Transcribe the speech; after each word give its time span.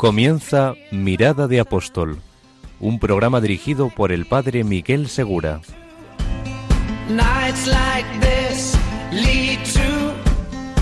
Comienza 0.00 0.76
Mirada 0.90 1.46
de 1.46 1.60
Apóstol, 1.60 2.20
un 2.80 2.98
programa 2.98 3.42
dirigido 3.42 3.90
por 3.90 4.12
el 4.12 4.24
padre 4.24 4.64
Miguel 4.64 5.10
Segura. 5.10 5.60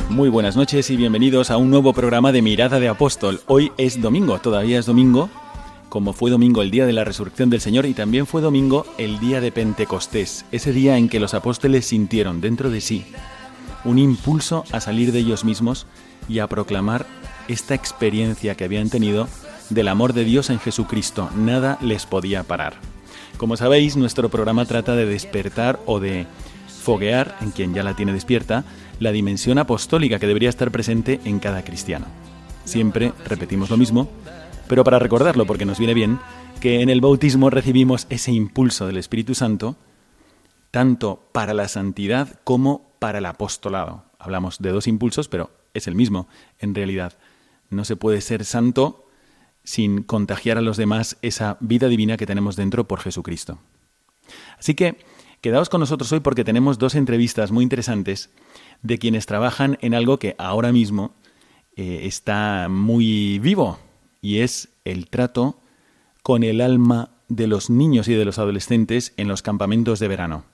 Muy 0.08 0.28
buenas 0.28 0.54
noches 0.54 0.88
y 0.90 0.96
bienvenidos 0.96 1.50
a 1.50 1.56
un 1.56 1.68
nuevo 1.68 1.92
programa 1.92 2.30
de 2.30 2.42
Mirada 2.42 2.78
de 2.78 2.86
Apóstol. 2.86 3.40
Hoy 3.48 3.72
es 3.76 4.00
domingo, 4.00 4.38
todavía 4.38 4.78
es 4.78 4.86
domingo, 4.86 5.28
como 5.88 6.12
fue 6.12 6.30
domingo 6.30 6.62
el 6.62 6.70
día 6.70 6.86
de 6.86 6.92
la 6.92 7.02
resurrección 7.02 7.50
del 7.50 7.60
Señor 7.60 7.86
y 7.86 7.94
también 7.94 8.24
fue 8.24 8.40
domingo 8.40 8.86
el 8.98 9.18
día 9.18 9.40
de 9.40 9.50
Pentecostés, 9.50 10.44
ese 10.52 10.72
día 10.72 10.96
en 10.96 11.08
que 11.08 11.18
los 11.18 11.34
apóstoles 11.34 11.86
sintieron 11.86 12.40
dentro 12.40 12.70
de 12.70 12.80
sí 12.80 13.04
un 13.84 13.98
impulso 13.98 14.64
a 14.72 14.80
salir 14.80 15.12
de 15.12 15.20
ellos 15.20 15.44
mismos 15.44 15.86
y 16.28 16.40
a 16.40 16.46
proclamar 16.46 17.06
esta 17.48 17.74
experiencia 17.74 18.54
que 18.54 18.64
habían 18.64 18.90
tenido 18.90 19.28
del 19.70 19.88
amor 19.88 20.12
de 20.12 20.24
Dios 20.24 20.50
en 20.50 20.60
Jesucristo. 20.60 21.30
Nada 21.36 21.78
les 21.80 22.06
podía 22.06 22.42
parar. 22.42 22.74
Como 23.36 23.56
sabéis, 23.56 23.96
nuestro 23.96 24.28
programa 24.28 24.64
trata 24.64 24.94
de 24.96 25.06
despertar 25.06 25.80
o 25.86 26.00
de 26.00 26.26
foguear, 26.82 27.36
en 27.40 27.50
quien 27.50 27.74
ya 27.74 27.82
la 27.82 27.94
tiene 27.94 28.12
despierta, 28.12 28.64
la 29.00 29.12
dimensión 29.12 29.58
apostólica 29.58 30.18
que 30.18 30.26
debería 30.26 30.48
estar 30.48 30.70
presente 30.70 31.20
en 31.24 31.38
cada 31.38 31.62
cristiano. 31.62 32.06
Siempre 32.64 33.12
repetimos 33.26 33.70
lo 33.70 33.76
mismo, 33.76 34.08
pero 34.68 34.84
para 34.84 34.98
recordarlo, 34.98 35.46
porque 35.46 35.64
nos 35.64 35.78
viene 35.78 35.94
bien, 35.94 36.18
que 36.60 36.80
en 36.80 36.90
el 36.90 37.00
bautismo 37.00 37.50
recibimos 37.50 38.06
ese 38.10 38.32
impulso 38.32 38.86
del 38.86 38.96
Espíritu 38.96 39.34
Santo, 39.34 39.76
tanto 40.70 41.28
para 41.32 41.54
la 41.54 41.68
santidad 41.68 42.40
como 42.44 42.90
para 42.98 43.18
el 43.18 43.26
apostolado. 43.26 44.04
Hablamos 44.18 44.58
de 44.58 44.70
dos 44.70 44.86
impulsos, 44.86 45.28
pero 45.28 45.50
es 45.74 45.86
el 45.86 45.94
mismo, 45.94 46.28
en 46.58 46.74
realidad. 46.74 47.14
No 47.70 47.84
se 47.84 47.96
puede 47.96 48.20
ser 48.20 48.44
santo 48.44 49.06
sin 49.64 50.02
contagiar 50.02 50.56
a 50.58 50.62
los 50.62 50.76
demás 50.76 51.18
esa 51.20 51.58
vida 51.60 51.88
divina 51.88 52.16
que 52.16 52.26
tenemos 52.26 52.56
dentro 52.56 52.88
por 52.88 53.00
Jesucristo. 53.00 53.58
Así 54.58 54.74
que 54.74 54.96
quedaos 55.40 55.68
con 55.68 55.80
nosotros 55.80 56.10
hoy 56.12 56.20
porque 56.20 56.44
tenemos 56.44 56.78
dos 56.78 56.94
entrevistas 56.94 57.50
muy 57.50 57.62
interesantes 57.62 58.30
de 58.82 58.98
quienes 58.98 59.26
trabajan 59.26 59.78
en 59.80 59.94
algo 59.94 60.18
que 60.18 60.34
ahora 60.38 60.72
mismo 60.72 61.14
eh, 61.76 62.00
está 62.04 62.68
muy 62.70 63.38
vivo 63.38 63.78
y 64.20 64.38
es 64.38 64.70
el 64.84 65.08
trato 65.08 65.60
con 66.22 66.42
el 66.42 66.60
alma 66.60 67.10
de 67.28 67.46
los 67.46 67.70
niños 67.70 68.08
y 68.08 68.14
de 68.14 68.24
los 68.24 68.38
adolescentes 68.38 69.12
en 69.16 69.28
los 69.28 69.42
campamentos 69.42 70.00
de 70.00 70.08
verano. 70.08 70.44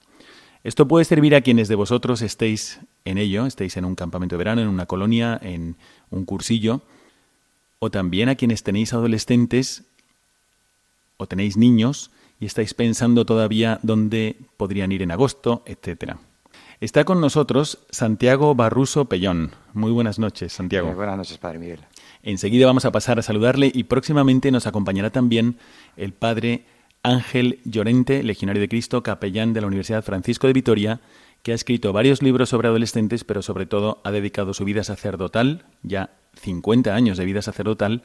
Esto 0.64 0.88
puede 0.88 1.04
servir 1.04 1.34
a 1.34 1.42
quienes 1.42 1.68
de 1.68 1.74
vosotros 1.74 2.22
estéis 2.22 2.80
en 3.04 3.18
ello, 3.18 3.46
estéis 3.46 3.76
en 3.76 3.84
un 3.84 3.94
campamento 3.94 4.34
de 4.34 4.38
verano, 4.38 4.62
en 4.62 4.68
una 4.68 4.86
colonia, 4.86 5.38
en 5.42 5.76
un 6.10 6.24
cursillo, 6.24 6.82
o 7.84 7.90
también 7.90 8.30
a 8.30 8.34
quienes 8.34 8.62
tenéis 8.62 8.94
adolescentes 8.94 9.84
o 11.18 11.26
tenéis 11.26 11.58
niños 11.58 12.10
y 12.40 12.46
estáis 12.46 12.72
pensando 12.72 13.26
todavía 13.26 13.78
dónde 13.82 14.36
podrían 14.56 14.90
ir 14.90 15.02
en 15.02 15.10
agosto, 15.10 15.62
etcétera. 15.66 16.18
Está 16.80 17.04
con 17.04 17.20
nosotros 17.20 17.84
Santiago 17.90 18.54
Barruso 18.54 19.04
Pellón. 19.04 19.50
Muy 19.74 19.92
buenas 19.92 20.18
noches, 20.18 20.54
Santiago. 20.54 20.88
Eh, 20.88 20.94
buenas 20.94 21.18
noches, 21.18 21.36
Padre 21.36 21.58
Miguel. 21.58 21.80
Enseguida 22.22 22.64
vamos 22.64 22.86
a 22.86 22.90
pasar 22.90 23.18
a 23.18 23.22
saludarle 23.22 23.70
y 23.72 23.84
próximamente 23.84 24.50
nos 24.50 24.66
acompañará 24.66 25.10
también 25.10 25.58
el 25.98 26.14
padre 26.14 26.64
Ángel 27.02 27.60
Llorente, 27.64 28.22
legionario 28.22 28.62
de 28.62 28.68
Cristo, 28.70 29.02
capellán 29.02 29.52
de 29.52 29.60
la 29.60 29.66
Universidad 29.66 30.02
Francisco 30.02 30.46
de 30.46 30.54
Vitoria, 30.54 31.00
que 31.42 31.52
ha 31.52 31.54
escrito 31.54 31.92
varios 31.92 32.22
libros 32.22 32.48
sobre 32.48 32.68
adolescentes, 32.68 33.24
pero 33.24 33.42
sobre 33.42 33.66
todo 33.66 34.00
ha 34.04 34.10
dedicado 34.10 34.54
su 34.54 34.64
vida 34.64 34.84
sacerdotal, 34.84 35.66
ya 35.82 36.16
50 36.40 36.94
años 36.94 37.18
de 37.18 37.24
vida 37.24 37.42
sacerdotal, 37.42 38.04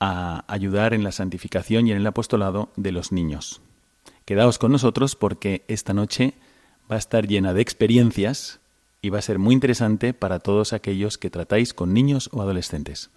a 0.00 0.44
ayudar 0.52 0.94
en 0.94 1.04
la 1.04 1.12
santificación 1.12 1.86
y 1.86 1.92
en 1.92 1.98
el 1.98 2.06
apostolado 2.06 2.70
de 2.76 2.92
los 2.92 3.12
niños. 3.12 3.62
Quedaos 4.24 4.58
con 4.58 4.72
nosotros 4.72 5.16
porque 5.16 5.64
esta 5.68 5.94
noche 5.94 6.34
va 6.90 6.96
a 6.96 6.98
estar 6.98 7.26
llena 7.26 7.54
de 7.54 7.62
experiencias 7.62 8.60
y 9.00 9.10
va 9.10 9.18
a 9.18 9.22
ser 9.22 9.38
muy 9.38 9.54
interesante 9.54 10.14
para 10.14 10.40
todos 10.40 10.72
aquellos 10.72 11.18
que 11.18 11.30
tratáis 11.30 11.72
con 11.72 11.94
niños 11.94 12.28
o 12.32 12.42
adolescentes. 12.42 13.10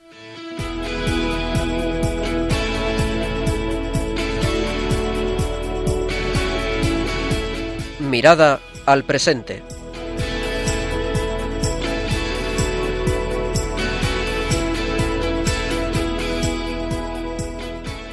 Mirada 7.99 8.59
al 8.85 9.03
presente. 9.03 9.63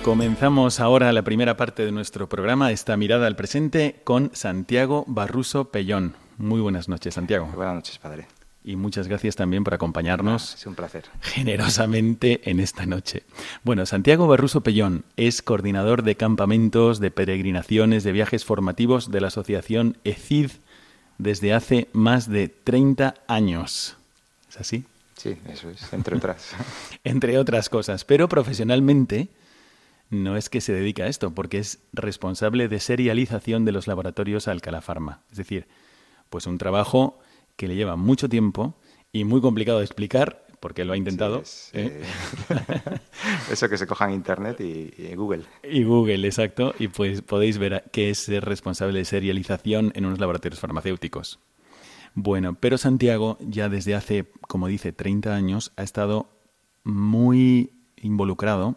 Comenzamos 0.06 0.78
ahora 0.78 1.12
la 1.12 1.22
primera 1.22 1.56
parte 1.56 1.84
de 1.84 1.90
nuestro 1.90 2.28
programa, 2.28 2.70
esta 2.70 2.96
mirada 2.96 3.26
al 3.26 3.34
presente, 3.34 4.02
con 4.04 4.30
Santiago 4.34 5.02
Barruso 5.08 5.72
Pellón. 5.72 6.14
Muy 6.38 6.60
buenas 6.60 6.88
noches, 6.88 7.14
Santiago. 7.14 7.46
Buenas 7.56 7.74
noches, 7.74 7.98
Padre. 7.98 8.28
Y 8.62 8.76
muchas 8.76 9.08
gracias 9.08 9.34
también 9.34 9.64
por 9.64 9.74
acompañarnos 9.74 10.54
Es 10.54 10.64
un 10.64 10.76
placer. 10.76 11.06
generosamente 11.22 12.48
en 12.48 12.60
esta 12.60 12.86
noche. 12.86 13.24
Bueno, 13.64 13.84
Santiago 13.84 14.28
Barruso 14.28 14.60
Pellón 14.60 15.02
es 15.16 15.42
coordinador 15.42 16.04
de 16.04 16.14
campamentos, 16.14 17.00
de 17.00 17.10
peregrinaciones, 17.10 18.04
de 18.04 18.12
viajes 18.12 18.44
formativos 18.44 19.10
de 19.10 19.20
la 19.20 19.26
asociación 19.26 19.96
ECID 20.04 20.52
desde 21.18 21.52
hace 21.52 21.88
más 21.92 22.30
de 22.30 22.46
30 22.48 23.14
años. 23.26 23.96
¿Es 24.48 24.56
así? 24.58 24.84
Sí, 25.16 25.36
eso 25.48 25.68
es, 25.68 25.92
entre 25.92 26.16
otras. 26.16 26.52
Entre 27.02 27.38
otras 27.38 27.68
cosas. 27.68 28.04
Pero 28.04 28.28
profesionalmente 28.28 29.30
no 30.10 30.36
es 30.36 30.48
que 30.48 30.60
se 30.60 30.72
dedica 30.72 31.04
a 31.04 31.08
esto, 31.08 31.34
porque 31.34 31.58
es 31.58 31.80
responsable 31.92 32.68
de 32.68 32.80
serialización 32.80 33.64
de 33.64 33.72
los 33.72 33.86
laboratorios 33.86 34.48
Alcalá 34.48 34.80
Pharma. 34.80 35.22
Es 35.30 35.38
decir, 35.38 35.66
pues 36.30 36.46
un 36.46 36.58
trabajo 36.58 37.18
que 37.56 37.68
le 37.68 37.76
lleva 37.76 37.96
mucho 37.96 38.28
tiempo 38.28 38.76
y 39.12 39.24
muy 39.24 39.40
complicado 39.40 39.78
de 39.78 39.84
explicar, 39.84 40.46
porque 40.60 40.84
lo 40.84 40.92
ha 40.92 40.96
intentado. 40.96 41.42
Sí, 41.44 41.70
es, 41.72 41.74
¿eh? 41.74 42.02
eh, 42.50 43.00
eso 43.50 43.68
que 43.68 43.78
se 43.78 43.86
coja 43.86 44.06
en 44.06 44.12
Internet 44.12 44.60
y, 44.60 45.14
Google. 45.14 45.44
Y 45.62 45.84
Google, 45.84 46.26
exacto. 46.26 46.74
Y 46.78 46.88
pues 46.88 47.22
podéis 47.22 47.58
ver 47.58 47.84
que 47.92 48.10
es 48.10 48.18
ser 48.18 48.44
responsable 48.44 48.98
de 48.98 49.04
serialización 49.04 49.92
en 49.94 50.06
unos 50.06 50.18
laboratorios 50.18 50.60
farmacéuticos. 50.60 51.40
Bueno, 52.14 52.56
pero 52.58 52.78
Santiago 52.78 53.36
ya 53.40 53.68
desde 53.68 53.94
hace, 53.94 54.26
como 54.48 54.68
dice, 54.68 54.92
30 54.92 55.34
años 55.34 55.72
ha 55.76 55.82
estado 55.82 56.30
muy 56.82 57.72
involucrado 57.96 58.76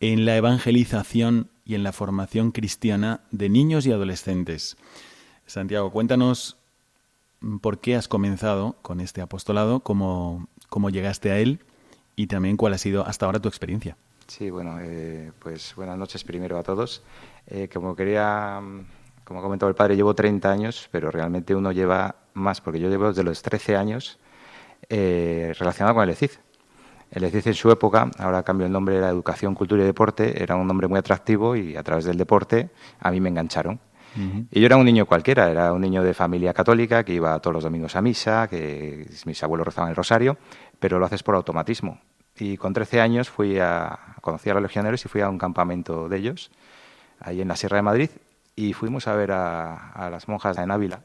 en 0.00 0.24
la 0.24 0.36
evangelización 0.36 1.50
y 1.64 1.74
en 1.74 1.82
la 1.82 1.92
formación 1.92 2.52
cristiana 2.52 3.20
de 3.30 3.48
niños 3.48 3.86
y 3.86 3.92
adolescentes. 3.92 4.76
Santiago, 5.46 5.90
cuéntanos 5.90 6.56
por 7.60 7.78
qué 7.78 7.96
has 7.96 8.08
comenzado 8.08 8.76
con 8.82 9.00
este 9.00 9.20
apostolado, 9.20 9.80
cómo, 9.80 10.48
cómo 10.68 10.90
llegaste 10.90 11.30
a 11.30 11.38
él 11.38 11.60
y 12.16 12.26
también 12.26 12.56
cuál 12.56 12.74
ha 12.74 12.78
sido 12.78 13.06
hasta 13.06 13.26
ahora 13.26 13.40
tu 13.40 13.48
experiencia. 13.48 13.96
Sí, 14.26 14.48
bueno, 14.50 14.78
eh, 14.80 15.32
pues 15.38 15.74
buenas 15.74 15.98
noches 15.98 16.22
primero 16.22 16.58
a 16.58 16.62
todos. 16.62 17.02
Eh, 17.46 17.68
como 17.72 17.96
quería, 17.96 18.60
mm, 18.60 18.86
como 19.24 19.40
ha 19.40 19.42
comentado 19.42 19.68
el 19.68 19.74
padre, 19.74 19.96
llevo 19.96 20.14
30 20.14 20.50
años, 20.50 20.88
pero 20.92 21.10
realmente 21.10 21.54
uno 21.54 21.72
lleva 21.72 22.14
más, 22.34 22.60
porque 22.60 22.78
yo 22.78 22.88
llevo 22.88 23.08
desde 23.08 23.24
los 23.24 23.42
13 23.42 23.76
años 23.76 24.18
eh, 24.88 25.52
relacionado 25.58 25.94
con 25.94 26.04
el 26.04 26.10
ECID. 26.10 26.30
El 27.10 27.24
ECID 27.24 27.48
en 27.48 27.54
su 27.54 27.70
época, 27.70 28.10
ahora 28.18 28.42
cambio 28.42 28.66
el 28.66 28.72
nombre, 28.72 28.96
era 28.96 29.08
Educación, 29.08 29.54
Cultura 29.54 29.82
y 29.82 29.86
Deporte, 29.86 30.42
era 30.42 30.54
un 30.56 30.66
nombre 30.66 30.86
muy 30.86 30.98
atractivo 30.98 31.56
y 31.56 31.76
a 31.76 31.82
través 31.82 32.04
del 32.04 32.16
deporte 32.16 32.70
a 33.00 33.10
mí 33.10 33.20
me 33.20 33.28
engancharon. 33.28 33.80
Y 34.50 34.60
yo 34.60 34.66
era 34.66 34.76
un 34.76 34.84
niño 34.84 35.06
cualquiera, 35.06 35.50
era 35.50 35.72
un 35.72 35.80
niño 35.80 36.02
de 36.02 36.14
familia 36.14 36.52
católica 36.52 37.04
que 37.04 37.12
iba 37.14 37.38
todos 37.38 37.54
los 37.54 37.64
domingos 37.64 37.94
a 37.94 38.02
misa, 38.02 38.48
que 38.48 39.08
mis 39.24 39.42
abuelos 39.42 39.66
rezaban 39.66 39.90
el 39.90 39.96
rosario, 39.96 40.36
pero 40.80 40.98
lo 40.98 41.06
haces 41.06 41.22
por 41.22 41.36
automatismo. 41.36 42.00
Y 42.36 42.56
con 42.56 42.72
13 42.72 43.00
años 43.00 43.30
fui 43.30 43.58
a 43.60 44.16
conocí 44.20 44.50
a 44.50 44.54
los 44.54 44.62
legionarios 44.62 45.04
y 45.04 45.08
fui 45.08 45.20
a 45.20 45.28
un 45.28 45.38
campamento 45.38 46.08
de 46.08 46.16
ellos, 46.16 46.50
ahí 47.20 47.40
en 47.40 47.48
la 47.48 47.56
Sierra 47.56 47.76
de 47.76 47.82
Madrid, 47.82 48.10
y 48.56 48.72
fuimos 48.72 49.06
a 49.06 49.14
ver 49.14 49.30
a, 49.30 49.90
a 49.92 50.10
las 50.10 50.26
monjas 50.28 50.58
en 50.58 50.70
Ávila. 50.70 51.02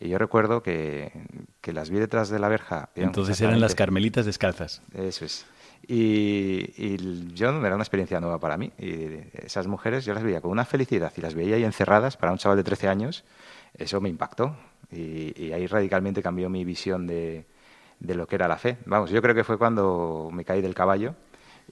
Y 0.00 0.08
yo 0.08 0.18
recuerdo 0.18 0.62
que, 0.62 1.12
que 1.60 1.72
las 1.72 1.90
vi 1.90 1.98
detrás 1.98 2.28
de 2.28 2.38
la 2.38 2.48
verja. 2.48 2.90
Entonces 2.94 3.40
eran 3.40 3.60
las 3.60 3.74
carmelitas 3.74 4.26
descalzas. 4.26 4.82
Eso 4.92 5.24
es. 5.24 5.46
Y, 5.86 7.34
yo 7.34 7.48
era 7.48 7.74
una 7.74 7.84
experiencia 7.84 8.20
nueva 8.20 8.38
para 8.38 8.56
mí. 8.56 8.72
Y 8.78 9.18
esas 9.34 9.66
mujeres 9.66 10.04
yo 10.04 10.14
las 10.14 10.22
veía 10.22 10.40
con 10.40 10.50
una 10.50 10.64
felicidad 10.64 11.12
y 11.16 11.20
las 11.20 11.34
veía 11.34 11.56
ahí 11.56 11.64
encerradas 11.64 12.16
para 12.16 12.32
un 12.32 12.38
chaval 12.38 12.58
de 12.58 12.64
13 12.64 12.88
años. 12.88 13.24
Eso 13.74 14.00
me 14.00 14.08
impactó. 14.08 14.56
Y, 14.90 15.52
ahí 15.52 15.66
radicalmente 15.66 16.22
cambió 16.22 16.48
mi 16.48 16.64
visión 16.64 17.06
de, 17.06 17.46
de, 18.00 18.14
lo 18.14 18.26
que 18.26 18.36
era 18.36 18.48
la 18.48 18.56
fe. 18.56 18.78
Vamos, 18.86 19.10
yo 19.10 19.20
creo 19.22 19.34
que 19.34 19.44
fue 19.44 19.58
cuando 19.58 20.30
me 20.32 20.44
caí 20.44 20.62
del 20.62 20.74
caballo 20.74 21.14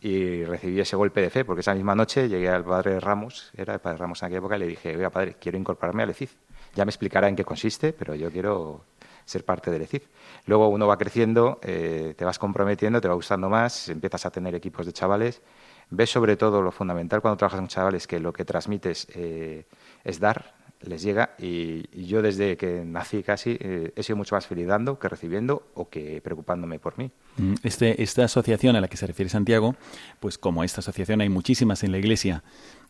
y 0.01 0.45
recibí 0.45 0.81
ese 0.81 0.97
golpe 0.97 1.21
de 1.21 1.31
fe, 1.31 1.45
porque 1.45 1.61
esa 1.61 1.75
misma 1.75 1.95
noche 1.95 2.29
llegué 2.29 2.49
al 2.49 2.65
padre 2.65 2.99
Ramos, 2.99 3.53
era 3.57 3.75
el 3.75 3.81
padre 3.81 3.99
Ramos 3.99 4.23
en 4.23 4.27
aquella 4.27 4.39
época, 4.39 4.57
y 4.57 4.61
le 4.61 4.67
dije, 4.67 4.97
oiga, 4.97 5.11
padre, 5.11 5.37
quiero 5.39 5.59
incorporarme 5.59 6.03
al 6.03 6.11
ECID. 6.11 6.31
Ya 6.75 6.85
me 6.85 6.91
explicará 6.91 7.29
en 7.29 7.37
qué 7.37 7.45
consiste, 7.45 7.93
pero 7.93 8.15
yo 8.15 8.31
quiero 8.31 8.85
ser 9.25 9.45
parte 9.45 9.71
del 9.71 9.83
ECID. 9.83 10.03
Luego 10.47 10.69
uno 10.69 10.87
va 10.87 10.97
creciendo, 10.97 11.61
eh, 11.63 12.15
te 12.17 12.25
vas 12.25 12.39
comprometiendo, 12.39 13.01
te 13.01 13.09
va 13.09 13.15
gustando 13.15 13.49
más, 13.49 13.89
empiezas 13.89 14.27
a 14.27 14.31
tener 14.31 14.55
equipos 14.55 14.87
de 14.87 14.93
chavales. 14.93 15.43
Ves 15.91 16.11
sobre 16.11 16.37
todo 16.37 16.63
lo 16.63 16.73
fundamental 16.73 17.21
cuando 17.21 17.37
trabajas 17.37 17.61
con 17.61 17.69
chavales, 17.69 18.07
que 18.07 18.19
lo 18.19 18.33
que 18.33 18.45
transmites 18.45 19.07
eh, 19.15 19.67
es 20.05 20.21
dar, 20.21 20.55
les 20.85 21.03
llega 21.03 21.35
y, 21.39 22.07
yo 22.07 22.23
desde 22.23 22.57
que 22.57 22.85
nací 22.85 23.23
casi 23.23 23.57
eh, 23.61 23.93
he 23.95 24.03
sido 24.03 24.17
mucho 24.17 24.35
más 24.35 24.47
feliz 24.47 24.67
dando 24.67 24.99
que 24.99 25.09
recibiendo 25.09 25.69
o 25.75 25.89
que 25.89 26.21
preocupándome 26.23 26.79
por 26.79 26.99
mí. 26.99 27.11
Mm, 27.37 27.55
este, 27.63 28.03
esta 28.03 28.25
asociación 28.25 28.77
a 28.77 28.81
la 28.81 28.89
que 28.89 28.97
se 28.97 29.07
refiere 29.07 29.29
Santiago, 29.29 29.77
pues 30.21 30.39
como 30.39 30.65
esta 30.65 30.81
asociación 30.81 31.21
hay 31.21 31.29
muchísimas 31.29 31.85
en 31.85 31.93
la 31.93 31.99
Iglesia 31.99 32.43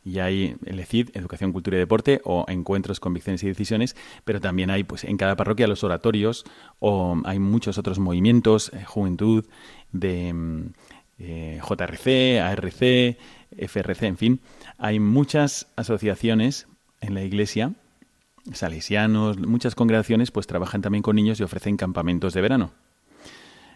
y 0.04 0.18
hay 0.18 0.56
el 0.64 0.80
ECID, 0.80 1.10
Educación, 1.14 1.52
Cultura 1.52 1.76
y 1.76 1.80
Deporte, 1.80 2.20
o 2.24 2.44
Encuentros, 2.48 3.00
Convicciones 3.00 3.42
y 3.42 3.48
Decisiones, 3.48 3.96
pero 4.24 4.40
también 4.40 4.70
hay 4.70 4.84
pues 4.84 5.04
en 5.04 5.16
cada 5.16 5.36
parroquia 5.36 5.66
los 5.66 5.84
oratorios 5.84 6.44
o 6.78 7.20
hay 7.24 7.38
muchos 7.38 7.78
otros 7.78 7.98
movimientos, 7.98 8.72
eh, 8.72 8.84
juventud, 8.84 9.44
de 9.92 10.32
mm, 10.32 10.66
eh, 11.18 11.60
JRC, 11.62 12.40
ARC, 12.40 13.16
FRC, 13.56 14.06
en 14.06 14.16
fin, 14.16 14.40
hay 14.78 14.98
muchas 14.98 15.68
asociaciones 15.76 16.66
en 17.00 17.14
la 17.14 17.22
Iglesia 17.22 17.74
salesianos, 18.52 19.38
muchas 19.38 19.74
congregaciones 19.74 20.30
pues 20.30 20.46
trabajan 20.46 20.82
también 20.82 21.02
con 21.02 21.16
niños 21.16 21.38
y 21.40 21.42
ofrecen 21.42 21.76
campamentos 21.76 22.34
de 22.34 22.40
verano. 22.40 22.72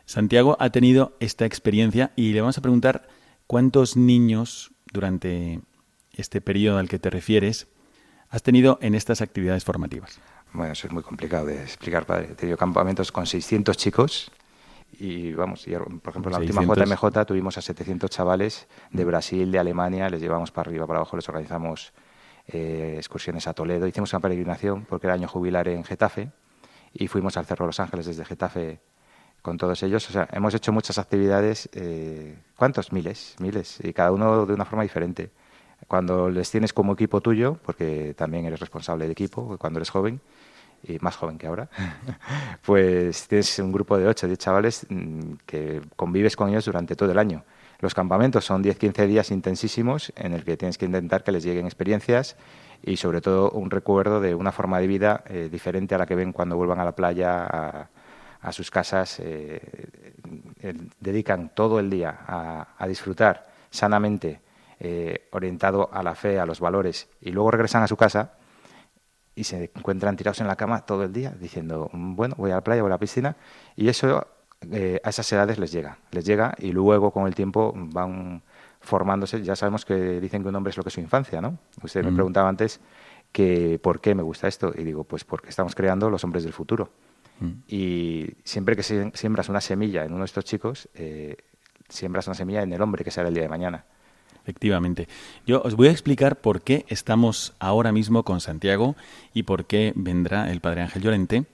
Santiago 0.04 0.56
ha 0.60 0.70
tenido 0.70 1.16
esta 1.20 1.46
experiencia 1.46 2.12
y 2.16 2.32
le 2.32 2.40
vamos 2.40 2.58
a 2.58 2.62
preguntar 2.62 3.08
cuántos 3.46 3.96
niños 3.96 4.72
durante 4.92 5.60
este 6.16 6.40
periodo 6.40 6.78
al 6.78 6.88
que 6.88 6.98
te 6.98 7.10
refieres 7.10 7.68
has 8.28 8.42
tenido 8.42 8.78
en 8.82 8.94
estas 8.94 9.20
actividades 9.20 9.64
formativas. 9.64 10.20
Bueno, 10.52 10.72
eso 10.72 10.86
es 10.86 10.92
muy 10.92 11.02
complicado 11.02 11.46
de 11.46 11.62
explicar, 11.62 12.06
padre. 12.06 12.28
He 12.32 12.34
tenido 12.34 12.56
campamentos 12.56 13.12
con 13.12 13.26
600 13.26 13.76
chicos 13.76 14.30
y 14.98 15.32
vamos, 15.32 15.66
por 16.02 16.10
ejemplo, 16.10 16.30
en 16.30 16.32
la 16.32 16.38
última 16.38 16.62
JMJ 16.62 17.26
tuvimos 17.26 17.58
a 17.58 17.62
700 17.62 18.08
chavales 18.08 18.66
de 18.90 19.04
Brasil, 19.04 19.50
de 19.52 19.58
Alemania, 19.58 20.08
les 20.08 20.20
llevamos 20.20 20.50
para 20.50 20.70
arriba, 20.70 20.86
para 20.86 21.00
abajo, 21.00 21.16
les 21.16 21.28
organizamos 21.28 21.92
eh, 22.48 22.94
excursiones 22.96 23.46
a 23.46 23.54
Toledo. 23.54 23.86
Hicimos 23.86 24.12
una 24.12 24.20
peregrinación 24.20 24.86
porque 24.86 25.06
era 25.06 25.14
año 25.14 25.28
jubilar 25.28 25.68
en 25.68 25.84
Getafe 25.84 26.30
y 26.92 27.08
fuimos 27.08 27.36
al 27.36 27.44
Cerro 27.44 27.64
de 27.64 27.68
los 27.68 27.80
Ángeles 27.80 28.06
desde 28.06 28.24
Getafe 28.24 28.80
con 29.42 29.58
todos 29.58 29.82
ellos. 29.82 30.08
O 30.08 30.12
sea, 30.12 30.28
hemos 30.32 30.54
hecho 30.54 30.72
muchas 30.72 30.98
actividades, 30.98 31.68
eh, 31.72 32.38
¿cuántos? 32.56 32.92
Miles, 32.92 33.36
miles, 33.38 33.78
y 33.82 33.92
cada 33.92 34.12
uno 34.12 34.46
de 34.46 34.54
una 34.54 34.64
forma 34.64 34.82
diferente. 34.82 35.30
Cuando 35.88 36.28
les 36.30 36.50
tienes 36.50 36.72
como 36.72 36.94
equipo 36.94 37.20
tuyo, 37.20 37.58
porque 37.64 38.14
también 38.16 38.44
eres 38.44 38.60
responsable 38.60 39.04
del 39.04 39.12
equipo 39.12 39.56
cuando 39.58 39.78
eres 39.78 39.90
joven, 39.90 40.20
y 40.82 40.98
más 41.00 41.16
joven 41.16 41.38
que 41.38 41.46
ahora, 41.46 41.68
pues 42.64 43.28
tienes 43.28 43.58
un 43.58 43.72
grupo 43.72 43.98
de 43.98 44.06
8 44.06 44.26
o 44.26 44.28
10 44.28 44.38
chavales 44.38 44.86
mm, 44.88 45.32
que 45.46 45.80
convives 45.96 46.36
con 46.36 46.48
ellos 46.50 46.64
durante 46.64 46.96
todo 46.96 47.10
el 47.10 47.18
año. 47.18 47.44
Los 47.80 47.94
campamentos 47.94 48.44
son 48.44 48.64
10-15 48.64 49.06
días 49.06 49.30
intensísimos 49.30 50.12
en 50.16 50.32
el 50.32 50.44
que 50.44 50.56
tienes 50.56 50.78
que 50.78 50.86
intentar 50.86 51.22
que 51.24 51.32
les 51.32 51.44
lleguen 51.44 51.66
experiencias 51.66 52.36
y 52.82 52.96
sobre 52.96 53.20
todo 53.20 53.50
un 53.50 53.70
recuerdo 53.70 54.20
de 54.20 54.34
una 54.34 54.52
forma 54.52 54.80
de 54.80 54.86
vida 54.86 55.24
eh, 55.26 55.48
diferente 55.50 55.94
a 55.94 55.98
la 55.98 56.06
que 56.06 56.14
ven 56.14 56.32
cuando 56.32 56.56
vuelvan 56.56 56.80
a 56.80 56.84
la 56.84 56.92
playa, 56.92 57.44
a, 57.44 58.52
sus 58.52 58.70
casas. 58.70 59.18
Eh, 59.20 59.60
dedican 61.00 61.50
todo 61.54 61.80
el 61.80 61.90
día 61.90 62.16
a, 62.26 62.86
disfrutar 62.86 63.48
sanamente, 63.70 64.40
eh, 64.80 65.28
orientado 65.32 65.88
a 65.92 66.02
la 66.02 66.14
fe, 66.14 66.38
a 66.38 66.46
los 66.46 66.60
valores, 66.60 67.08
y 67.20 67.30
luego 67.30 67.50
regresan 67.50 67.82
a 67.82 67.88
su 67.88 67.96
casa 67.96 68.34
y 69.34 69.44
se 69.44 69.70
encuentran 69.74 70.16
tirados 70.16 70.40
en 70.40 70.46
la 70.46 70.56
cama 70.56 70.86
todo 70.86 71.04
el 71.04 71.12
día 71.12 71.30
diciendo, 71.38 71.90
bueno, 71.92 72.34
voy 72.38 72.50
a 72.50 72.54
la 72.54 72.64
playa, 72.64 72.82
voy 72.82 72.90
a 72.90 72.94
la 72.94 72.98
piscina, 72.98 73.36
y 73.76 73.88
eso 73.88 74.26
eh, 74.72 75.00
a 75.04 75.10
esas 75.10 75.30
edades 75.32 75.58
les 75.58 75.70
llega, 75.70 75.98
les 76.10 76.24
llega 76.24 76.54
y 76.58 76.72
luego 76.72 77.10
con 77.10 77.26
el 77.26 77.34
tiempo 77.34 77.72
van 77.76 78.42
formándose. 78.80 79.42
Ya 79.42 79.54
sabemos 79.54 79.84
que 79.84 80.20
dicen 80.20 80.42
que 80.42 80.48
un 80.48 80.56
hombre 80.56 80.70
es 80.70 80.76
lo 80.76 80.82
que 80.82 80.88
es 80.88 80.94
su 80.94 81.00
infancia, 81.00 81.40
¿no? 81.40 81.58
Usted 81.82 82.04
me 82.04 82.12
preguntaba 82.12 82.48
antes 82.48 82.80
que 83.32 83.78
por 83.82 84.00
qué 84.00 84.14
me 84.14 84.22
gusta 84.22 84.48
esto 84.48 84.72
y 84.74 84.82
digo, 84.82 85.04
pues 85.04 85.24
porque 85.24 85.50
estamos 85.50 85.74
creando 85.74 86.08
los 86.08 86.24
hombres 86.24 86.42
del 86.44 86.52
futuro. 86.52 86.90
Y 87.68 88.28
siempre 88.44 88.74
que 88.76 88.82
siembras 88.82 89.50
una 89.50 89.60
semilla 89.60 90.06
en 90.06 90.12
uno 90.12 90.20
de 90.20 90.24
estos 90.26 90.44
chicos, 90.44 90.88
eh, 90.94 91.36
siembras 91.86 92.26
una 92.28 92.34
semilla 92.34 92.62
en 92.62 92.72
el 92.72 92.80
hombre 92.80 93.04
que 93.04 93.10
será 93.10 93.28
el 93.28 93.34
día 93.34 93.42
de 93.42 93.50
mañana. 93.50 93.84
Efectivamente. 94.46 95.08
Yo 95.44 95.60
os 95.62 95.74
voy 95.74 95.88
a 95.88 95.90
explicar 95.90 96.40
por 96.40 96.62
qué 96.62 96.86
estamos 96.86 97.52
ahora 97.58 97.90
mismo 97.90 98.22
con 98.22 98.40
Santiago 98.40 98.94
y 99.34 99.42
por 99.42 99.64
qué 99.64 99.92
vendrá 99.96 100.52
el 100.52 100.60
Padre 100.60 100.82
Ángel 100.82 101.02
Llorente 101.02 101.46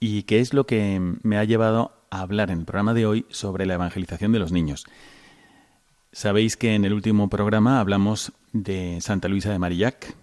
y 0.00 0.24
qué 0.24 0.40
es 0.40 0.52
lo 0.52 0.66
que 0.66 1.00
me 1.22 1.38
ha 1.38 1.44
llevado 1.44 1.92
a 2.10 2.22
hablar 2.22 2.50
en 2.50 2.58
el 2.58 2.64
programa 2.64 2.92
de 2.92 3.06
hoy 3.06 3.24
sobre 3.28 3.66
la 3.66 3.74
evangelización 3.74 4.32
de 4.32 4.40
los 4.40 4.50
niños. 4.50 4.84
Sabéis 6.10 6.56
que 6.56 6.74
en 6.74 6.84
el 6.84 6.92
último 6.92 7.28
programa 7.28 7.78
hablamos 7.78 8.32
de 8.52 9.00
Santa 9.00 9.28
Luisa 9.28 9.52
de 9.52 9.60
Marillac, 9.60 10.16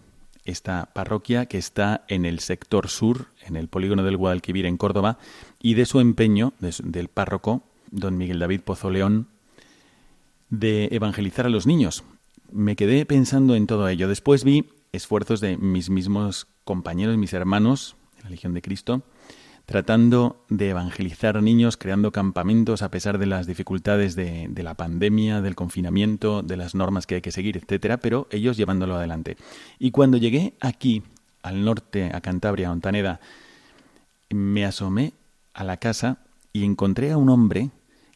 esta 0.44 0.90
parroquia 0.94 1.46
que 1.46 1.58
está 1.58 2.04
en 2.10 2.26
el 2.26 2.40
sector 2.42 2.90
sur, 2.90 3.28
en 3.46 3.56
el 3.56 3.70
polígono 3.70 4.04
del 4.04 4.18
Guadalquivir 4.18 4.66
en 4.66 4.76
Córdoba, 4.76 5.18
y 5.62 5.76
de 5.76 5.86
su 5.86 6.02
empeño 6.02 6.52
del 6.60 7.08
párroco, 7.08 7.64
don 7.90 8.18
Miguel 8.18 8.40
David 8.40 8.64
Pozo 8.66 8.90
León, 8.90 9.30
de 10.60 10.90
evangelizar 10.92 11.46
a 11.46 11.50
los 11.50 11.68
niños. 11.68 12.04
Me 12.52 12.76
quedé 12.76 13.06
pensando 13.06 13.56
en 13.56 13.68
todo 13.68 13.88
ello. 13.90 14.08
Después 14.08 14.44
vi 14.44 14.66
esfuerzos 14.92 15.42
de 15.42 15.58
mis 15.58 15.90
mismos 15.90 16.48
compañeros, 16.64 17.18
mis 17.18 17.34
hermanos, 17.34 17.96
en 18.18 18.24
la 18.26 18.30
Legión 18.30 18.54
de 18.54 18.62
Cristo, 18.62 19.04
tratando 19.66 20.46
de 20.50 20.70
evangelizar 20.70 21.42
niños, 21.42 21.76
creando 21.76 22.12
campamentos 22.12 22.82
a 22.82 22.92
pesar 22.92 23.18
de 23.18 23.26
las 23.26 23.48
dificultades 23.48 24.16
de, 24.16 24.50
la 24.56 24.76
pandemia, 24.76 25.42
del 25.42 25.56
confinamiento, 25.56 26.44
de 26.44 26.58
las 26.58 26.76
normas 26.76 27.08
que 27.08 27.16
hay 27.16 27.22
que 27.22 27.32
seguir, 27.32 27.58
etcétera, 27.58 27.98
pero 27.98 28.28
ellos 28.32 28.58
llevándolo 28.58 28.96
adelante. 28.96 29.38
Y 29.80 29.92
cuando 29.92 30.18
llegué 30.18 30.54
aquí, 30.62 31.04
al 31.42 31.64
norte, 31.64 32.12
a 32.14 32.22
Cantabria, 32.22 32.70
a 32.70 32.72
Ontaneda, 32.72 33.20
me 34.30 34.66
asomé 34.66 35.14
a 35.54 35.64
la 35.64 35.78
casa 35.78 36.20
y 36.54 36.64
encontré 36.64 37.12
a 37.12 37.18
un 37.18 37.30
hombre 37.30 37.70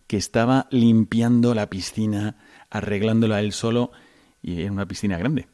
que 0.10 0.18
estaba 0.18 0.68
limpiando 0.72 1.54
la 1.54 1.70
piscina, 1.70 2.36
arreglándola 2.72 3.42
él 3.42 3.54
solo, 3.54 3.92
y 4.42 4.62
era 4.64 4.72
una 4.72 4.88
piscina 4.88 5.20
grande. 5.20 5.48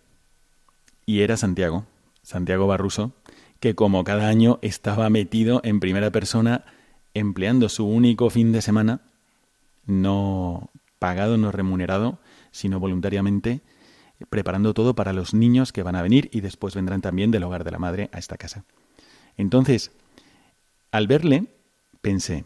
Y 1.06 1.20
era 1.20 1.36
Santiago, 1.36 1.86
Santiago 2.22 2.66
Barruso, 2.66 3.12
que 3.60 3.76
como 3.76 4.06
cada 4.06 4.30
año 4.30 4.60
estaba 4.62 5.10
metido 5.10 5.60
en 5.66 5.82
primera 5.82 6.10
persona 6.10 6.64
empleando 7.14 7.68
su 7.68 7.86
único 7.86 8.30
fin 8.30 8.54
de 8.54 8.62
semana, 8.62 9.02
no 9.86 10.70
pagado, 11.00 11.36
no 11.36 11.52
remunerado, 11.52 12.20
sino 12.52 12.80
voluntariamente, 12.80 13.60
preparando 14.30 14.74
todo 14.74 14.96
para 14.96 15.12
los 15.12 15.34
niños 15.34 15.74
que 15.74 15.84
van 15.84 15.98
a 15.98 16.02
venir 16.02 16.30
y 16.32 16.40
después 16.40 16.76
vendrán 16.76 17.02
también 17.02 17.30
del 17.30 17.44
hogar 17.44 17.66
de 17.66 17.72
la 17.72 17.80
madre 17.80 18.10
a 18.14 18.20
esta 18.20 18.38
casa. 18.38 18.64
Entonces, 19.36 19.92
al 20.92 21.08
verle, 21.08 21.48
pensé, 22.00 22.46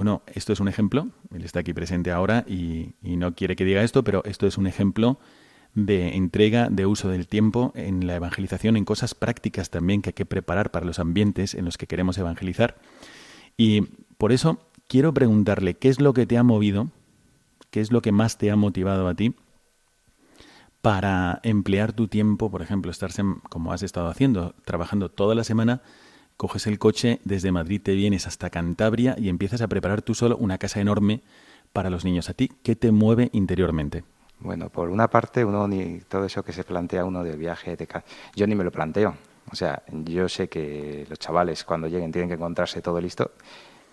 bueno, 0.00 0.22
esto 0.32 0.54
es 0.54 0.60
un 0.60 0.68
ejemplo, 0.68 1.08
él 1.30 1.44
está 1.44 1.60
aquí 1.60 1.74
presente 1.74 2.10
ahora 2.10 2.46
y, 2.48 2.94
y 3.02 3.18
no 3.18 3.34
quiere 3.34 3.54
que 3.54 3.66
diga 3.66 3.82
esto, 3.82 4.02
pero 4.02 4.24
esto 4.24 4.46
es 4.46 4.56
un 4.56 4.66
ejemplo 4.66 5.18
de 5.74 6.16
entrega, 6.16 6.70
de 6.70 6.86
uso 6.86 7.10
del 7.10 7.26
tiempo 7.26 7.70
en 7.74 8.06
la 8.06 8.14
evangelización, 8.14 8.78
en 8.78 8.86
cosas 8.86 9.14
prácticas 9.14 9.68
también 9.68 10.00
que 10.00 10.08
hay 10.08 10.14
que 10.14 10.24
preparar 10.24 10.70
para 10.70 10.86
los 10.86 10.98
ambientes 10.98 11.54
en 11.54 11.66
los 11.66 11.76
que 11.76 11.86
queremos 11.86 12.16
evangelizar. 12.16 12.78
Y 13.58 13.82
por 14.16 14.32
eso 14.32 14.62
quiero 14.88 15.12
preguntarle 15.12 15.74
qué 15.74 15.90
es 15.90 16.00
lo 16.00 16.14
que 16.14 16.24
te 16.24 16.38
ha 16.38 16.42
movido, 16.44 16.88
qué 17.70 17.82
es 17.82 17.92
lo 17.92 18.00
que 18.00 18.10
más 18.10 18.38
te 18.38 18.50
ha 18.50 18.56
motivado 18.56 19.06
a 19.06 19.14
ti 19.14 19.34
para 20.80 21.40
emplear 21.42 21.92
tu 21.92 22.08
tiempo, 22.08 22.50
por 22.50 22.62
ejemplo, 22.62 22.90
estarse 22.90 23.22
como 23.50 23.74
has 23.74 23.82
estado 23.82 24.08
haciendo, 24.08 24.54
trabajando 24.64 25.10
toda 25.10 25.34
la 25.34 25.44
semana, 25.44 25.82
coges 26.40 26.66
el 26.66 26.78
coche, 26.78 27.20
desde 27.22 27.52
Madrid 27.52 27.82
te 27.82 27.92
vienes 27.92 28.26
hasta 28.26 28.48
Cantabria 28.48 29.14
y 29.18 29.28
empiezas 29.28 29.60
a 29.60 29.68
preparar 29.68 30.00
tú 30.00 30.14
solo 30.14 30.38
una 30.38 30.56
casa 30.56 30.80
enorme 30.80 31.20
para 31.74 31.90
los 31.90 32.02
niños. 32.06 32.30
¿A 32.30 32.32
ti 32.32 32.50
qué 32.62 32.74
te 32.74 32.92
mueve 32.92 33.28
interiormente? 33.32 34.04
Bueno, 34.38 34.70
por 34.70 34.88
una 34.88 35.08
parte, 35.08 35.44
uno 35.44 35.68
ni 35.68 35.98
todo 36.00 36.24
eso 36.24 36.42
que 36.42 36.54
se 36.54 36.64
plantea 36.64 37.04
uno 37.04 37.22
del 37.22 37.36
viaje, 37.36 37.76
de, 37.76 37.86
yo 38.34 38.46
ni 38.46 38.54
me 38.54 38.64
lo 38.64 38.70
planteo. 38.70 39.16
O 39.52 39.54
sea, 39.54 39.82
yo 39.92 40.30
sé 40.30 40.48
que 40.48 41.04
los 41.10 41.18
chavales 41.18 41.62
cuando 41.62 41.88
lleguen 41.88 42.10
tienen 42.10 42.30
que 42.30 42.36
encontrarse 42.36 42.80
todo 42.80 42.98
listo 43.02 43.32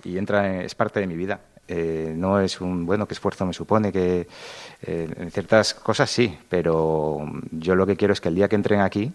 y 0.05 0.17
entra 0.17 0.63
es 0.63 0.73
parte 0.73 1.01
de 1.01 1.07
mi 1.07 1.17
vida. 1.17 1.41
Eh, 1.67 2.13
no 2.15 2.39
es 2.39 2.61
un, 2.61 2.85
bueno, 2.85 3.09
qué 3.09 3.13
esfuerzo 3.13 3.45
me 3.45 3.51
supone, 3.51 3.91
que 3.91 4.25
eh, 4.83 5.09
en 5.17 5.31
ciertas 5.31 5.73
cosas 5.73 6.09
sí, 6.09 6.33
pero 6.47 7.29
yo 7.51 7.75
lo 7.75 7.85
que 7.85 7.97
quiero 7.97 8.13
es 8.13 8.21
que 8.21 8.29
el 8.29 8.35
día 8.35 8.47
que 8.47 8.55
entren 8.55 8.79
aquí 8.79 9.11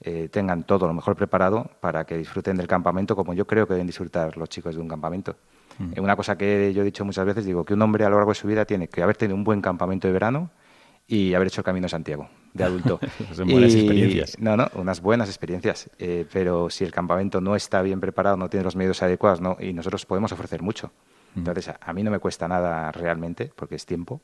eh, 0.00 0.28
tengan 0.30 0.64
todo 0.64 0.86
lo 0.86 0.94
mejor 0.94 1.16
preparado 1.16 1.70
para 1.80 2.04
que 2.04 2.16
disfruten 2.18 2.56
del 2.56 2.66
campamento 2.66 3.16
como 3.16 3.34
yo 3.34 3.46
creo 3.46 3.66
que 3.66 3.74
deben 3.74 3.86
disfrutar 3.86 4.36
los 4.36 4.48
chicos 4.48 4.74
de 4.74 4.80
un 4.80 4.88
campamento. 4.88 5.36
Mm. 5.78 6.00
Una 6.00 6.16
cosa 6.16 6.36
que 6.36 6.72
yo 6.74 6.82
he 6.82 6.84
dicho 6.84 7.04
muchas 7.04 7.24
veces, 7.26 7.44
digo 7.44 7.64
que 7.64 7.74
un 7.74 7.82
hombre 7.82 8.04
a 8.04 8.10
lo 8.10 8.16
largo 8.16 8.30
de 8.30 8.36
su 8.36 8.46
vida 8.46 8.64
tiene 8.64 8.88
que 8.88 9.02
haber 9.02 9.16
tenido 9.16 9.36
un 9.36 9.44
buen 9.44 9.60
campamento 9.60 10.06
de 10.06 10.12
verano 10.12 10.50
y 11.06 11.34
haber 11.34 11.48
hecho 11.48 11.60
el 11.60 11.64
Camino 11.64 11.84
de 11.84 11.90
Santiago 11.90 12.28
de 12.56 12.64
adulto. 12.64 12.98
Son 13.34 13.48
buenas 13.48 13.74
experiencias. 13.74 14.38
No, 14.38 14.56
no, 14.56 14.68
unas 14.74 15.00
buenas 15.00 15.28
experiencias. 15.28 15.90
Eh, 15.98 16.26
pero 16.32 16.70
si 16.70 16.84
el 16.84 16.92
campamento 16.92 17.40
no 17.40 17.54
está 17.54 17.82
bien 17.82 18.00
preparado, 18.00 18.36
no 18.36 18.48
tiene 18.48 18.64
los 18.64 18.76
medios 18.76 19.02
adecuados, 19.02 19.40
no, 19.40 19.56
y 19.60 19.72
nosotros 19.72 20.06
podemos 20.06 20.32
ofrecer 20.32 20.62
mucho. 20.62 20.90
Mm. 21.34 21.38
Entonces, 21.38 21.74
a, 21.78 21.92
mí 21.92 22.02
no 22.02 22.10
me 22.10 22.18
cuesta 22.18 22.48
nada 22.48 22.90
realmente, 22.92 23.52
porque 23.54 23.76
es 23.76 23.86
tiempo, 23.86 24.20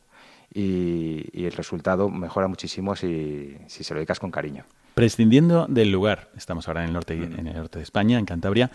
y, 0.53 1.45
el 1.45 1.53
resultado 1.53 2.09
mejora 2.09 2.49
muchísimo 2.49 2.97
si, 2.97 3.57
si, 3.67 3.85
se 3.85 3.95
lo 3.95 3.99
dedicas 3.99 4.19
con 4.19 4.31
cariño. 4.31 4.65
Prescindiendo 4.95 5.67
del 5.69 5.91
lugar, 5.91 6.31
estamos 6.37 6.69
ahora 6.69 6.83
en 6.83 6.89
el 6.89 6.93
norte, 6.93 7.15
en 7.15 7.47
el 7.47 7.55
norte 7.55 7.79
de 7.79 7.83
España, 7.83 8.19
en 8.19 8.27
Cantabria, 8.27 8.71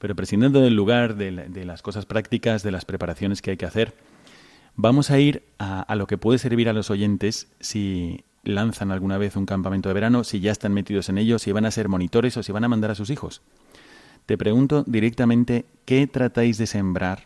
pero 0.00 0.16
prescindiendo 0.16 0.60
del 0.60 0.74
lugar, 0.74 1.14
de, 1.14 1.64
las 1.64 1.82
cosas 1.82 2.06
prácticas, 2.06 2.62
de 2.62 2.72
las 2.72 2.84
preparaciones 2.84 3.40
que 3.40 3.52
hay 3.52 3.56
que 3.56 3.66
hacer, 3.66 3.94
vamos 4.74 5.10
a 5.10 5.18
ir 5.20 5.44
a, 5.58 5.82
a, 5.82 5.94
lo 5.94 6.06
que 6.06 6.18
puede 6.18 6.38
servir 6.38 6.68
a 6.68 6.72
los 6.72 6.90
oyentes 6.90 7.48
si 7.60 8.24
lanzan 8.42 8.90
alguna 8.90 9.18
vez 9.18 9.36
un 9.36 9.46
campamento 9.46 9.88
de 9.88 9.94
verano, 9.94 10.24
si 10.24 10.40
ya 10.40 10.50
están 10.50 10.72
metidos 10.72 11.08
en 11.08 11.18
ello, 11.18 11.38
si 11.38 11.52
van 11.52 11.66
a 11.66 11.70
ser 11.70 11.88
monitores 11.88 12.36
o 12.36 12.42
si 12.42 12.50
van 12.50 12.64
a 12.64 12.68
mandar 12.68 12.90
a 12.90 12.94
sus 12.94 13.10
hijos. 13.10 13.42
Te 14.26 14.38
pregunto 14.38 14.84
directamente 14.86 15.66
qué 15.84 16.06
tratáis 16.06 16.58
de 16.58 16.66
sembrar, 16.66 17.24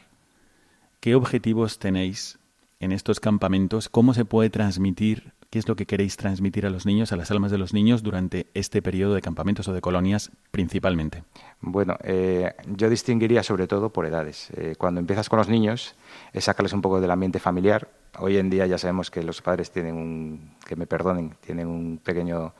qué 1.00 1.14
objetivos 1.14 1.78
tenéis 1.78 2.38
en 2.80 2.92
estos 2.92 3.20
campamentos, 3.20 3.88
cómo 3.88 4.14
se 4.14 4.24
puede 4.24 4.50
transmitir, 4.50 5.32
qué 5.54 5.60
es 5.60 5.68
lo 5.68 5.76
que 5.76 5.86
queréis 5.86 6.16
transmitir 6.16 6.66
a 6.66 6.70
los 6.70 6.84
niños, 6.84 7.12
a 7.12 7.16
las 7.16 7.30
almas 7.30 7.52
de 7.52 7.58
los 7.58 7.72
niños 7.72 8.02
durante 8.02 8.48
este 8.54 8.82
periodo 8.82 9.14
de 9.14 9.20
campamentos 9.20 9.68
o 9.68 9.72
de 9.72 9.80
colonias 9.80 10.32
principalmente. 10.50 11.22
Bueno, 11.60 11.96
eh, 12.02 12.52
yo 12.66 12.90
distinguiría 12.90 13.44
sobre 13.44 13.68
todo 13.68 13.90
por 13.90 14.04
edades. 14.04 14.50
Eh, 14.56 14.74
cuando 14.76 14.98
empiezas 14.98 15.28
con 15.28 15.38
los 15.38 15.48
niños, 15.48 15.94
es 16.32 16.42
sacarles 16.42 16.72
un 16.72 16.82
poco 16.82 17.00
del 17.00 17.08
ambiente 17.08 17.38
familiar, 17.38 17.86
hoy 18.18 18.38
en 18.38 18.50
día 18.50 18.66
ya 18.66 18.78
sabemos 18.78 19.12
que 19.12 19.22
los 19.22 19.42
padres 19.42 19.70
tienen 19.70 19.94
un, 19.94 20.56
que 20.66 20.74
me 20.74 20.88
perdonen, 20.88 21.36
tienen 21.40 21.68
un 21.68 21.98
pequeño 21.98 22.52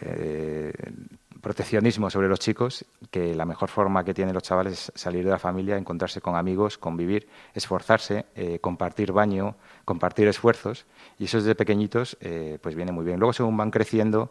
eh, 0.00 0.72
proteccionismo 1.42 2.08
sobre 2.08 2.28
los 2.28 2.40
chicos, 2.40 2.86
que 3.10 3.34
la 3.34 3.44
mejor 3.44 3.68
forma 3.68 4.04
que 4.04 4.14
tienen 4.14 4.32
los 4.32 4.42
chavales 4.42 4.72
es 4.72 4.92
salir 4.94 5.24
de 5.24 5.30
la 5.30 5.38
familia, 5.38 5.76
encontrarse 5.76 6.22
con 6.22 6.36
amigos, 6.36 6.78
convivir, 6.78 7.28
esforzarse, 7.52 8.24
eh, 8.34 8.58
compartir 8.60 9.12
baño, 9.12 9.56
compartir 9.84 10.28
esfuerzos, 10.28 10.86
y 11.18 11.24
eso 11.24 11.36
desde 11.36 11.54
pequeñitos 11.54 12.16
eh, 12.20 12.58
pues 12.62 12.74
viene 12.74 12.92
muy 12.92 13.04
bien. 13.04 13.18
Luego 13.20 13.34
según 13.34 13.56
van 13.56 13.70
creciendo, 13.70 14.30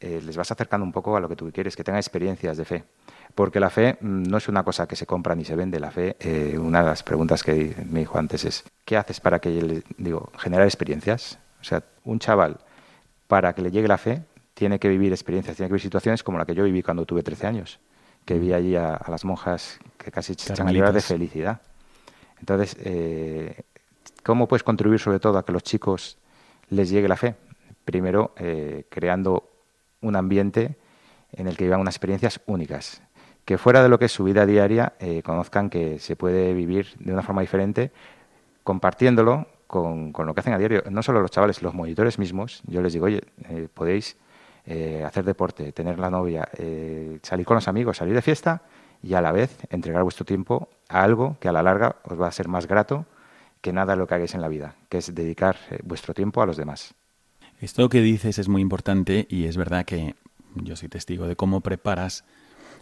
les 0.00 0.36
vas 0.36 0.50
acercando 0.50 0.84
un 0.84 0.92
poco 0.92 1.16
a 1.16 1.20
lo 1.20 1.28
que 1.28 1.36
tú 1.36 1.50
quieres, 1.52 1.76
que 1.76 1.84
tengan 1.84 2.00
experiencias 2.00 2.56
de 2.56 2.64
fe 2.64 2.84
porque 3.36 3.60
la 3.60 3.70
fe 3.70 3.98
mm, 4.00 4.22
no 4.24 4.38
es 4.38 4.48
una 4.48 4.64
cosa 4.64 4.88
que 4.88 4.96
se 4.96 5.06
compra 5.06 5.36
ni 5.36 5.44
se 5.44 5.54
vende. 5.54 5.78
La 5.78 5.92
fe, 5.92 6.16
eh, 6.18 6.58
una 6.58 6.80
de 6.80 6.86
las 6.86 7.04
preguntas 7.04 7.44
que 7.44 7.76
me 7.88 8.00
dijo 8.00 8.18
antes 8.18 8.44
es, 8.44 8.64
¿qué 8.84 8.96
haces 8.96 9.20
para 9.20 9.38
que, 9.38 9.82
digo, 9.98 10.32
generar 10.38 10.66
experiencias? 10.66 11.38
O 11.60 11.64
sea, 11.64 11.84
un 12.04 12.18
chaval, 12.18 12.58
para 13.28 13.54
que 13.54 13.62
le 13.62 13.70
llegue 13.70 13.88
la 13.88 13.98
fe, 13.98 14.22
tiene 14.56 14.78
que 14.78 14.88
vivir 14.88 15.12
experiencias, 15.12 15.54
tiene 15.54 15.68
que 15.68 15.74
vivir 15.74 15.82
situaciones 15.82 16.22
como 16.22 16.38
la 16.38 16.46
que 16.46 16.54
yo 16.54 16.64
viví 16.64 16.82
cuando 16.82 17.04
tuve 17.04 17.22
13 17.22 17.46
años, 17.46 17.78
que 18.24 18.38
vi 18.38 18.54
allí 18.54 18.74
a, 18.74 18.98
las 19.06 19.26
monjas 19.26 19.78
que 19.98 20.10
casi 20.10 20.32
echan 20.32 20.66
a 20.66 20.72
llorar 20.72 20.94
de 20.94 21.02
felicidad. 21.02 21.60
Entonces, 22.40 22.74
eh, 22.80 23.64
¿cómo 24.24 24.48
puedes 24.48 24.62
contribuir 24.62 24.98
sobre 24.98 25.20
todo 25.20 25.36
a 25.36 25.44
que 25.44 25.52
los 25.52 25.62
chicos 25.62 26.16
les 26.70 26.88
llegue 26.88 27.06
la 27.06 27.16
fe? 27.16 27.34
Primero, 27.84 28.32
eh, 28.38 28.86
creando 28.88 29.50
un 30.00 30.16
ambiente 30.16 30.78
en 31.32 31.48
el 31.48 31.56
que 31.58 31.64
vivan 31.64 31.80
unas 31.80 31.94
experiencias 31.94 32.40
únicas 32.46 33.02
que 33.44 33.58
fuera 33.58 33.82
de 33.82 33.88
lo 33.88 33.98
que 33.98 34.06
es 34.06 34.12
su 34.12 34.24
vida 34.24 34.44
diaria 34.44 34.94
eh, 34.98 35.22
conozcan 35.22 35.70
que 35.70 36.00
se 36.00 36.16
puede 36.16 36.54
vivir 36.54 36.88
de 36.98 37.12
una 37.12 37.22
forma 37.22 37.42
diferente 37.42 37.92
compartiéndolo 38.64 39.46
con, 39.68 40.12
lo 40.16 40.34
que 40.34 40.40
hacen 40.40 40.52
a 40.52 40.58
diario. 40.58 40.82
No 40.90 41.02
solo 41.02 41.20
los 41.20 41.30
chavales, 41.30 41.62
los 41.62 41.72
monitores 41.72 42.18
mismos. 42.18 42.62
Yo 42.66 42.82
les 42.82 42.92
digo, 42.92 43.06
oye, 43.06 43.22
eh, 43.48 43.68
podéis 43.72 44.16
eh, 44.66 45.04
hacer 45.04 45.24
deporte, 45.24 45.72
tener 45.72 45.98
la 45.98 46.10
novia, 46.10 46.48
salir 47.22 47.46
con 47.46 47.54
los 47.54 47.68
amigos, 47.68 47.98
salir 47.98 48.14
de 48.14 48.22
fiesta 48.22 48.62
y 49.02 49.14
a 49.14 49.20
la 49.20 49.32
vez 49.32 49.58
entregar 49.70 50.02
vuestro 50.02 50.24
tiempo 50.24 50.68
a 50.88 51.02
algo 51.02 51.36
que 51.40 51.48
a 51.48 51.52
la 51.52 51.62
larga 51.62 51.96
os 52.04 52.20
va 52.20 52.28
a 52.28 52.32
ser 52.32 52.48
más 52.48 52.66
grato 52.66 53.06
que 53.60 53.72
nada 53.72 53.96
lo 53.96 54.06
que 54.06 54.14
hagáis 54.14 54.34
en 54.34 54.40
la 54.40 54.48
vida, 54.48 54.74
que 54.88 54.98
es 54.98 55.14
dedicar 55.14 55.56
vuestro 55.84 56.14
tiempo 56.14 56.42
a 56.42 56.46
los 56.46 56.56
demás. 56.56 56.94
Esto 57.60 57.88
que 57.88 58.00
dices 58.00 58.38
es 58.38 58.48
muy 58.48 58.60
importante 58.60 59.26
y 59.30 59.46
es 59.46 59.56
verdad 59.56 59.84
que 59.84 60.14
yo 60.54 60.76
soy 60.76 60.88
testigo 60.88 61.26
de 61.26 61.36
cómo 61.36 61.60
preparas 61.60 62.24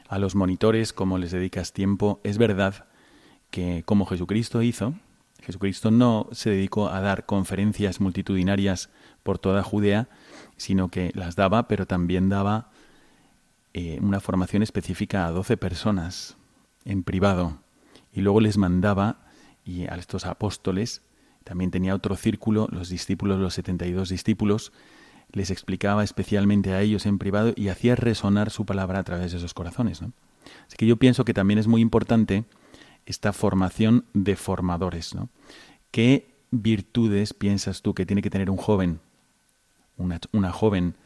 a 0.08 0.18
los 0.18 0.34
monitores, 0.34 0.92
cómo 0.92 1.18
les 1.18 1.30
dedicas 1.30 1.72
tiempo. 1.72 2.20
Es 2.24 2.38
verdad 2.38 2.86
que 3.50 3.82
como 3.84 4.06
Jesucristo 4.06 4.62
hizo, 4.62 4.94
Jesucristo 5.42 5.90
no 5.90 6.28
se 6.32 6.50
dedicó 6.50 6.88
a 6.88 7.00
dar 7.00 7.26
conferencias 7.26 8.00
multitudinarias 8.00 8.90
por 9.22 9.38
toda 9.38 9.62
Judea, 9.62 10.08
sino 10.56 10.88
que 10.88 11.10
las 11.14 11.36
daba, 11.36 11.68
pero 11.68 11.86
también 11.86 12.28
daba 12.28 12.70
eh, 13.72 13.98
una 14.00 14.20
formación 14.20 14.62
específica 14.62 15.26
a 15.26 15.30
doce 15.30 15.56
personas 15.56 16.36
en 16.84 17.02
privado. 17.02 17.58
Y 18.12 18.20
luego 18.20 18.40
les 18.40 18.56
mandaba, 18.56 19.26
y 19.64 19.86
a 19.86 19.94
estos 19.96 20.26
apóstoles, 20.26 21.02
también 21.42 21.70
tenía 21.70 21.94
otro 21.94 22.16
círculo, 22.16 22.68
los 22.70 22.88
discípulos, 22.88 23.38
los 23.38 23.54
72 23.54 24.08
discípulos, 24.08 24.72
les 25.32 25.50
explicaba 25.50 26.04
especialmente 26.04 26.72
a 26.72 26.80
ellos 26.80 27.06
en 27.06 27.18
privado 27.18 27.52
y 27.56 27.68
hacía 27.68 27.96
resonar 27.96 28.50
su 28.50 28.64
palabra 28.64 29.00
a 29.00 29.04
través 29.04 29.32
de 29.32 29.38
esos 29.38 29.54
corazones. 29.54 30.00
¿no? 30.00 30.12
Así 30.66 30.76
que 30.76 30.86
yo 30.86 30.96
pienso 30.96 31.24
que 31.24 31.34
también 31.34 31.58
es 31.58 31.66
muy 31.66 31.80
importante 31.80 32.44
esta 33.04 33.32
formación 33.32 34.04
de 34.14 34.36
formadores. 34.36 35.14
¿no? 35.14 35.28
¿Qué 35.90 36.34
virtudes 36.50 37.34
piensas 37.34 37.82
tú 37.82 37.94
que 37.94 38.06
tiene 38.06 38.22
que 38.22 38.30
tener 38.30 38.50
un 38.50 38.56
joven, 38.56 39.00
una, 39.96 40.20
una 40.32 40.52
joven, 40.52 40.96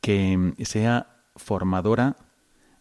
que 0.00 0.54
sea 0.64 1.24
formadora 1.36 2.16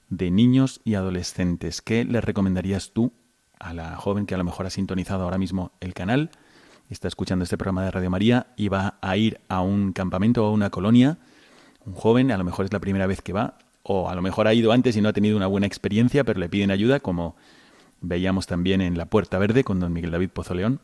de 0.10 0.31
niños 0.31 0.81
y 0.84 0.96
adolescentes? 0.96 1.81
¿Qué 1.81 2.05
le 2.05 2.22
recomendarías 2.22 2.91
tú 2.91 3.13
a 3.60 3.74
la 3.74 3.96
joven 3.96 4.25
que 4.25 4.36
a 4.36 4.38
lo 4.38 4.43
mejor 4.43 4.65
ha 4.65 4.70
sintonizado 4.70 5.24
ahora 5.24 5.38
mismo 5.38 5.72
el 5.79 5.93
canal? 5.93 6.31
está 6.93 7.08
escuchando 7.08 7.43
este 7.43 7.58
programa 7.58 7.86
de 7.86 7.91
Radio 7.91 8.10
María 8.10 8.48
y 8.58 8.67
va 8.67 8.98
a 9.01 9.15
ir 9.15 9.39
a 9.48 9.62
un 9.62 9.93
campamento 9.93 10.46
o 10.46 10.50
a 10.50 10.51
una 10.51 10.70
colonia, 10.70 11.17
un 11.86 11.93
joven, 11.93 12.31
a 12.31 12.38
lo 12.38 12.43
mejor 12.43 12.65
es 12.65 12.74
la 12.74 12.79
primera 12.79 13.08
vez 13.08 13.22
que 13.22 13.34
va, 13.34 13.58
o 13.84 14.10
a 14.10 14.15
lo 14.15 14.22
mejor 14.22 14.48
ha 14.48 14.53
ido 14.53 14.72
antes 14.72 14.96
y 14.98 15.01
no 15.01 15.10
ha 15.10 15.13
tenido 15.13 15.38
una 15.38 15.48
buena 15.48 15.67
experiencia, 15.67 16.24
pero 16.24 16.39
le 16.39 16.50
piden 16.50 16.70
ayuda, 16.70 17.00
como 17.00 17.36
veíamos 18.01 18.46
también 18.46 18.81
en 18.81 18.98
La 18.98 19.05
Puerta 19.05 19.39
Verde 19.39 19.63
con 19.63 19.79
don 19.79 19.93
Miguel 19.93 20.12
David 20.12 20.29
Pozoleón. 20.29 20.81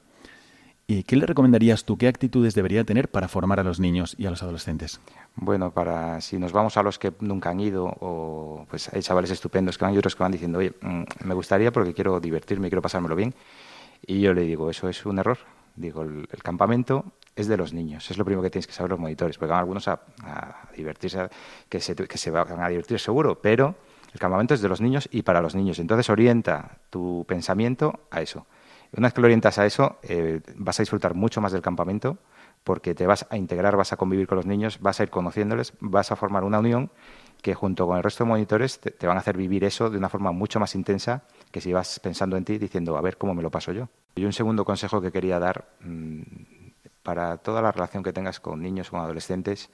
¿Y 0.89 1.03
qué 1.03 1.17
le 1.17 1.25
recomendarías 1.25 1.83
tú? 1.83 1.97
¿Qué 1.97 2.07
actitudes 2.07 2.55
debería 2.55 2.85
tener 2.85 3.09
para 3.09 3.27
formar 3.27 3.59
a 3.59 3.63
los 3.63 3.77
niños 3.77 4.15
y 4.17 4.25
a 4.25 4.29
los 4.29 4.41
adolescentes? 4.41 5.01
Bueno, 5.35 5.71
para 5.71 6.21
si 6.21 6.39
nos 6.39 6.53
vamos 6.53 6.77
a 6.77 6.83
los 6.83 6.97
que 6.97 7.11
nunca 7.19 7.49
han 7.49 7.59
ido, 7.59 7.93
o 7.99 8.65
pues 8.69 8.87
hay 8.93 9.01
chavales 9.01 9.29
estupendos 9.31 9.77
que 9.77 9.83
van 9.83 9.93
y 9.93 9.97
otros 9.97 10.15
que 10.15 10.23
van 10.23 10.31
diciendo, 10.31 10.59
oye, 10.59 10.71
mm, 10.79 11.03
me 11.25 11.33
gustaría 11.33 11.73
porque 11.73 11.93
quiero 11.93 12.21
divertirme, 12.21 12.69
quiero 12.69 12.81
pasármelo 12.81 13.17
bien. 13.17 13.35
Y 14.05 14.21
yo 14.21 14.33
le 14.33 14.43
digo, 14.43 14.69
eso 14.69 14.87
es 14.87 15.05
un 15.05 15.19
error. 15.19 15.39
Digo, 15.75 16.03
el, 16.03 16.25
campamento 16.41 17.03
es 17.35 17.47
de 17.47 17.57
los 17.57 17.73
niños, 17.73 18.09
es 18.09 18.17
lo 18.17 18.23
primero 18.23 18.41
que 18.41 18.49
tienes 18.49 18.65
que 18.65 18.73
saber 18.73 18.91
los 18.91 18.99
monitores, 18.99 19.37
porque 19.37 19.51
van 19.51 19.59
algunos 19.59 19.89
a, 19.89 19.99
divertirse, 20.73 21.27
que 21.67 21.81
se, 21.81 21.95
que 21.95 22.17
se 22.17 22.31
van 22.31 22.61
a 22.61 22.69
divertir 22.69 22.97
seguro, 22.97 23.41
pero 23.41 23.75
el 24.13 24.21
campamento 24.21 24.53
es 24.53 24.61
de 24.61 24.69
los 24.69 24.79
niños 24.79 25.09
y 25.11 25.23
para 25.23 25.41
los 25.41 25.53
niños. 25.53 25.79
Entonces 25.79 26.09
orienta 26.09 26.77
tu 26.89 27.25
pensamiento 27.27 27.99
a 28.09 28.21
eso. 28.21 28.47
Una 28.97 29.07
vez 29.07 29.13
que 29.13 29.21
lo 29.21 29.27
orientas 29.27 29.59
a 29.59 29.65
eso, 29.65 29.97
eh, 30.01 30.41
vas 30.55 30.79
a 30.79 30.83
disfrutar 30.83 31.13
mucho 31.13 31.39
más 31.39 31.51
del 31.51 31.61
campamento 31.61 32.17
porque 32.63 32.95
te 32.95 33.05
vas 33.05 33.27
a 33.29 33.37
integrar, 33.37 33.77
vas 33.77 33.93
a 33.93 33.95
convivir 33.95 34.27
con 34.27 34.37
los 34.37 34.47
niños, 34.47 34.79
vas 34.81 34.99
a 34.99 35.03
ir 35.03 35.11
conociéndoles, 35.11 35.73
vas 35.79 36.11
a 36.11 36.15
formar 36.15 36.43
una 36.43 36.59
unión 36.59 36.89
que 37.43 37.53
junto 37.53 37.85
con 37.85 37.97
el 37.97 38.03
resto 38.03 38.23
de 38.23 38.29
monitores 38.29 38.79
te, 38.79 39.05
van 39.05 39.17
a 39.17 39.19
hacer 39.19 39.37
vivir 39.37 39.63
eso 39.63 39.91
de 39.91 39.99
una 39.99 40.09
forma 40.09 40.31
mucho 40.31 40.59
más 40.59 40.73
intensa 40.73 41.23
que 41.51 41.61
si 41.61 41.71
vas 41.71 41.99
pensando 41.99 42.37
en 42.37 42.43
ti 42.43 42.57
diciendo, 42.57 42.97
a 42.97 43.01
ver 43.01 43.17
cómo 43.17 43.35
me 43.35 43.43
lo 43.43 43.51
paso 43.51 43.71
yo. 43.71 43.87
Y 44.15 44.25
un 44.25 44.33
segundo 44.33 44.65
consejo 44.65 44.99
que 44.99 45.11
quería 45.11 45.37
dar 45.37 45.69
mm, 45.81 46.21
para 47.03 47.37
toda 47.37 47.61
la 47.61 47.71
relación 47.71 48.01
que 48.01 48.11
tengas 48.11 48.39
con 48.39 48.63
niños, 48.63 48.89
con 48.89 48.99
adolescentes, 48.99 49.69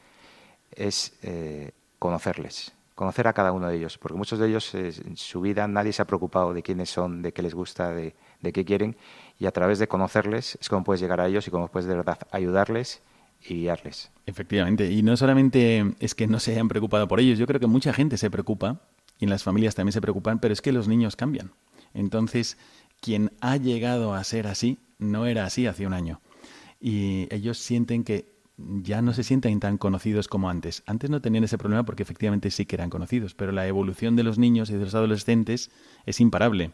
es 0.75 1.17
eh, 1.23 1.71
conocerles, 1.97 2.73
conocer 2.93 3.29
a 3.29 3.33
cada 3.33 3.53
uno 3.53 3.69
de 3.69 3.77
ellos, 3.77 3.97
porque 3.97 4.17
muchos 4.17 4.37
de 4.37 4.49
ellos 4.49 4.75
eh, 4.75 4.91
en 5.05 5.15
su 5.15 5.39
vida 5.39 5.65
nadie 5.67 5.93
se 5.93 6.01
ha 6.01 6.05
preocupado 6.05 6.53
de 6.53 6.61
quiénes 6.61 6.89
son, 6.89 7.21
de 7.21 7.31
qué 7.31 7.41
les 7.41 7.55
gusta, 7.55 7.89
de, 7.91 8.13
qué 8.51 8.65
quieren, 8.65 8.97
y 9.39 9.45
a 9.45 9.51
través 9.51 9.79
de 9.79 9.87
conocerles 9.87 10.57
es 10.59 10.69
como 10.69 10.83
puedes 10.83 11.01
llegar 11.01 11.21
a 11.21 11.27
ellos 11.27 11.47
y 11.47 11.51
cómo 11.51 11.69
puedes 11.69 11.87
de 11.87 11.95
verdad 11.95 12.17
ayudarles 12.31 13.01
y 13.41 13.55
guiarles. 13.55 14.11
Efectivamente, 14.25 14.91
y 14.91 15.03
no 15.03 15.15
solamente 15.17 15.93
es 15.99 16.15
que 16.15 16.27
no 16.27 16.39
se 16.39 16.51
hayan 16.51 16.67
preocupado 16.67 17.07
por 17.07 17.19
ellos, 17.19 17.39
yo 17.39 17.47
creo 17.47 17.59
que 17.59 17.67
mucha 17.67 17.93
gente 17.93 18.17
se 18.17 18.29
preocupa 18.29 18.81
y 19.19 19.25
en 19.25 19.29
las 19.29 19.43
familias 19.43 19.75
también 19.75 19.93
se 19.93 20.01
preocupan, 20.01 20.39
pero 20.39 20.53
es 20.53 20.61
que 20.61 20.71
los 20.71 20.87
niños 20.87 21.15
cambian. 21.15 21.51
Entonces, 21.93 22.57
quien 22.99 23.31
ha 23.41 23.57
llegado 23.57 24.13
a 24.13 24.23
ser 24.23 24.47
así 24.47 24.79
no 24.97 25.25
era 25.25 25.45
así 25.45 25.67
hace 25.67 25.85
un 25.85 25.93
año. 25.93 26.21
Y 26.79 27.27
ellos 27.33 27.57
sienten 27.57 28.03
que 28.03 28.33
ya 28.57 29.01
no 29.01 29.13
se 29.13 29.23
sienten 29.23 29.59
tan 29.59 29.77
conocidos 29.77 30.27
como 30.27 30.49
antes. 30.49 30.83
Antes 30.85 31.09
no 31.09 31.21
tenían 31.21 31.43
ese 31.43 31.57
problema 31.57 31.83
porque 31.83 32.03
efectivamente 32.03 32.51
sí 32.51 32.65
que 32.65 32.75
eran 32.75 32.89
conocidos, 32.89 33.33
pero 33.33 33.51
la 33.51 33.67
evolución 33.67 34.15
de 34.15 34.23
los 34.23 34.37
niños 34.37 34.69
y 34.69 34.73
de 34.73 34.85
los 34.85 34.95
adolescentes 34.95 35.71
es 36.05 36.19
imparable. 36.19 36.71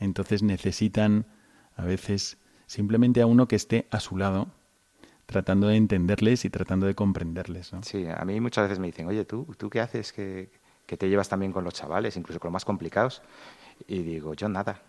Entonces 0.00 0.42
necesitan 0.42 1.26
a 1.76 1.84
veces 1.84 2.38
simplemente 2.66 3.20
a 3.20 3.26
uno 3.26 3.46
que 3.46 3.56
esté 3.56 3.86
a 3.90 4.00
su 4.00 4.16
lado, 4.16 4.48
tratando 5.26 5.68
de 5.68 5.76
entenderles 5.76 6.44
y 6.44 6.50
tratando 6.50 6.86
de 6.86 6.94
comprenderles. 6.94 7.72
¿no? 7.72 7.82
Sí, 7.82 8.06
a 8.08 8.24
mí 8.24 8.40
muchas 8.40 8.64
veces 8.64 8.78
me 8.80 8.88
dicen, 8.88 9.06
oye, 9.06 9.24
¿tú, 9.24 9.46
¿tú 9.56 9.70
qué 9.70 9.80
haces 9.80 10.12
que, 10.12 10.50
que 10.86 10.96
te 10.96 11.08
llevas 11.08 11.28
también 11.28 11.52
con 11.52 11.62
los 11.62 11.74
chavales, 11.74 12.16
incluso 12.16 12.40
con 12.40 12.48
los 12.48 12.54
más 12.54 12.64
complicados? 12.64 13.22
Y 13.86 14.02
digo, 14.02 14.34
yo 14.34 14.48
nada, 14.48 14.82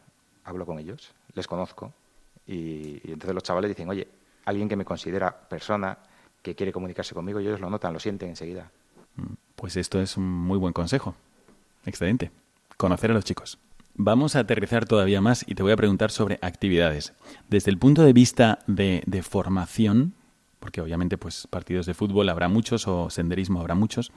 hablo 0.44 0.66
con 0.66 0.80
ellos, 0.80 1.14
les 1.36 1.48
conozco. 1.48 1.94
Y, 2.48 3.02
y 3.04 3.12
entonces 3.12 3.36
los 3.36 3.44
chavales 3.44 3.70
dicen, 3.70 3.90
oye, 3.90 4.08
alguien 4.46 4.68
que 4.68 4.76
me 4.76 4.86
considera 4.86 5.32
persona, 5.48 5.98
que 6.42 6.56
quiere 6.56 6.72
comunicarse 6.72 7.14
conmigo 7.14 7.40
y 7.40 7.48
ellos 7.48 7.60
lo 7.60 7.70
notan, 7.70 7.94
lo 7.94 8.00
sienten 8.00 8.30
enseguida. 8.30 8.72
Mm, 9.16 9.34
pues 9.56 9.78
esto 9.78 10.02
es 10.02 10.18
un 10.18 10.28
muy 10.28 10.58
buen 10.58 10.74
consejo. 10.74 11.16
Excelente. 11.86 12.32
Conocer 12.78 13.12
a 13.12 13.14
los 13.14 13.26
chicos. 13.26 13.60
Vamos 14.04 14.36
a 14.36 14.40
aterrizar 14.40 14.88
todavía 14.88 15.22
más 15.22 15.46
y 15.48 15.54
te 15.54 15.62
voy 15.62 15.74
a 15.74 15.76
preguntar 15.76 16.10
sobre 16.10 16.40
actividades. 16.42 17.14
Desde 17.52 17.70
el 17.70 17.78
punto 17.78 18.02
de 18.02 18.14
vista 18.14 18.58
de, 18.66 19.04
de 19.06 19.22
formación, 19.22 20.16
porque 20.60 20.82
obviamente 20.82 21.20
pues 21.20 21.46
partidos 21.48 21.86
de 21.86 21.94
fútbol 21.94 22.28
habrá 22.30 22.50
muchos 22.50 22.88
o 22.88 23.12
senderismo 23.12 23.60
habrá 23.60 23.76
muchos, 23.76 24.12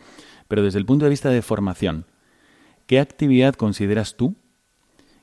pero 0.48 0.62
desde 0.62 0.78
el 0.78 0.86
punto 0.86 1.04
de 1.04 1.10
vista 1.10 1.28
de 1.28 1.42
formación, 1.42 2.06
¿qué 2.86 2.98
actividad 2.98 3.56
consideras 3.56 4.16
tú 4.16 4.36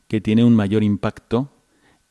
que 0.08 0.22
tiene 0.22 0.44
un 0.44 0.56
mayor 0.56 0.84
impacto 0.84 1.50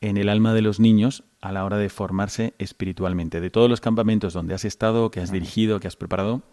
en 0.01 0.17
el 0.17 0.27
alma 0.27 0.53
de 0.53 0.61
los 0.61 0.81
niños 0.81 1.23
a 1.39 1.53
la 1.53 1.63
hora 1.63 1.77
de 1.77 1.87
formarse 1.87 2.53
espiritualmente. 2.57 3.39
De 3.39 3.49
todos 3.49 3.69
los 3.69 3.79
campamentos 3.79 4.33
donde 4.33 4.55
has 4.55 4.65
estado, 4.65 5.09
que 5.09 5.21
has 5.21 5.31
dirigido, 5.31 5.79
que 5.79 5.87
has 5.87 5.95
preparado, 5.95 6.43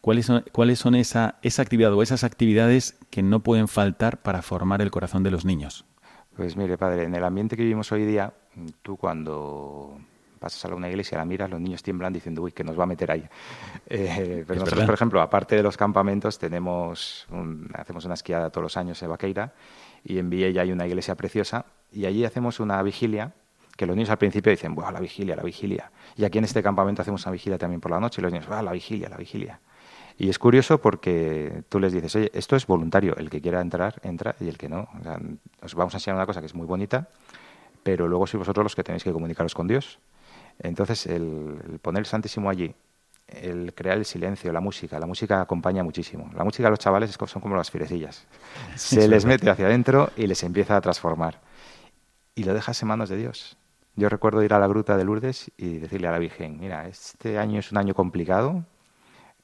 ¿cuáles 0.00 0.26
son, 0.26 0.44
cuáles 0.52 0.78
son 0.78 0.94
esa, 0.94 1.36
esa 1.42 1.62
actividad 1.62 1.92
o 1.92 2.02
esas 2.02 2.24
actividades 2.24 2.98
que 3.10 3.22
no 3.22 3.40
pueden 3.40 3.68
faltar 3.68 4.18
para 4.22 4.42
formar 4.42 4.82
el 4.82 4.90
corazón 4.90 5.22
de 5.22 5.30
los 5.30 5.44
niños? 5.44 5.84
Pues 6.36 6.56
mire, 6.56 6.78
padre, 6.78 7.04
en 7.04 7.14
el 7.14 7.24
ambiente 7.24 7.56
que 7.56 7.62
vivimos 7.62 7.90
hoy 7.92 8.04
día, 8.04 8.32
tú 8.82 8.96
cuando 8.96 9.98
pasas 10.38 10.64
a 10.64 10.74
una 10.74 10.88
iglesia, 10.88 11.18
la 11.18 11.24
miras, 11.24 11.50
los 11.50 11.60
niños 11.60 11.82
tiemblan 11.82 12.12
diciendo, 12.12 12.42
uy, 12.42 12.52
que 12.52 12.64
nos 12.64 12.78
va 12.78 12.84
a 12.84 12.86
meter 12.86 13.10
ahí. 13.10 13.24
Eh, 13.92 14.44
pero 14.46 14.60
nosotros, 14.60 14.84
por 14.84 14.94
ejemplo, 14.94 15.20
aparte 15.20 15.56
de 15.56 15.64
los 15.64 15.76
campamentos, 15.76 16.38
tenemos 16.38 17.26
un, 17.30 17.68
hacemos 17.74 18.04
una 18.04 18.14
esquiada 18.14 18.50
todos 18.50 18.62
los 18.62 18.76
años 18.76 19.02
en 19.02 19.10
Vaqueira 19.10 19.52
y 20.04 20.18
en 20.18 20.30
Villa 20.30 20.62
hay 20.62 20.70
una 20.70 20.86
iglesia 20.86 21.16
preciosa 21.16 21.66
y 21.92 22.06
allí 22.06 22.24
hacemos 22.24 22.60
una 22.60 22.80
vigilia 22.82 23.34
que 23.76 23.86
los 23.86 23.96
niños 23.96 24.10
al 24.10 24.18
principio 24.18 24.50
dicen, 24.50 24.76
¡buah, 24.76 24.92
la 24.92 25.00
vigilia, 25.00 25.34
la 25.34 25.42
vigilia! 25.42 25.90
Y 26.16 26.24
aquí 26.24 26.38
en 26.38 26.44
este 26.44 26.62
campamento 26.62 27.02
hacemos 27.02 27.24
una 27.24 27.32
vigilia 27.32 27.58
también 27.58 27.80
por 27.80 27.90
la 27.90 27.98
noche 27.98 28.20
y 28.20 28.22
los 28.22 28.32
niños, 28.32 28.46
¡buah, 28.46 28.62
la 28.62 28.72
vigilia, 28.72 29.08
la 29.08 29.16
vigilia! 29.16 29.60
Y 30.20 30.28
es 30.28 30.38
curioso 30.38 30.82
porque 30.82 31.64
tú 31.70 31.80
les 31.80 31.94
dices, 31.94 32.14
oye, 32.14 32.30
esto 32.34 32.54
es 32.54 32.66
voluntario, 32.66 33.16
el 33.16 33.30
que 33.30 33.40
quiera 33.40 33.62
entrar, 33.62 34.02
entra 34.02 34.36
y 34.38 34.48
el 34.48 34.58
que 34.58 34.68
no. 34.68 34.86
O 35.00 35.02
sea, 35.02 35.18
os 35.62 35.74
vamos 35.74 35.94
a 35.94 35.96
enseñar 35.96 36.16
una 36.16 36.26
cosa 36.26 36.40
que 36.40 36.46
es 36.46 36.54
muy 36.54 36.66
bonita, 36.66 37.08
pero 37.82 38.06
luego 38.06 38.26
sois 38.26 38.40
vosotros 38.40 38.62
los 38.62 38.76
que 38.76 38.84
tenéis 38.84 39.02
que 39.02 39.12
comunicaros 39.12 39.54
con 39.54 39.66
Dios. 39.66 39.98
Entonces, 40.58 41.06
el, 41.06 41.56
el 41.72 41.78
poner 41.78 42.00
el 42.00 42.04
Santísimo 42.04 42.50
allí, 42.50 42.74
el 43.28 43.72
crear 43.72 43.96
el 43.96 44.04
silencio, 44.04 44.52
la 44.52 44.60
música, 44.60 45.00
la 45.00 45.06
música 45.06 45.40
acompaña 45.40 45.82
muchísimo. 45.82 46.30
La 46.36 46.44
música 46.44 46.68
a 46.68 46.70
los 46.70 46.80
chavales 46.80 47.16
son 47.26 47.40
como 47.40 47.56
las 47.56 47.70
firecillas. 47.70 48.26
Se 48.74 49.08
les 49.08 49.24
mete 49.24 49.48
hacia 49.48 49.64
adentro 49.64 50.10
y 50.18 50.26
les 50.26 50.42
empieza 50.42 50.76
a 50.76 50.82
transformar. 50.82 51.40
Y 52.34 52.44
lo 52.44 52.52
dejas 52.52 52.82
en 52.82 52.88
manos 52.88 53.08
de 53.08 53.16
Dios. 53.16 53.56
Yo 53.96 54.10
recuerdo 54.10 54.42
ir 54.42 54.52
a 54.52 54.58
la 54.58 54.66
gruta 54.66 54.98
de 54.98 55.04
Lourdes 55.04 55.50
y 55.56 55.78
decirle 55.78 56.08
a 56.08 56.10
la 56.12 56.18
Virgen, 56.18 56.60
mira, 56.60 56.86
este 56.88 57.38
año 57.38 57.60
es 57.60 57.72
un 57.72 57.78
año 57.78 57.94
complicado, 57.94 58.66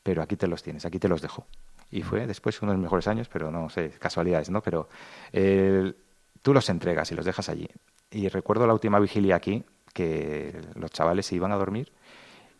pero 0.06 0.22
aquí 0.22 0.36
te 0.36 0.46
los 0.46 0.62
tienes, 0.62 0.84
aquí 0.84 1.00
te 1.00 1.08
los 1.08 1.20
dejo. 1.20 1.48
Y 1.90 2.02
fue 2.02 2.28
después 2.28 2.62
uno 2.62 2.70
de 2.70 2.78
los 2.78 2.82
mejores 2.84 3.08
años, 3.08 3.28
pero 3.28 3.50
no 3.50 3.68
sé, 3.68 3.90
casualidades, 3.90 4.50
¿no? 4.50 4.62
Pero 4.62 4.88
eh, 5.32 5.94
tú 6.42 6.54
los 6.54 6.70
entregas 6.70 7.10
y 7.10 7.16
los 7.16 7.24
dejas 7.24 7.48
allí. 7.48 7.68
Y 8.12 8.28
recuerdo 8.28 8.68
la 8.68 8.72
última 8.72 9.00
vigilia 9.00 9.34
aquí, 9.34 9.64
que 9.92 10.60
los 10.76 10.92
chavales 10.92 11.26
se 11.26 11.34
iban 11.34 11.50
a 11.50 11.56
dormir 11.56 11.92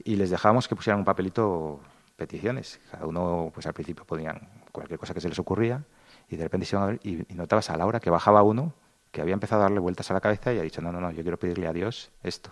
y 0.03 0.17
les 0.17 0.31
dejábamos 0.31 0.67
que 0.67 0.75
pusieran 0.75 0.99
un 0.99 1.05
papelito 1.05 1.79
peticiones. 2.17 2.81
Cada 2.91 3.07
uno, 3.07 3.53
pues 3.55 3.65
al 3.67 3.75
principio 3.75 4.05
ponían 4.05 4.41
cualquier 4.73 4.99
cosa 4.99 5.15
que 5.15 5.21
se 5.21 5.29
les 5.29 5.39
ocurría 5.39 5.85
y 6.29 6.35
de 6.35 6.43
repente 6.43 6.67
se 6.67 6.75
iban 6.75 6.83
a 6.83 6.87
ver 6.91 7.01
y, 7.05 7.33
y 7.33 7.37
notabas 7.37 7.71
a 7.71 7.77
la 7.77 7.87
hora 7.87 8.01
que 8.01 8.11
bajaba 8.11 8.43
uno 8.43 8.75
que 9.13 9.21
había 9.21 9.35
empezado 9.35 9.61
a 9.63 9.67
darle 9.67 9.79
vueltas 9.79 10.11
a 10.11 10.15
la 10.15 10.21
cabeza 10.21 10.53
y 10.53 10.59
ha 10.59 10.63
dicho, 10.63 10.83
no, 10.83 10.91
no, 10.91 11.01
no, 11.01 11.13
yo 11.13 11.23
quiero 11.23 11.39
pedirle 11.39 11.69
a 11.69 11.73
Dios 11.73 12.11
esto. 12.25 12.51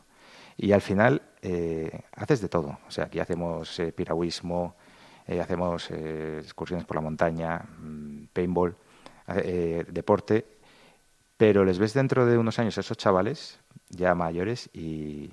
Y 0.57 0.71
al 0.71 0.83
final 0.83 1.23
eh, 1.43 2.03
haces 2.13 2.41
de 2.41 2.49
todo. 2.49 2.79
O 2.87 2.91
sea, 2.93 3.07
aquí 3.07 3.19
hacemos 3.19 3.77
eh, 3.81 3.91
piragüismo, 3.91 4.77
eh, 5.27 5.41
hacemos 5.41 5.91
eh, 5.91 6.41
excursiones 6.43 6.85
por 6.85 6.97
la 6.97 7.01
montaña, 7.01 7.65
mmm, 7.79 8.25
paintball, 8.33 8.77
eh, 9.29 9.85
deporte, 9.89 10.45
pero 11.37 11.65
les 11.65 11.79
ves 11.79 11.95
dentro 11.95 12.27
de 12.27 12.37
unos 12.37 12.59
años 12.59 12.77
a 12.77 12.81
esos 12.81 12.97
chavales 12.97 13.59
ya 13.89 14.15
mayores 14.15 14.69
y 14.73 15.31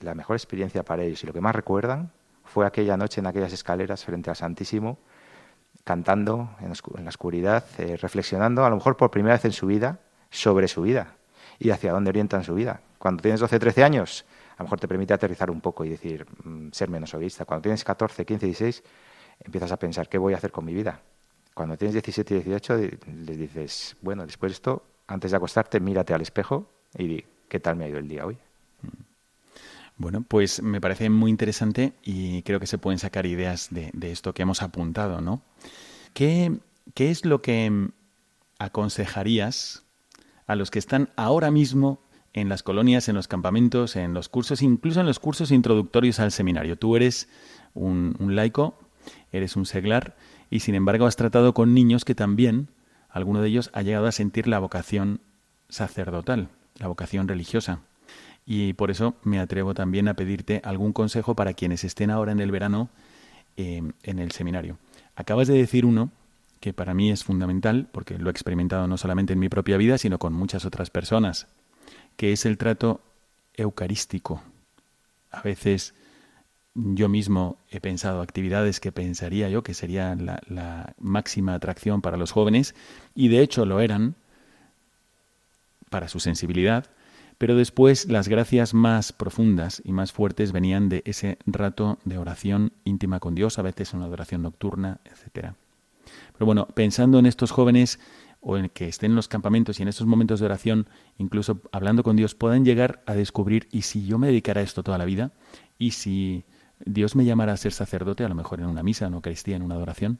la 0.00 0.14
mejor 0.14 0.36
experiencia 0.36 0.84
para 0.84 1.02
ellos 1.02 1.22
y 1.22 1.26
lo 1.26 1.32
que 1.32 1.40
más 1.40 1.54
recuerdan 1.54 2.10
fue 2.44 2.66
aquella 2.66 2.96
noche 2.96 3.20
en 3.20 3.26
aquellas 3.26 3.52
escaleras 3.52 4.04
frente 4.04 4.30
al 4.30 4.36
Santísimo, 4.36 4.98
cantando 5.84 6.50
en, 6.60 6.72
la 7.04 7.08
oscuridad, 7.08 7.64
reflexionando, 8.00 8.64
a 8.64 8.70
lo 8.70 8.76
mejor 8.76 8.96
por 8.96 9.10
primera 9.10 9.34
vez 9.34 9.44
en 9.44 9.52
su 9.52 9.66
vida, 9.66 9.98
sobre 10.30 10.66
su 10.66 10.82
vida 10.82 11.14
y 11.58 11.70
hacia 11.70 11.92
dónde 11.92 12.10
orientan 12.10 12.42
su 12.42 12.54
vida. 12.54 12.80
Cuando 12.98 13.22
tienes 13.22 13.40
12, 13.40 13.58
13 13.58 13.84
años, 13.84 14.24
a 14.56 14.62
lo 14.62 14.64
mejor 14.64 14.80
te 14.80 14.88
permite 14.88 15.14
aterrizar 15.14 15.50
un 15.50 15.60
poco 15.60 15.84
y 15.84 15.90
decir, 15.90 16.26
mmm, 16.44 16.70
ser 16.72 16.88
menos 16.90 17.14
egoísta. 17.14 17.44
Cuando 17.44 17.62
tienes 17.62 17.84
14, 17.84 18.24
15, 18.24 18.46
16, 18.46 18.82
empiezas 19.40 19.72
a 19.72 19.78
pensar, 19.78 20.08
¿qué 20.08 20.18
voy 20.18 20.34
a 20.34 20.36
hacer 20.36 20.52
con 20.52 20.64
mi 20.64 20.74
vida? 20.74 21.02
Cuando 21.54 21.76
tienes 21.76 21.94
17 21.94 22.36
y 22.36 22.40
18, 22.42 22.76
les 23.26 23.38
dices, 23.38 23.96
bueno, 24.00 24.24
después 24.24 24.50
de 24.50 24.54
esto, 24.54 24.82
antes 25.06 25.30
de 25.30 25.36
acostarte, 25.36 25.80
mírate 25.80 26.14
al 26.14 26.22
espejo 26.22 26.70
y 26.96 27.06
di, 27.06 27.24
¿qué 27.48 27.60
tal 27.60 27.76
me 27.76 27.84
ha 27.84 27.88
ido 27.88 27.98
el 27.98 28.08
día 28.08 28.24
hoy? 28.26 28.38
Bueno, 29.96 30.24
pues 30.26 30.62
me 30.62 30.80
parece 30.80 31.10
muy 31.10 31.30
interesante 31.30 31.92
y 32.02 32.42
creo 32.42 32.58
que 32.58 32.66
se 32.66 32.78
pueden 32.78 32.98
sacar 32.98 33.26
ideas 33.26 33.68
de, 33.70 33.92
esto 34.10 34.32
que 34.32 34.42
hemos 34.42 34.62
apuntado, 34.62 35.20
¿no? 35.20 35.42
¿Qué, 36.14 36.56
¿Qué 36.94 37.10
es 37.10 37.26
lo 37.26 37.42
que 37.42 37.90
aconsejarías 38.58 39.84
a 40.46 40.56
los 40.56 40.70
que 40.70 40.78
están 40.78 41.10
ahora 41.16 41.50
mismo 41.50 42.00
en 42.32 42.48
las 42.48 42.62
colonias, 42.62 43.10
en 43.10 43.16
los 43.16 43.28
campamentos, 43.28 43.96
en 43.96 44.14
los 44.14 44.30
cursos, 44.30 44.62
incluso 44.62 45.00
en 45.00 45.06
los 45.06 45.18
cursos 45.18 45.50
introductorios 45.50 46.18
al 46.18 46.32
seminario. 46.32 46.78
Tú 46.78 46.96
eres 46.96 47.28
un 47.74 48.34
laico, 48.34 48.78
eres 49.32 49.56
un 49.56 49.66
seglar 49.66 50.16
y 50.50 50.60
sin 50.60 50.74
embargo 50.74 51.06
has 51.06 51.16
tratado 51.16 51.54
con 51.54 51.74
niños 51.74 52.04
que 52.04 52.14
también, 52.14 52.68
alguno 53.08 53.40
de 53.40 53.48
ellos 53.48 53.70
ha 53.72 53.82
llegado 53.82 54.06
a 54.06 54.12
sentir 54.12 54.46
la 54.48 54.58
vocación 54.58 55.20
sacerdotal, 55.68 56.48
la 56.76 56.88
vocación 56.88 57.28
religiosa. 57.28 57.80
Y 58.46 58.72
por 58.72 58.90
eso 58.90 59.14
me 59.22 59.38
atrevo 59.38 59.74
también 59.74 60.08
a 60.08 60.14
pedirte 60.14 60.60
algún 60.64 60.92
consejo 60.92 61.34
para 61.34 61.54
quienes 61.54 61.84
estén 61.84 62.10
ahora 62.10 62.32
en 62.32 62.40
el 62.40 62.50
verano 62.50 62.88
eh, 63.56 63.82
en 64.02 64.18
el 64.18 64.32
seminario. 64.32 64.78
Acabas 65.14 65.46
de 65.48 65.54
decir 65.54 65.84
uno 65.84 66.10
que 66.60 66.72
para 66.72 66.94
mí 66.94 67.10
es 67.10 67.24
fundamental, 67.24 67.88
porque 67.90 68.18
lo 68.18 68.28
he 68.28 68.32
experimentado 68.32 68.86
no 68.86 68.98
solamente 68.98 69.32
en 69.32 69.38
mi 69.38 69.48
propia 69.48 69.76
vida, 69.76 69.98
sino 69.98 70.18
con 70.18 70.32
muchas 70.32 70.64
otras 70.64 70.90
personas, 70.90 71.46
que 72.16 72.32
es 72.32 72.44
el 72.44 72.58
trato 72.58 73.00
eucarístico. 73.54 74.42
A 75.30 75.42
veces 75.42 75.94
yo 76.74 77.08
mismo 77.08 77.58
he 77.70 77.80
pensado 77.80 78.22
actividades 78.22 78.80
que 78.80 78.92
pensaría 78.92 79.48
yo 79.48 79.62
que 79.62 79.74
serían 79.74 80.26
la, 80.26 80.94
máxima 80.98 81.54
atracción 81.54 82.00
para 82.00 82.16
los 82.16 82.32
jóvenes, 82.32 82.74
y 83.14 83.28
de 83.28 83.40
hecho 83.40 83.66
lo 83.66 83.80
eran 83.80 84.14
para 85.88 86.08
su 86.08 86.20
sensibilidad, 86.20 86.86
pero 87.38 87.56
después 87.56 88.06
las 88.08 88.28
gracias 88.28 88.74
más 88.74 89.12
profundas 89.12 89.82
y 89.84 89.92
más 89.92 90.12
fuertes 90.12 90.52
venían 90.52 90.88
de 90.88 91.02
ese 91.06 91.38
rato 91.46 91.98
de 92.04 92.18
oración 92.18 92.72
íntima 92.84 93.18
con 93.18 93.34
Dios, 93.34 93.58
a 93.58 93.62
veces 93.62 93.94
una 93.94 94.04
adoración 94.04 94.42
nocturna, 94.42 95.00
etcétera. 95.04 95.56
Pero 96.32 96.46
bueno, 96.46 96.66
pensando 96.66 97.18
en 97.18 97.26
estos 97.26 97.50
jóvenes 97.50 97.98
o 98.40 98.56
en 98.56 98.68
que 98.68 98.88
estén 98.88 99.12
en 99.12 99.16
los 99.16 99.28
campamentos 99.28 99.78
y 99.78 99.82
en 99.82 99.88
estos 99.88 100.06
momentos 100.06 100.40
de 100.40 100.46
oración, 100.46 100.88
incluso 101.18 101.60
hablando 101.72 102.02
con 102.02 102.16
Dios, 102.16 102.34
puedan 102.34 102.64
llegar 102.64 103.02
a 103.06 103.14
descubrir, 103.14 103.68
¿y 103.70 103.82
si 103.82 104.06
yo 104.06 104.18
me 104.18 104.28
dedicara 104.28 104.60
a 104.60 104.64
esto 104.64 104.82
toda 104.82 104.98
la 104.98 105.04
vida? 105.04 105.32
¿Y 105.78 105.92
si 105.92 106.44
Dios 106.84 107.16
me 107.16 107.24
llamara 107.24 107.52
a 107.52 107.56
ser 107.56 107.72
sacerdote, 107.72 108.24
a 108.24 108.28
lo 108.28 108.34
mejor 108.34 108.60
en 108.60 108.66
una 108.66 108.82
misa, 108.82 109.06
en 109.06 109.14
Eucaristía, 109.14 109.56
en 109.56 109.62
una 109.62 109.74
adoración? 109.74 110.18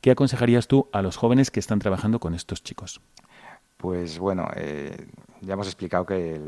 ¿Qué 0.00 0.10
aconsejarías 0.10 0.68
tú 0.68 0.88
a 0.92 1.02
los 1.02 1.16
jóvenes 1.16 1.50
que 1.50 1.60
están 1.60 1.78
trabajando 1.78 2.20
con 2.20 2.34
estos 2.34 2.62
chicos? 2.62 3.00
Pues 3.76 4.18
bueno, 4.18 4.48
eh, 4.56 5.08
ya 5.40 5.54
hemos 5.54 5.66
explicado 5.66 6.06
que, 6.06 6.40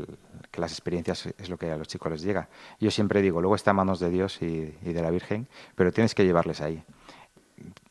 las 0.53 0.71
experiencias 0.71 1.27
es 1.37 1.49
lo 1.49 1.57
que 1.57 1.71
a 1.71 1.77
los 1.77 1.87
chicos 1.87 2.11
les 2.11 2.23
llega. 2.23 2.49
Yo 2.79 2.89
siempre 2.89 3.21
digo, 3.21 3.41
luego 3.41 3.55
está 3.55 3.71
en 3.71 3.77
manos 3.77 3.99
de 3.99 4.09
Dios 4.09 4.41
y, 4.41 4.75
y 4.81 4.93
de 4.93 5.01
la 5.01 5.11
Virgen, 5.11 5.47
pero 5.75 5.91
tienes 5.91 6.15
que 6.15 6.25
llevarles 6.25 6.61
ahí 6.61 6.83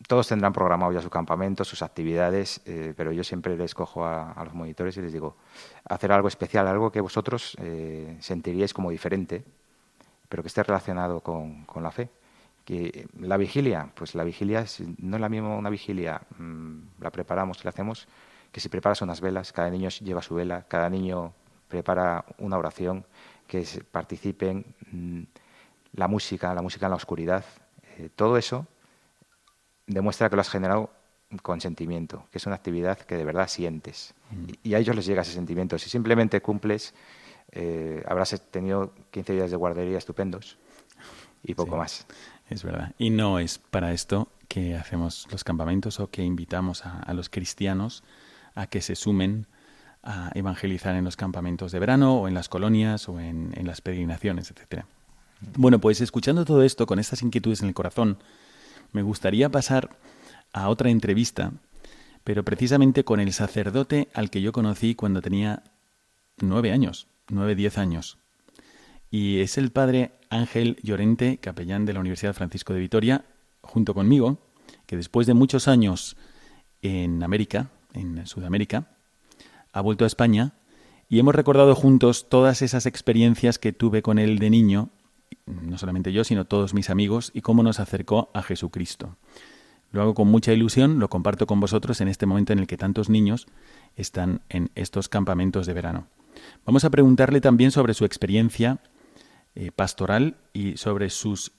todos 0.07 0.29
tendrán 0.29 0.53
programado 0.53 0.93
ya 0.93 1.03
su 1.03 1.11
campamento, 1.11 1.65
sus 1.65 1.83
actividades, 1.83 2.61
eh, 2.65 2.95
pero 2.97 3.13
yo 3.13 3.25
siempre 3.25 3.57
les 3.57 3.75
cojo 3.75 4.05
a, 4.05 4.41
los 4.45 4.55
monitores 4.55 4.97
y 4.97 5.03
les 5.03 5.13
digo, 5.13 5.37
hacer 5.85 6.13
algo 6.13 6.29
especial, 6.29 6.67
algo 6.69 6.93
que 6.93 7.01
vosotros 7.01 7.57
eh, 7.61 8.17
sentiríais 8.21 8.73
como 8.73 8.91
diferente, 8.91 9.45
pero 10.29 10.43
que 10.43 10.49
esté 10.49 10.63
relacionado 10.63 11.21
con, 11.21 11.65
con, 11.65 11.83
la 11.83 11.91
fe. 11.91 12.11
Que 12.65 13.07
la 13.21 13.37
vigilia, 13.37 13.91
pues 13.95 14.15
la 14.15 14.25
vigilia 14.25 14.65
no 14.99 15.17
es 15.17 15.21
la 15.21 15.29
misma 15.29 15.57
una 15.57 15.71
vigilia, 15.71 16.21
mm, 16.39 16.79
la 17.01 17.11
preparamos 17.11 17.61
y 17.61 17.65
la 17.65 17.71
hacemos, 17.71 18.09
que 18.51 18.61
si 18.61 18.69
preparas 18.69 19.03
unas 19.03 19.21
velas, 19.21 19.53
cada 19.53 19.71
niño 19.71 19.89
lleva 19.89 20.23
su 20.23 20.35
vela, 20.35 20.65
cada 20.67 20.91
niño 20.91 21.33
prepara 21.69 22.25
una 22.39 22.59
oración, 22.59 23.05
que 23.47 23.65
participen 23.91 24.65
mm, 24.91 25.23
la 25.95 26.09
música, 26.09 26.53
la 26.55 26.63
música 26.63 26.87
en 26.87 26.91
la 26.91 26.97
oscuridad, 26.97 27.45
eh, 27.99 28.11
todo 28.15 28.37
eso 28.37 28.67
demuestra 29.87 30.29
que 30.29 30.37
lo 30.37 30.41
has 30.41 30.51
generado 30.51 30.91
con 31.43 31.61
sentimiento, 31.61 32.27
que 32.31 32.39
es 32.39 32.47
una 32.47 32.57
actividad 32.57 32.99
que 32.99 33.17
de 33.17 33.25
verdad 33.25 33.49
sientes. 33.49 34.15
Mm. 34.31 34.45
Y, 34.63 34.75
a 34.75 34.79
ellos 34.79 34.95
les 34.95 35.07
llega 35.07 35.23
ese 35.23 35.33
sentimiento. 35.33 35.79
Si 35.79 35.89
simplemente 35.89 36.41
cumples, 36.41 36.95
eh, 37.53 38.03
habrás 38.07 38.41
tenido 38.51 38.93
15 39.11 39.33
días 39.33 39.51
de 39.51 39.57
guardería 39.57 39.99
estupendos 39.99 40.59
y 41.43 41.55
poco 41.55 41.77
más. 41.77 42.07
Es 42.49 42.63
verdad. 42.63 42.93
Y 42.99 43.11
no 43.11 43.39
es 43.39 43.59
para 43.59 43.93
esto 43.93 44.29
que 44.49 44.77
hacemos 44.77 45.27
los 45.31 45.45
campamentos 45.45 46.01
o 46.01 46.11
que 46.11 46.23
invitamos 46.23 46.85
a, 46.85 47.13
los 47.15 47.29
cristianos 47.29 48.05
a 48.55 48.67
que 48.67 48.81
se 48.81 48.95
sumen 48.95 49.47
a 50.03 50.31
evangelizar 50.35 50.95
en 50.95 51.05
los 51.05 51.17
campamentos 51.17 51.73
de 51.73 51.79
verano 51.81 52.21
o 52.21 52.29
en 52.29 52.35
las 52.35 52.49
colonias 52.49 53.09
o 53.09 53.19
en, 53.19 53.53
en 53.57 53.67
las 53.67 53.81
peregrinaciones, 53.81 54.51
etcétera. 54.51 54.87
Bueno, 55.57 55.81
pues 55.81 56.01
escuchando 56.01 56.45
todo 56.45 56.63
esto, 56.63 56.87
con 56.87 56.99
estas 56.99 57.23
inquietudes 57.23 57.61
en 57.61 57.69
el 57.69 57.75
corazón, 57.75 58.19
me 58.93 59.03
gustaría 59.03 59.51
pasar 59.51 59.91
a 60.53 60.69
otra 60.69 60.91
entrevista, 60.91 61.53
pero 62.25 62.45
precisamente 62.45 63.05
con 63.05 63.21
el 63.21 63.33
sacerdote 63.33 64.09
al 64.15 64.31
que 64.31 64.41
yo 64.41 64.53
conocí 64.53 64.95
cuando 64.95 65.21
tenía 65.21 65.65
nueve 66.39 66.73
años, 66.73 67.09
nueve, 67.29 67.55
diez 67.55 67.79
años. 67.79 68.19
Y 69.11 69.41
es 69.41 69.59
el 69.59 69.71
padre 69.71 70.13
Ángel 70.31 70.79
Llorente, 70.83 71.39
capellán 71.39 71.85
de 71.87 71.93
la 71.93 72.01
Universidad 72.01 72.35
Francisco 72.35 72.75
de 72.75 72.81
Vitoria, 72.81 73.25
junto 73.61 73.95
conmigo, 73.95 74.39
que 74.87 74.97
después 74.97 75.27
de 75.27 75.35
muchos 75.35 75.69
años 75.69 76.17
en 76.83 77.23
América, 77.23 77.71
en 77.95 78.27
Sudamérica, 78.27 78.91
ha 79.73 79.81
vuelto 79.81 80.05
a 80.05 80.07
España 80.07 80.55
y 81.09 81.19
hemos 81.19 81.35
recordado 81.35 81.75
juntos 81.75 82.29
todas 82.29 82.63
esas 82.63 82.87
experiencias 82.87 83.59
que 83.59 83.73
tuve 83.73 84.03
con 84.03 84.19
él 84.19 84.39
de 84.39 84.51
niño 84.51 84.91
no 85.47 85.79
solamente 85.79 86.13
yo, 86.13 86.25
sino 86.25 86.45
todos 86.45 86.75
mis 86.75 86.91
amigos, 86.91 87.31
y 87.35 87.41
cómo 87.41 87.63
nos 87.63 87.81
acercó 87.81 88.31
a 88.35 88.43
Jesucristo. 88.43 89.17
Lo 89.93 90.03
hago 90.03 90.15
con 90.15 90.29
mucha 90.29 90.53
ilusión, 90.53 90.99
lo 90.99 91.09
comparto 91.09 91.47
con 91.47 91.61
vosotros 91.61 92.01
en 92.01 92.09
este 92.09 92.27
momento 92.27 92.53
en 92.53 92.59
el 92.59 92.67
que 92.67 92.77
tantos 92.77 93.09
niños 93.09 93.47
están 93.97 94.43
en 94.49 94.71
estos 94.75 95.09
campamentos 95.09 95.67
de 95.67 95.73
verano. 95.73 96.09
Vamos 96.65 96.85
a 96.85 96.91
preguntarle 96.91 97.41
también 97.41 97.71
sobre 97.71 97.95
su 97.95 98.05
experiencia 98.05 98.79
eh, 99.55 99.71
pastoral 99.75 100.37
y 100.53 100.77
sobre 100.77 101.11
sus 101.11 101.53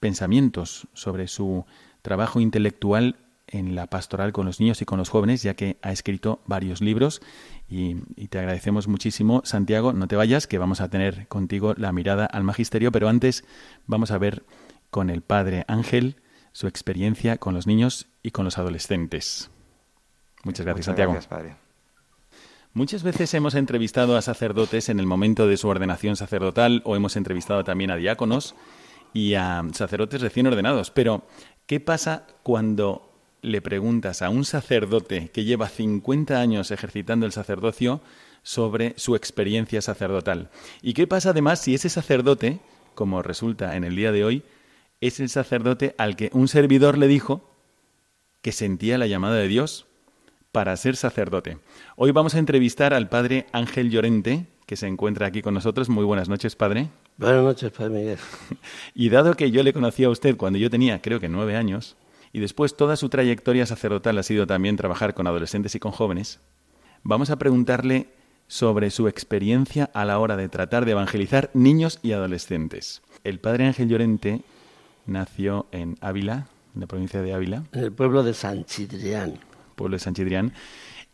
pensamientos, 0.00 0.88
sobre 0.92 1.28
su 1.28 1.64
trabajo 2.02 2.40
intelectual 2.40 3.16
en 3.48 3.74
la 3.74 3.86
pastoral 3.86 4.32
con 4.32 4.46
los 4.46 4.60
niños 4.60 4.82
y 4.82 4.84
con 4.84 4.98
los 4.98 5.08
jóvenes, 5.08 5.42
ya 5.42 5.54
que 5.54 5.78
ha 5.82 5.92
escrito 5.92 6.40
varios 6.46 6.80
libros 6.80 7.20
y, 7.68 7.94
te 8.28 8.38
agradecemos 8.38 8.88
muchísimo. 8.88 9.42
Santiago, 9.44 9.92
no 9.92 10.08
te 10.08 10.16
vayas, 10.16 10.46
que 10.46 10.58
vamos 10.58 10.80
a 10.80 10.90
tener 10.90 11.28
contigo 11.28 11.74
la 11.76 11.92
mirada 11.92 12.26
al 12.26 12.44
magisterio, 12.44 12.90
pero 12.92 13.08
antes 13.08 13.44
vamos 13.86 14.10
a 14.10 14.18
ver 14.18 14.44
con 14.90 15.10
el 15.10 15.22
padre 15.22 15.64
Ángel 15.68 16.16
su 16.52 16.66
experiencia 16.66 17.38
con 17.38 17.54
los 17.54 17.66
niños 17.66 18.08
y 18.22 18.30
con 18.30 18.44
los 18.44 18.58
adolescentes. 18.58 19.50
Muchas 20.42 20.64
gracias, 20.64 20.86
Santiago. 20.86 21.12
Gracias, 21.12 21.28
padre. 21.28 21.65
Muchas 22.76 23.02
veces 23.02 23.32
hemos 23.32 23.54
entrevistado 23.54 24.18
a 24.18 24.20
sacerdotes 24.20 24.90
en 24.90 25.00
el 25.00 25.06
momento 25.06 25.46
de 25.46 25.56
su 25.56 25.66
ordenación 25.66 26.14
sacerdotal 26.14 26.82
o 26.84 26.94
hemos 26.94 27.16
entrevistado 27.16 27.64
también 27.64 27.90
a 27.90 27.96
diáconos 27.96 28.54
y 29.14 29.32
a 29.32 29.64
sacerdotes 29.72 30.20
recién 30.20 30.46
ordenados. 30.46 30.90
Pero, 30.90 31.22
¿qué 31.64 31.80
pasa 31.80 32.26
cuando 32.42 33.10
le 33.40 33.62
preguntas 33.62 34.20
a 34.20 34.28
un 34.28 34.44
sacerdote 34.44 35.30
que 35.30 35.44
lleva 35.44 35.70
50 35.70 36.38
años 36.38 36.70
ejercitando 36.70 37.24
el 37.24 37.32
sacerdocio 37.32 38.02
sobre 38.42 38.92
su 38.98 39.16
experiencia 39.16 39.80
sacerdotal. 39.80 40.50
¿Y 40.82 40.92
qué 40.92 41.06
pasa 41.06 41.30
además 41.30 41.60
si 41.60 41.74
ese 41.74 41.88
sacerdote, 41.88 42.60
como 42.94 43.22
resulta 43.22 43.76
en 43.76 43.84
el 43.84 43.96
día 43.96 44.12
de 44.12 44.22
hoy, 44.22 44.42
es 45.00 45.18
el 45.18 45.30
sacerdote 45.30 45.94
al 45.96 46.14
que 46.14 46.28
un 46.34 46.46
servidor 46.46 46.98
le 46.98 47.08
dijo 47.08 47.48
que 48.42 48.52
sentía 48.52 48.98
la 48.98 49.06
llamada 49.06 49.36
de 49.36 49.48
Dios 49.48 49.86
para 50.56 50.74
ser 50.78 50.96
sacerdote? 50.96 51.58
Hoy 51.96 52.12
vamos 52.12 52.34
a 52.34 52.38
entrevistar 52.38 52.94
al 52.94 53.10
padre 53.10 53.44
Ángel 53.52 53.90
Llorente, 53.90 54.46
que 54.64 54.76
se 54.76 54.86
encuentra 54.86 55.26
aquí 55.26 55.42
con 55.42 55.52
nosotros. 55.52 55.90
Muy 55.90 56.02
buenas 56.02 56.30
noches, 56.30 56.56
padre. 56.56 56.88
Buenas 57.18 57.44
noches, 57.44 57.70
padre 57.70 57.90
Miguel. 57.90 58.18
y 58.94 59.10
dado 59.10 59.34
que 59.34 59.50
yo 59.50 59.62
le 59.62 59.74
conocí 59.74 60.04
a 60.04 60.08
usted 60.08 60.34
cuando 60.38 60.58
yo 60.58 60.70
tenía, 60.70 61.02
creo 61.02 61.20
que 61.20 61.28
nueve 61.28 61.56
años, 61.56 61.98
y 62.32 62.40
después 62.40 62.74
toda 62.74 62.96
su 62.96 63.10
trayectoria 63.10 63.66
sacerdotal 63.66 64.16
ha 64.16 64.22
sido 64.22 64.46
también 64.46 64.76
trabajar 64.76 65.12
con 65.12 65.26
adolescentes 65.26 65.74
y 65.74 65.78
con 65.78 65.92
jóvenes, 65.92 66.40
vamos 67.02 67.28
a 67.28 67.36
preguntarle 67.36 68.08
sobre 68.46 68.88
su 68.88 69.08
experiencia 69.08 69.90
a 69.92 70.06
la 70.06 70.18
hora 70.18 70.38
de 70.38 70.48
tratar 70.48 70.86
de 70.86 70.92
evangelizar 70.92 71.50
niños 71.52 71.98
y 72.02 72.12
adolescentes. 72.12 73.02
El 73.24 73.40
padre 73.40 73.66
Ángel 73.66 73.90
Llorente 73.90 74.40
nació 75.04 75.66
en 75.70 75.98
Ávila, 76.00 76.46
en 76.74 76.80
la 76.80 76.86
provincia 76.86 77.20
de 77.20 77.34
Ávila. 77.34 77.64
En 77.72 77.84
el 77.84 77.92
pueblo 77.92 78.22
de 78.22 78.32
San 78.32 78.64
Chidrián. 78.64 79.38
Pueblo 79.76 79.94
de 79.94 80.00
San 80.00 80.14
Chidrián. 80.14 80.52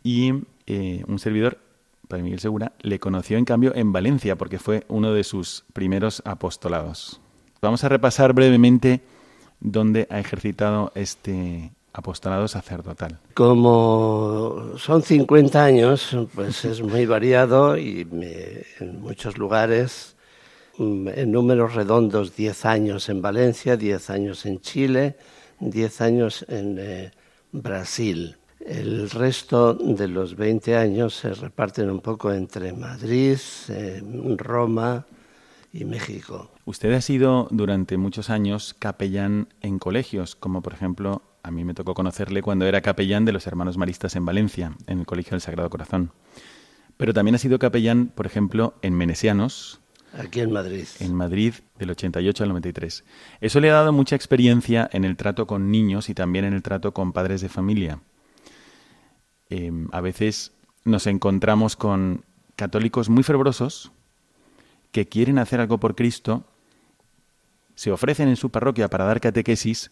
Y 0.03 0.33
eh, 0.66 1.05
un 1.07 1.18
servidor, 1.18 1.59
Padre 2.09 2.22
Miguel 2.22 2.40
Segura, 2.40 2.72
le 2.81 2.98
conoció 2.98 3.37
en 3.37 3.44
cambio 3.44 3.75
en 3.75 3.92
Valencia 3.92 4.37
porque 4.37 4.59
fue 4.59 4.85
uno 4.88 5.12
de 5.12 5.25
sus 5.25 5.64
primeros 5.75 6.22
apostolados. 6.25 7.20
Vamos 7.61 7.85
a 7.85 7.90
repasar 7.90 8.33
brevemente 8.33 9.03
¿Dónde 9.64 10.09
ha 10.11 10.18
ejercitado 10.18 10.90
este 10.96 11.70
apostolado 11.92 12.48
sacerdotal? 12.48 13.20
Como 13.35 14.72
son 14.77 15.03
50 15.03 15.64
años, 15.64 16.16
pues 16.35 16.64
es 16.64 16.83
muy 16.83 17.07
variado 17.07 17.79
y 17.79 18.01
en 18.81 19.01
muchos 19.01 19.38
lugares, 19.38 20.16
en 20.81 21.31
números 21.31 21.77
redondos, 21.77 22.35
10 22.35 22.64
años 22.64 23.09
en 23.09 23.22
Valencia, 23.22 23.77
10 23.77 24.11
años 24.11 24.46
en 24.46 24.61
Chile, 24.61 25.16
10 25.61 26.01
años 26.01 26.44
en 26.48 26.79
eh, 26.81 27.12
Brasil. 27.53 28.38
El 28.64 29.11
resto 29.11 29.75
de 29.75 30.07
los 30.07 30.37
20 30.37 30.77
años 30.77 31.14
se 31.16 31.35
reparten 31.35 31.90
un 31.90 32.01
poco 32.01 32.33
entre 32.33 32.72
Madrid, 32.72 33.38
eh, 33.68 34.03
Roma 34.37 35.05
y 35.72 35.85
México. 35.85 36.51
Usted 36.64 36.92
ha 36.92 37.01
sido 37.01 37.48
durante 37.51 37.96
muchos 37.96 38.31
años 38.31 38.75
capellán 38.79 39.48
en 39.62 39.79
colegios, 39.79 40.37
como 40.37 40.62
por 40.62 40.75
ejemplo 40.75 41.22
a 41.42 41.51
mí 41.51 41.64
me 41.64 41.75
tocó 41.75 41.94
conocerle 41.94 42.40
cuando 42.40 42.66
era 42.66 42.83
capellán 42.83 43.25
de 43.25 43.33
los 43.33 43.48
hermanos 43.48 43.77
maristas 43.77 44.14
en 44.14 44.25
Valencia, 44.25 44.77
en 44.87 45.01
el 45.01 45.07
Colegio 45.07 45.33
del 45.33 45.40
Sagrado 45.40 45.68
Corazón. 45.68 46.12
Pero 46.96 47.12
también 47.12 47.35
ha 47.35 47.38
sido 47.38 47.59
capellán, 47.59 48.12
por 48.14 48.27
ejemplo, 48.27 48.75
en 48.83 48.94
Menesianos. 48.94 49.81
Aquí 50.16 50.40
en 50.40 50.53
Madrid. 50.53 50.87
En 51.01 51.14
Madrid, 51.14 51.55
del 51.79 51.90
88 51.90 52.44
al 52.44 52.51
93. 52.51 53.05
Eso 53.40 53.61
le 53.61 53.70
ha 53.70 53.75
dado 53.75 53.92
mucha 53.92 54.14
experiencia 54.14 54.88
en 54.92 55.05
el 55.05 55.16
trato 55.16 55.48
con 55.48 55.72
niños 55.72 56.09
y 56.11 56.14
también 56.14 56.44
en 56.44 56.53
el 56.53 56.62
trato 56.62 56.94
con 56.94 57.12
padres 57.12 57.40
de 57.40 57.48
familia. 57.48 57.98
Em, 59.55 59.88
a 59.93 60.01
veces 60.01 60.53
nos 60.83 61.07
encontramos 61.07 61.77
con 61.77 62.25
católicos 62.57 63.11
muy 63.11 63.23
fervorosos 63.23 63.93
que 64.93 65.07
quieren 65.09 65.38
hacer 65.38 65.61
algo 65.61 65.77
por 65.77 65.95
Cristo 65.95 66.47
se 67.75 67.93
ofrecen 67.93 68.29
en 68.29 68.37
su 68.37 68.49
parroquia 68.49 68.88
para 68.88 69.05
dar 69.05 69.21
catequesis, 69.21 69.91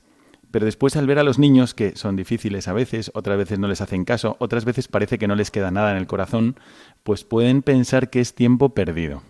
pero 0.51 0.65
después 0.65 0.97
al 0.97 1.07
ver 1.07 1.19
a 1.19 1.25
los 1.25 1.39
niños, 1.39 1.75
que 1.75 1.95
son 1.95 2.17
difíciles 2.17 2.69
a 2.69 2.73
veces, 2.73 3.11
otras 3.13 3.37
veces 3.37 3.59
no 3.59 3.69
les 3.69 3.83
hacen 3.83 4.07
caso, 4.07 4.37
otras 4.39 4.65
veces 4.65 4.89
parece 4.89 5.19
que 5.19 5.29
no 5.29 5.35
les 5.35 5.51
queda 5.51 5.71
nada 5.71 5.91
en 5.91 5.99
el 5.99 6.07
corazón, 6.07 6.57
pues 7.03 7.25
pueden 7.25 7.61
pensar 7.61 8.09
que 8.09 8.21
es 8.21 8.35
tiempo 8.35 8.71
perdido. 8.71 9.23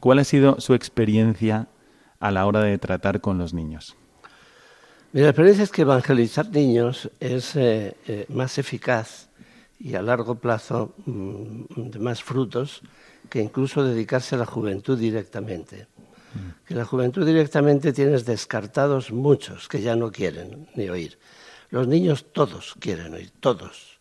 ¿Cuál 0.00 0.18
ha 0.18 0.24
sido 0.24 0.60
su 0.60 0.74
experiencia 0.74 1.68
a 2.18 2.32
la 2.32 2.46
hora 2.46 2.62
de 2.62 2.78
tratar 2.78 3.20
con 3.20 3.38
los 3.38 3.54
niños? 3.54 3.96
Mi 5.14 5.22
experiencia 5.22 5.64
es 5.64 5.70
que 5.70 5.82
evangelizar 5.82 6.50
niños 6.50 7.08
es 7.20 7.56
eh, 7.56 7.96
eh, 8.06 8.26
más 8.28 8.58
eficaz 8.58 9.28
y 9.78 9.94
a 9.94 10.02
largo 10.02 10.34
plazo 10.34 10.94
mm, 11.06 11.90
de 11.90 11.98
más 11.98 12.22
frutos 12.22 12.82
que 13.30 13.40
incluso 13.40 13.82
dedicarse 13.82 14.34
a 14.34 14.38
la 14.38 14.46
juventud 14.46 14.98
directamente 14.98 15.86
que 16.66 16.74
la 16.74 16.84
juventud 16.84 17.24
directamente 17.24 17.92
tienes 17.92 18.24
descartados 18.24 19.12
muchos 19.12 19.68
que 19.68 19.80
ya 19.80 19.96
no 19.96 20.10
quieren 20.10 20.68
ni 20.74 20.88
oír. 20.88 21.18
Los 21.70 21.86
niños 21.88 22.26
todos 22.32 22.74
quieren 22.78 23.14
oír, 23.14 23.30
todos. 23.40 23.98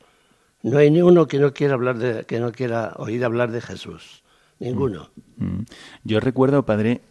No 0.61 0.77
hay 0.77 0.89
ni 0.91 1.01
uno 1.01 1.27
que 1.27 1.39
no 1.39 1.53
quiera 1.53 1.73
hablar 1.73 1.97
de, 1.97 2.25
que 2.25 2.39
no 2.39 2.51
quiera 2.51 2.93
oír 2.97 3.23
hablar 3.23 3.51
de 3.51 3.61
Jesús, 3.61 4.23
ninguno. 4.59 5.11
Mm, 5.37 5.45
mm. 5.45 5.65
Yo 6.05 6.19
recuerdo, 6.19 6.65
padre, 6.65 7.01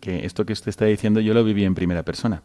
que 0.00 0.24
esto 0.24 0.46
que 0.46 0.52
usted 0.52 0.68
está 0.68 0.84
diciendo 0.86 1.20
yo 1.20 1.34
lo 1.34 1.44
viví 1.44 1.64
en 1.64 1.74
primera 1.74 2.04
persona. 2.04 2.42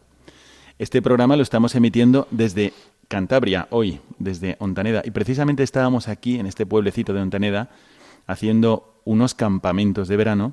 Este 0.78 1.00
programa 1.00 1.36
lo 1.36 1.42
estamos 1.42 1.74
emitiendo 1.74 2.28
desde 2.30 2.74
Cantabria, 3.08 3.66
hoy, 3.70 4.00
desde 4.18 4.56
Ontaneda. 4.58 5.00
Y 5.06 5.10
precisamente 5.10 5.62
estábamos 5.62 6.06
aquí, 6.06 6.38
en 6.38 6.44
este 6.44 6.66
pueblecito 6.66 7.14
de 7.14 7.22
Ontaneda, 7.22 7.70
haciendo 8.26 9.00
unos 9.06 9.34
campamentos 9.34 10.06
de 10.06 10.18
verano. 10.18 10.52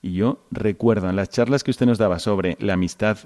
Y 0.00 0.14
yo 0.14 0.38
recuerdo 0.50 1.10
en 1.10 1.16
las 1.16 1.28
charlas 1.28 1.62
que 1.62 1.70
usted 1.70 1.84
nos 1.84 1.98
daba 1.98 2.20
sobre 2.20 2.56
la 2.58 2.72
amistad 2.72 3.18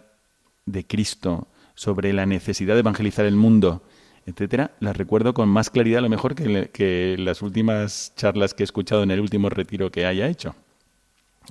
de 0.66 0.85
Cristo, 0.85 1.46
sobre 1.76 2.12
la 2.12 2.26
necesidad 2.26 2.74
de 2.74 2.81
evangelizar 2.81 3.24
el 3.24 3.37
mundo, 3.37 3.83
etcétera, 4.26 4.72
las 4.81 4.96
recuerdo 4.96 5.35
con 5.35 5.48
más 5.48 5.70
claridad 5.70 6.00
a 6.00 6.02
lo 6.02 6.09
mejor 6.09 6.35
que, 6.35 6.68
que 6.72 7.14
las 7.16 7.42
últimas 7.42 8.12
charlas 8.16 8.54
que 8.54 8.64
he 8.64 8.64
escuchado 8.64 9.04
en 9.04 9.12
el 9.12 9.20
último 9.20 9.50
retiro 9.50 9.92
que 9.92 10.04
haya 10.04 10.26
hecho. 10.26 10.57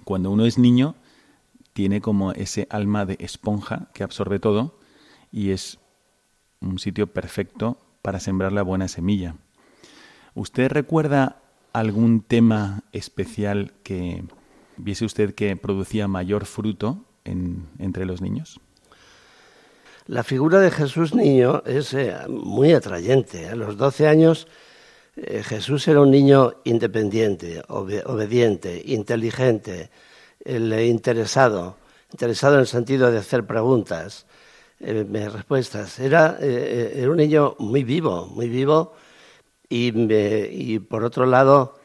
Cuando 0.03 0.29
uno 0.29 0.45
es 0.45 0.57
niño, 0.57 0.95
tiene 1.77 2.01
como 2.01 2.31
ese 2.31 2.65
alma 2.71 3.05
de 3.05 3.17
esponja 3.19 3.91
que 3.93 4.03
absorbe 4.03 4.39
todo 4.39 4.79
y 5.31 5.51
es 5.51 5.77
un 6.59 6.79
sitio 6.79 7.05
perfecto 7.05 7.77
para 8.01 8.19
sembrar 8.19 8.51
la 8.51 8.63
buena 8.63 8.87
semilla. 8.87 9.35
¿Usted 10.33 10.71
recuerda 10.71 11.39
algún 11.73 12.21
tema 12.21 12.81
especial 12.93 13.73
que 13.83 14.23
viese 14.77 15.05
usted 15.05 15.35
que 15.35 15.55
producía 15.55 16.07
mayor 16.07 16.47
fruto 16.47 17.05
en, 17.25 17.67
entre 17.77 18.07
los 18.07 18.23
niños? 18.23 18.59
La 20.07 20.23
figura 20.23 20.59
de 20.59 20.71
Jesús 20.71 21.13
niño 21.13 21.61
es 21.67 21.93
eh, 21.93 22.15
muy 22.27 22.73
atrayente. 22.73 23.49
A 23.49 23.55
los 23.55 23.77
12 23.77 24.07
años 24.07 24.47
eh, 25.15 25.43
Jesús 25.43 25.87
era 25.87 26.01
un 26.01 26.09
niño 26.09 26.55
independiente, 26.63 27.61
obediente, 27.67 28.81
inteligente, 28.83 29.91
interesado, 30.47 31.77
interesado 32.11 32.55
en 32.55 32.61
el 32.61 32.67
sentido 32.67 33.11
de 33.11 33.17
hacer 33.17 33.45
preguntas, 33.45 34.25
eh, 34.79 35.29
respuestas. 35.33 35.99
Era, 35.99 36.37
era, 36.39 37.09
un 37.09 37.17
niño 37.17 37.55
muy 37.59 37.83
vivo, 37.83 38.27
muy 38.27 38.49
vivo 38.49 38.93
y, 39.69 39.91
y 40.13 40.79
por 40.79 41.03
otro 41.03 41.25
lado 41.25 41.75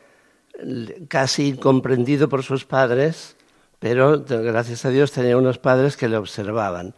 casi 1.08 1.48
incomprendido 1.48 2.28
por 2.28 2.42
sus 2.42 2.64
padres, 2.64 3.36
pero 3.78 4.22
gracias 4.24 4.84
a 4.84 4.90
Dios 4.90 5.12
tenía 5.12 5.36
unos 5.36 5.58
padres 5.58 5.96
que 5.96 6.08
le 6.08 6.16
observaban. 6.16 6.94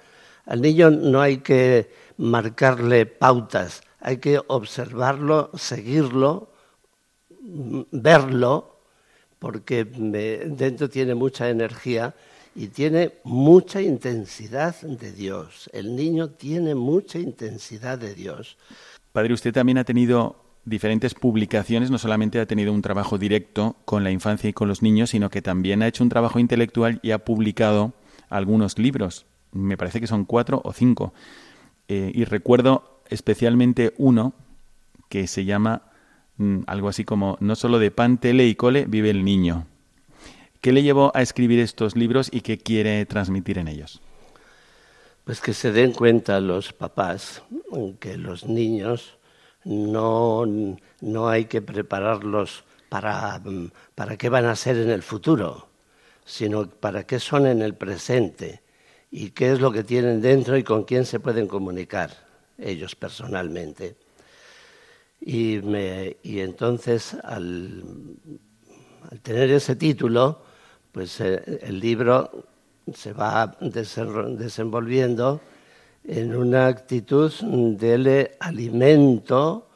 Al 0.47 0.61
niño 0.61 0.91
no 0.91 1.21
hay 1.21 1.39
que 1.39 1.91
marcarle 2.19 3.07
pautas, 3.07 3.83
hay 4.01 4.19
que 4.19 4.41
observarlo, 4.47 5.51
seguirlo, 5.55 6.51
verlo, 7.41 8.74
porque 9.45 9.85
dentro 9.85 10.89
tiene 10.89 11.15
mucha 11.15 11.51
energía 11.51 12.15
y 12.57 12.69
tiene 12.69 13.13
mucha 13.25 13.83
intensidad 13.83 14.75
de 14.81 15.13
Dios. 15.13 15.69
El 15.75 15.95
niño 15.95 16.31
tiene 16.31 16.75
mucha 16.75 17.19
intensidad 17.19 17.99
de 17.99 18.15
Dios. 18.15 18.57
Padre, 19.13 19.35
usted 19.35 19.53
también 19.53 19.77
ha 19.77 19.85
tenido 19.85 20.37
diferentes 20.65 21.13
publicaciones, 21.13 21.91
no 21.91 21.99
solamente 21.99 22.41
ha 22.41 22.47
tenido 22.47 22.73
un 22.73 22.81
trabajo 22.81 23.19
directo 23.19 23.77
con 23.85 24.03
la 24.03 24.11
infancia 24.11 24.49
y 24.49 24.55
con 24.55 24.67
los 24.67 24.81
niños, 24.81 25.11
sino 25.11 25.29
que 25.29 25.43
también 25.43 25.83
ha 25.83 25.89
hecho 25.89 26.03
un 26.03 26.09
trabajo 26.09 26.39
intelectual 26.39 27.01
y 27.03 27.11
ha 27.11 27.19
publicado 27.19 27.93
algunos 28.31 28.79
libros 28.79 29.27
me 29.55 29.77
parece 29.77 30.01
que 30.01 30.07
son 30.07 30.25
cuatro 30.25 30.61
o 30.65 30.73
cinco. 30.73 31.15
Eh, 31.89 32.11
y 32.15 32.25
recuerdo 32.25 33.01
especialmente 33.09 33.95
uno 33.97 34.35
que 35.09 35.27
se 35.27 35.45
llama 35.45 35.83
algo 36.67 36.89
así 36.89 37.05
como 37.05 37.37
No 37.41 37.55
solo 37.57 37.79
de 37.79 37.91
pan, 37.91 38.19
tele 38.19 38.47
y 38.47 38.55
cole 38.55 38.87
vive 38.87 39.11
el 39.11 39.25
niño. 39.25 39.67
¿Qué 40.61 40.73
le 40.73 40.83
llevó 40.83 41.13
a 41.15 41.23
escribir 41.23 41.61
estos 41.61 41.95
libros 41.97 42.29
y 42.33 42.41
qué 42.41 42.59
quiere 42.59 43.05
transmitir 43.07 43.59
en 43.59 43.69
ellos? 43.69 44.01
Pues 45.25 45.41
que 45.41 45.55
se 45.55 45.73
den 45.73 45.93
cuenta 45.93 46.41
los 46.41 46.73
papás 46.73 47.43
que 48.01 48.17
los 48.17 48.47
niños 48.47 49.19
no, 49.65 50.45
no 51.01 51.29
hay 51.29 51.47
que 51.47 51.63
prepararlos 51.63 52.65
para, 52.89 53.39
mm, 53.39 53.71
para 53.95 54.17
qué 54.17 54.29
van 54.29 54.45
a 54.47 54.57
ser 54.57 54.77
en 54.77 54.91
el 54.91 55.03
futuro, 55.03 55.69
sino 56.25 56.69
para 56.69 57.05
qué 57.07 57.19
son 57.21 57.47
en 57.47 57.63
el 57.63 57.75
presente 57.75 58.63
y 59.11 59.31
qué 59.31 59.53
es 59.53 59.61
lo 59.61 59.73
que 59.73 59.85
tienen 59.85 60.21
dentro 60.21 60.57
y 60.57 60.63
con 60.63 60.85
quién 60.85 61.05
se 61.05 61.21
pueden 61.21 61.47
comunicar 61.47 62.11
ellos 62.59 62.95
personalmente. 62.95 63.97
Y, 65.21 65.61
entonces, 66.41 67.17
al, 67.23 67.83
tener 69.23 69.51
ese 69.51 69.77
título, 69.77 70.43
pues 70.93 71.21
eh, 71.21 71.61
el 71.63 71.81
libro 71.81 72.31
se 72.93 73.13
va 73.13 73.57
desenvolviendo 73.61 75.41
en 76.07 76.37
una 76.37 76.67
actitud 76.67 77.33
de 77.33 78.37
alimento 78.39 79.69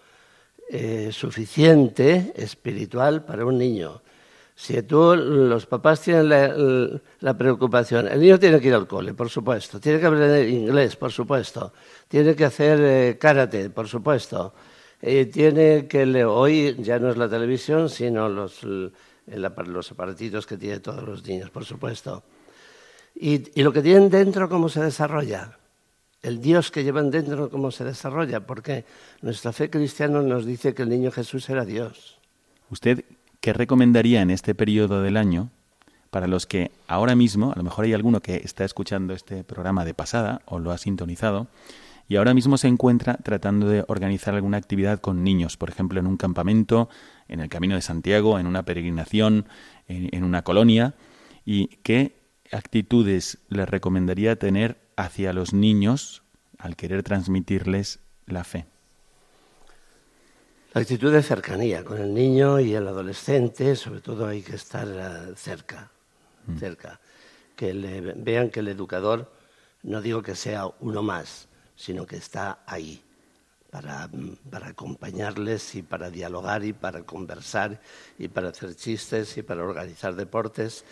eh, 0.70 1.09
suficiente 1.12 2.33
espiritual 2.37 3.24
para 3.24 3.46
un 3.46 3.57
niño. 3.57 4.03
Si 4.55 4.83
tú, 4.83 5.14
los 5.16 5.66
papás 5.66 6.03
tienen 6.03 6.29
la, 7.20 7.38
preocupación, 7.38 8.09
el 8.09 8.20
niño 8.20 8.38
tiene 8.38 8.61
que 8.61 8.68
ir 8.68 8.74
al 8.74 8.87
cole, 8.87 9.14
por 9.14 9.31
supuesto, 9.31 9.81
tiene 9.81 10.01
que 10.01 10.07
aprender 10.07 10.48
inglés, 10.48 10.96
por 10.96 11.12
supuesto, 11.12 11.72
tiene 12.09 12.35
que 12.35 12.44
hacer 12.44 12.81
eh, 12.83 13.18
karate, 13.18 13.70
por 13.70 13.87
supuesto, 13.88 14.53
eh, 15.01 15.27
tiene 15.27 15.87
que 15.87 16.07
leer, 16.07 16.27
hoy 16.27 16.77
ya 16.79 16.99
no 16.99 17.11
es 17.11 17.17
la 17.17 17.29
televisión, 17.29 17.89
sino 17.89 18.29
los, 18.29 18.63
los 18.65 19.93
aparatitos 19.93 20.47
que 20.47 20.57
tienen 20.57 20.81
todos 20.81 21.03
los 21.03 21.27
niños, 21.27 21.51
por 21.51 21.65
supuesto. 21.65 22.23
Y, 23.15 23.59
y 23.59 23.63
lo 23.63 23.73
que 23.73 23.83
tienen 23.83 24.11
dentro, 24.11 24.49
cómo 24.49 24.69
se 24.69 24.81
desarrolla, 24.81 25.59
el 26.23 26.41
Dios 26.41 26.71
que 26.71 26.85
llevan 26.85 27.11
dentro, 27.11 27.51
cómo 27.51 27.71
se 27.71 27.85
desarrolla, 27.85 28.41
porque 28.41 28.85
nuestra 29.23 29.53
fe 29.53 29.71
cristiana 29.71 30.21
nos 30.21 30.45
dice 30.45 30.75
que 30.75 30.83
el 30.83 30.89
niño 30.89 31.11
Jesús 31.11 31.49
era 31.49 31.65
Dios. 31.65 32.19
Usted 32.71 33.05
¿qué 33.41 33.53
recomendaría 33.53 34.21
en 34.21 34.31
este 34.31 34.55
periodo 34.55 35.03
del 35.03 35.17
año 35.17 35.51
para 36.11 36.27
los 36.27 36.47
que 36.47 36.71
ahora 36.87 37.15
mismo, 37.15 37.53
a 37.53 37.57
lo 37.57 37.63
mejor 37.63 37.85
hay 37.85 37.93
alguno 37.93 38.21
que 38.21 38.37
está 38.37 38.65
escuchando 38.65 39.13
este 39.13 39.45
programa 39.45 39.85
de 39.85 39.95
pasada 39.95 40.43
o 40.47 40.59
lo 40.59 40.71
ha 40.71 40.79
sintonizado, 40.79 41.47
y 42.09 42.16
ahora 42.16 42.33
mismo 42.33 42.57
se 42.57 42.68
encuentra 42.68 43.18
tratando 43.18 43.68
de 43.68 43.85
organizar 43.87 44.35
alguna 44.35 44.57
actividad 44.57 44.99
con 44.99 45.23
niños, 45.23 45.59
por 45.59 45.68
ejemplo, 45.68 46.01
en 46.01 46.07
un 46.07 46.16
campamento, 46.16 46.88
en 47.29 47.40
el 47.40 47.51
Camino 47.51 47.75
de 47.75 47.83
Santiago, 47.83 48.38
en 48.38 48.47
una 48.47 48.64
peregrinación, 48.64 49.47
en, 49.88 50.25
una 50.25 50.42
colonia, 50.42 50.94
y 51.44 51.68
qué 51.83 52.16
actitudes 52.51 53.38
les 53.51 53.68
recomendaría 53.68 54.37
tener 54.37 54.79
hacia 54.97 55.35
los 55.35 55.53
niños 55.53 56.23
al 56.57 56.77
querer 56.77 57.03
transmitirles 57.03 58.01
la 58.27 58.42
fe. 58.42 58.64
La 60.73 60.81
actitud 60.81 61.12
de 61.12 61.23
cercanía 61.23 61.85
con 61.85 61.99
el 61.99 62.14
niño 62.14 62.59
y 62.59 62.75
el 62.75 62.88
adolescente, 62.88 63.77
sobre 63.77 64.01
todo 64.01 64.27
hay 64.27 64.40
que 64.40 64.57
estar 64.57 64.88
eh, 64.88 65.35
cerca, 65.37 65.90
mm. 66.47 66.57
cerca. 66.59 67.01
Que 67.55 67.75
le, 67.75 68.01
vean 68.01 68.51
que 68.51 68.61
el 68.61 68.68
educador, 68.68 69.31
no 69.83 70.01
digo 70.01 70.23
que 70.23 70.37
sea 70.37 70.66
uno 70.81 71.03
más, 71.03 71.48
sino 71.79 72.05
que 72.07 72.17
está 72.17 72.59
ahí 72.67 73.03
para, 73.71 74.11
para 74.51 74.69
acompañarles 74.69 75.77
y 75.77 75.83
para 75.83 76.11
dialogar 76.11 76.62
y 76.62 76.75
para 76.75 77.05
conversar 77.05 77.81
y 78.19 78.29
para 78.29 78.51
hacer 78.51 78.75
chistes 78.75 79.38
y 79.38 79.43
para 79.43 79.62
organizar 79.62 80.14
deportes. 80.14 80.85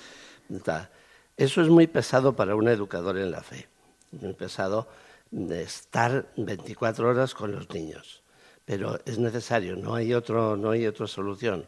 Eso 1.37 1.61
es 1.61 1.69
muy 1.69 1.87
pesado 1.87 2.35
para 2.35 2.55
un 2.55 2.69
educador 2.69 3.19
en 3.19 3.31
la 3.31 3.43
fe, 3.43 3.69
muy 4.13 4.33
pesado 4.33 4.89
de 5.31 5.63
estar 5.63 6.33
24 6.37 7.09
horas 7.09 7.35
con 7.35 7.53
los 7.53 7.69
niños 7.69 8.23
pero 8.67 8.99
es 9.07 9.19
necesario, 9.19 9.77
no 9.77 9.95
hay, 9.95 10.13
otro, 10.13 10.57
no 10.57 10.73
hay 10.73 10.87
otra 10.87 11.07
solución. 11.07 11.65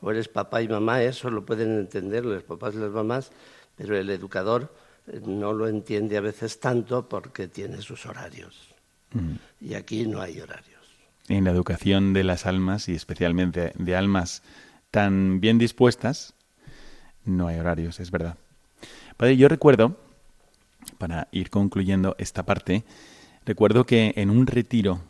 O 0.00 0.10
eres 0.10 0.28
papá 0.28 0.62
y 0.62 0.68
mamá, 0.68 1.02
eso 1.02 1.30
lo 1.30 1.44
pueden 1.44 1.78
entender 1.78 2.24
los 2.24 2.42
papás 2.42 2.74
y 2.74 2.78
las 2.78 2.90
mamás, 2.90 3.32
pero 3.74 3.96
el 3.96 4.10
educador 4.10 4.72
no 5.26 5.52
lo 5.52 5.68
entiende 5.68 6.16
a 6.16 6.20
veces 6.20 6.60
tanto 6.60 7.08
porque 7.08 7.48
tiene 7.48 7.82
sus 7.82 8.06
horarios. 8.06 8.68
Mm. 9.12 9.34
Y 9.60 9.74
aquí 9.74 10.06
no 10.06 10.20
hay 10.20 10.40
horarios. 10.40 10.80
En 11.28 11.44
la 11.44 11.50
educación 11.50 12.12
de 12.12 12.24
las 12.24 12.46
almas, 12.46 12.88
y 12.88 12.94
especialmente 12.94 13.72
de 13.76 13.96
almas 13.96 14.42
tan 14.90 15.40
bien 15.40 15.58
dispuestas, 15.58 16.34
no 17.24 17.46
hay 17.46 17.58
horarios, 17.58 18.00
es 18.00 18.10
verdad. 18.10 18.36
Padre, 19.16 19.36
yo 19.36 19.48
recuerdo, 19.48 19.96
para 20.98 21.28
ir 21.32 21.50
concluyendo 21.50 22.16
esta 22.18 22.44
parte, 22.44 22.84
recuerdo 23.44 23.84
que 23.84 24.12
en 24.16 24.30
un 24.30 24.46
retiro 24.46 25.00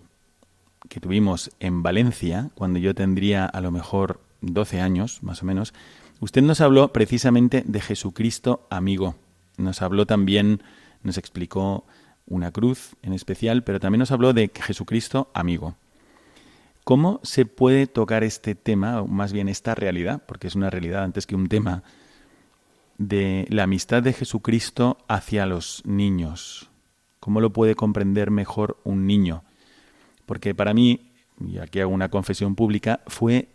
que 0.88 1.00
tuvimos 1.00 1.50
en 1.60 1.82
Valencia, 1.82 2.50
cuando 2.54 2.78
yo 2.78 2.94
tendría 2.94 3.46
a 3.46 3.60
lo 3.60 3.70
mejor 3.70 4.20
12 4.42 4.80
años, 4.80 5.22
más 5.22 5.42
o 5.42 5.46
menos, 5.46 5.72
usted 6.20 6.42
nos 6.42 6.60
habló 6.60 6.92
precisamente 6.92 7.62
de 7.66 7.80
Jesucristo 7.80 8.66
amigo. 8.70 9.16
Nos 9.62 9.82
habló 9.82 10.06
también, 10.06 10.62
nos 11.02 11.18
explicó 11.18 11.84
una 12.26 12.52
cruz 12.52 12.96
en 13.02 13.12
especial, 13.12 13.64
pero 13.64 13.80
también 13.80 14.00
nos 14.00 14.10
habló 14.10 14.32
de 14.32 14.50
Jesucristo 14.54 15.30
amigo. 15.34 15.76
¿Cómo 16.84 17.20
se 17.22 17.46
puede 17.46 17.86
tocar 17.86 18.24
este 18.24 18.54
tema, 18.54 19.02
o 19.02 19.06
más 19.06 19.32
bien 19.32 19.48
esta 19.48 19.74
realidad, 19.74 20.22
porque 20.26 20.48
es 20.48 20.56
una 20.56 20.68
realidad 20.68 21.04
antes 21.04 21.26
que 21.26 21.36
un 21.36 21.48
tema, 21.48 21.84
de 22.98 23.46
la 23.50 23.64
amistad 23.64 24.02
de 24.02 24.12
Jesucristo 24.12 24.98
hacia 25.08 25.46
los 25.46 25.82
niños? 25.86 26.68
¿Cómo 27.20 27.40
lo 27.40 27.52
puede 27.52 27.76
comprender 27.76 28.32
mejor 28.32 28.78
un 28.82 29.06
niño? 29.06 29.44
Porque 30.26 30.54
para 30.56 30.74
mí, 30.74 31.12
y 31.40 31.58
aquí 31.58 31.78
hago 31.80 31.92
una 31.92 32.08
confesión 32.08 32.56
pública, 32.56 33.00
fue 33.06 33.48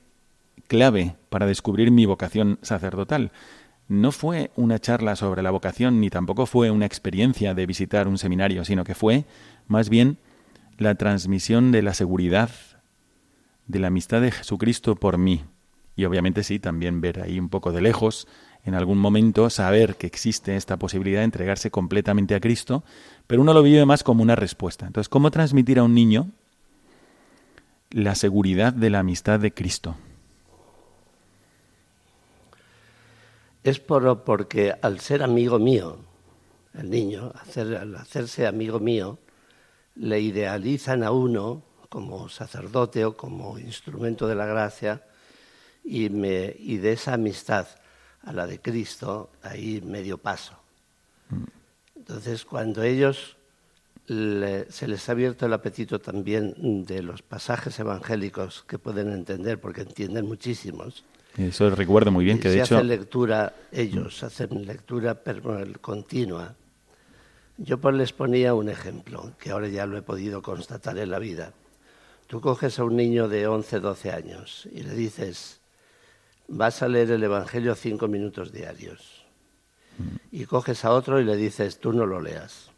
clave 0.67 1.15
para 1.29 1.45
descubrir 1.45 1.91
mi 1.91 2.05
vocación 2.05 2.59
sacerdotal. 2.61 3.31
No 3.87 4.11
fue 4.11 4.51
una 4.55 4.79
charla 4.79 5.15
sobre 5.15 5.41
la 5.41 5.51
vocación, 5.51 6.01
ni 6.01 6.09
tampoco 6.09 6.45
fue 6.45 6.71
una 6.71 6.85
experiencia 6.85 7.53
de 7.53 7.65
visitar 7.65 8.07
un 8.07 8.17
seminario, 8.17 8.65
sino 8.65 8.83
que 8.83 8.95
fue 8.95 9.25
más 9.67 9.89
bien 9.89 10.17
la 10.77 10.95
transmisión 10.95 11.71
de 11.71 11.81
la 11.81 11.93
seguridad, 11.93 12.49
de 13.67 13.79
la 13.79 13.87
amistad 13.87 14.21
de 14.21 14.31
Jesucristo 14.31 14.95
por 14.95 15.17
mí. 15.17 15.43
Y 15.95 16.05
obviamente 16.05 16.43
sí, 16.43 16.59
también 16.59 17.01
ver 17.01 17.21
ahí 17.21 17.39
un 17.39 17.49
poco 17.49 17.71
de 17.71 17.81
lejos, 17.81 18.27
en 18.63 18.75
algún 18.75 18.97
momento, 18.97 19.49
saber 19.49 19.95
que 19.95 20.07
existe 20.07 20.57
esta 20.57 20.77
posibilidad 20.77 21.21
de 21.21 21.25
entregarse 21.25 21.71
completamente 21.71 22.35
a 22.35 22.41
Cristo, 22.41 22.83
pero 23.25 23.41
uno 23.41 23.53
lo 23.53 23.63
vive 23.63 23.85
más 23.85 24.03
como 24.03 24.21
una 24.21 24.35
respuesta. 24.35 24.85
Entonces, 24.85 25.07
¿cómo 25.07 25.31
transmitir 25.31 25.79
a 25.79 25.83
un 25.83 25.93
niño 25.93 26.27
la 27.89 28.15
seguridad 28.15 28.73
de 28.73 28.89
la 28.89 28.99
amistad 28.99 29.39
de 29.39 29.53
Cristo? 29.53 29.95
Es 33.67 33.81
por, 33.81 34.23
porque 34.23 34.73
al 34.81 35.01
ser 35.01 35.21
amigo 35.21 35.59
mío, 35.59 35.97
el 36.73 36.89
niño, 36.89 37.33
al 37.53 37.95
hacerse 37.97 38.47
amigo 38.47 38.79
mío, 38.79 39.19
le 39.95 40.21
idealizan 40.21 41.03
a 41.03 41.11
uno 41.11 41.63
como 41.89 42.29
sacerdote 42.29 43.03
o 43.03 43.17
como 43.17 43.59
instrumento 43.59 44.25
de 44.25 44.35
la 44.35 44.45
gracia 44.45 45.03
y, 45.83 46.07
me, 46.07 46.55
y 46.57 46.77
de 46.77 46.93
esa 46.93 47.15
amistad 47.15 47.67
a 48.21 48.31
la 48.31 48.47
de 48.47 48.61
Cristo, 48.61 49.31
ahí 49.41 49.81
medio 49.81 50.17
paso. 50.17 50.57
Entonces, 51.93 52.45
cuando 52.45 52.83
ellos 52.83 53.35
se 54.07 54.87
les 54.87 55.09
ha 55.09 55.11
abierto 55.11 55.45
el 55.45 55.51
apetito 55.51 55.99
también 55.99 56.85
de 56.85 57.03
los 57.03 57.21
pasajes 57.21 57.77
evangélicos 57.79 58.63
que 58.65 58.79
pueden 58.79 59.11
entender, 59.11 59.59
porque 59.59 59.81
entienden 59.81 60.25
muchísimos. 60.25 61.03
Eso 61.37 61.69
recuerdo 61.69 62.11
muy 62.11 62.25
bien 62.25 62.39
que 62.39 62.49
de 62.49 62.61
hecho. 62.61 62.77
Hacen 62.77 62.87
lectura, 62.87 63.53
ellos 63.71 64.23
hacen 64.23 64.65
lectura 64.65 65.21
continua. 65.79 66.55
Yo 67.57 67.79
pues 67.79 67.95
les 67.95 68.11
ponía 68.11 68.53
un 68.53 68.69
ejemplo, 68.69 69.33
que 69.39 69.51
ahora 69.51 69.67
ya 69.67 69.85
lo 69.85 69.97
he 69.97 70.01
podido 70.01 70.41
constatar 70.41 70.97
en 70.97 71.11
la 71.11 71.19
vida. 71.19 71.53
Tú 72.27 72.41
coges 72.41 72.79
a 72.79 72.83
un 72.83 72.95
niño 72.95 73.27
de 73.27 73.47
11, 73.47 73.79
12 73.79 74.11
años 74.11 74.67
y 74.71 74.81
le 74.81 74.93
dices, 74.93 75.61
vas 76.47 76.81
a 76.81 76.87
leer 76.87 77.11
el 77.11 77.23
Evangelio 77.23 77.75
cinco 77.75 78.07
minutos 78.07 78.51
diarios. 78.51 79.25
Y 80.31 80.45
coges 80.45 80.85
a 80.85 80.91
otro 80.91 81.19
y 81.19 81.23
le 81.23 81.35
dices, 81.35 81.79
tú 81.79 81.93
no 81.93 82.05
lo 82.05 82.21
leas. 82.21 82.71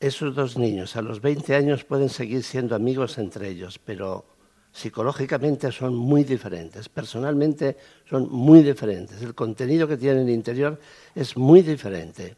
Esos 0.00 0.34
dos 0.34 0.58
niños 0.58 0.96
a 0.96 1.02
los 1.02 1.20
20 1.20 1.54
años 1.54 1.84
pueden 1.84 2.08
seguir 2.08 2.42
siendo 2.42 2.74
amigos 2.74 3.18
entre 3.18 3.48
ellos, 3.48 3.78
pero 3.78 4.24
psicológicamente 4.72 5.70
son 5.70 5.94
muy 5.94 6.24
diferentes, 6.24 6.88
personalmente 6.88 7.76
son 8.08 8.30
muy 8.30 8.62
diferentes. 8.62 9.20
El 9.22 9.34
contenido 9.34 9.86
que 9.86 9.96
tienen 9.96 10.22
en 10.22 10.28
el 10.28 10.34
interior 10.34 10.80
es 11.14 11.36
muy 11.36 11.62
diferente. 11.62 12.36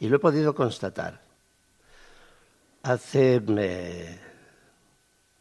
Y 0.00 0.08
lo 0.08 0.16
he 0.16 0.20
podido 0.20 0.54
constatar. 0.54 1.20
Hace 2.82 3.40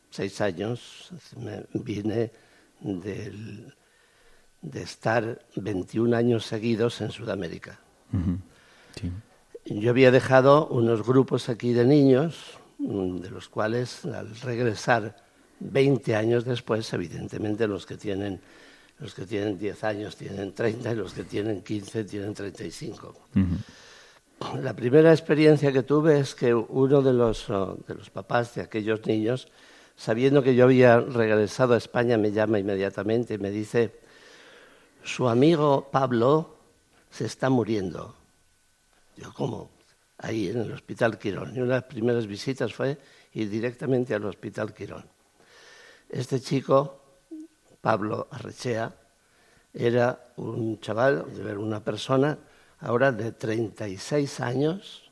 seis 0.09 0.41
años 0.41 1.11
me 1.37 1.65
vine 1.73 2.31
del 2.79 3.73
de 4.63 4.81
estar 4.81 5.39
21 5.57 6.15
años 6.15 6.45
seguidos 6.45 7.01
en 7.01 7.11
Sudamérica. 7.11 7.79
Yo 9.65 9.89
había 9.89 10.09
dejado 10.09 10.67
unos 10.67 11.05
grupos 11.05 11.49
aquí 11.49 11.73
de 11.73 11.85
niños, 11.85 12.57
mm, 12.79 13.17
de 13.17 13.29
los 13.29 13.49
cuales 13.49 14.05
al 14.05 14.35
regresar 14.37 15.17
20 15.59 16.15
años 16.15 16.45
después, 16.45 16.91
evidentemente 16.93 17.67
los 17.67 17.85
que 17.85 17.97
tienen 17.97 18.41
los 18.99 19.13
que 19.13 19.25
tienen 19.25 19.57
10 19.57 19.83
años 19.83 20.15
tienen 20.15 20.53
30 20.53 20.91
y 20.91 20.95
los 20.95 21.13
que 21.13 21.23
tienen 21.23 21.61
15 21.61 22.03
tienen 22.05 22.33
35. 22.33 23.13
La 24.61 24.73
primera 24.73 25.11
experiencia 25.11 25.71
que 25.71 25.83
tuve 25.83 26.19
es 26.19 26.35
que 26.35 26.53
uno 26.53 27.01
de 27.01 27.13
los, 27.13 27.49
oh, 27.49 27.77
de 27.87 27.95
los 27.95 28.09
papás 28.09 28.55
de 28.55 28.61
aquellos 28.61 29.05
niños, 29.05 29.47
sabiendo 29.95 30.43
que 30.43 30.55
yo 30.55 30.65
había 30.65 30.99
regresado 30.99 31.73
a 31.73 31.77
España, 31.77 32.17
me 32.17 32.31
llama 32.31 32.59
inmediatamente 32.59 33.35
y 33.35 33.37
me 33.37 33.51
dice, 33.51 33.99
su 35.03 35.27
amigo 35.27 35.89
Pablo 35.91 36.57
se 37.09 37.25
está 37.25 37.49
muriendo. 37.49 38.15
Yo, 39.17 39.33
¿cómo? 39.33 39.69
Ahí, 40.17 40.49
en 40.49 40.61
el 40.61 40.71
Hospital 40.71 41.17
Quirón. 41.17 41.55
Y 41.55 41.59
una 41.59 41.75
de 41.75 41.81
las 41.81 41.83
primeras 41.83 42.27
visitas 42.27 42.73
fue 42.73 42.97
ir 43.33 43.49
directamente 43.49 44.13
al 44.13 44.25
Hospital 44.25 44.73
Quirón. 44.73 45.12
Este 46.13 46.39
chico, 46.39 47.01
Pablo 47.81 48.27
Arrechea, 48.29 48.93
era 49.73 50.23
un 50.35 50.79
chaval, 50.79 51.25
una 51.57 51.83
persona 51.83 52.37
ahora 52.81 53.11
de 53.11 53.31
36 53.31 54.39
años, 54.39 55.11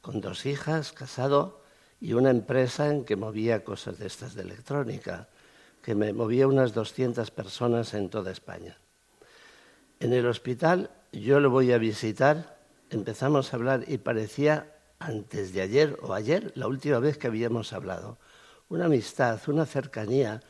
con 0.00 0.22
dos 0.22 0.46
hijas, 0.46 0.92
casado, 0.92 1.60
y 2.00 2.14
una 2.14 2.30
empresa 2.30 2.88
en 2.88 3.04
que 3.04 3.16
movía 3.16 3.64
cosas 3.64 3.98
de 3.98 4.06
estas 4.06 4.34
de 4.34 4.44
electrónica, 4.44 5.28
que 5.82 5.94
me 5.94 6.14
movía 6.14 6.48
unas 6.48 6.72
200 6.72 7.30
personas 7.30 7.92
en 7.92 8.08
toda 8.08 8.30
España. 8.30 8.78
En 10.00 10.14
el 10.14 10.24
hospital 10.24 10.90
yo 11.12 11.38
lo 11.38 11.50
voy 11.50 11.72
a 11.72 11.76
visitar, 11.76 12.56
empezamos 12.88 13.52
a 13.52 13.56
hablar 13.58 13.84
y 13.86 13.98
parecía 13.98 14.74
antes 15.00 15.52
de 15.52 15.60
ayer 15.60 15.98
o 16.00 16.14
ayer 16.14 16.50
la 16.54 16.66
última 16.66 16.98
vez 16.98 17.18
que 17.18 17.26
habíamos 17.26 17.74
hablado. 17.74 18.16
Una 18.70 18.86
amistad, 18.86 19.40
una 19.48 19.66
cercanía, 19.66 20.40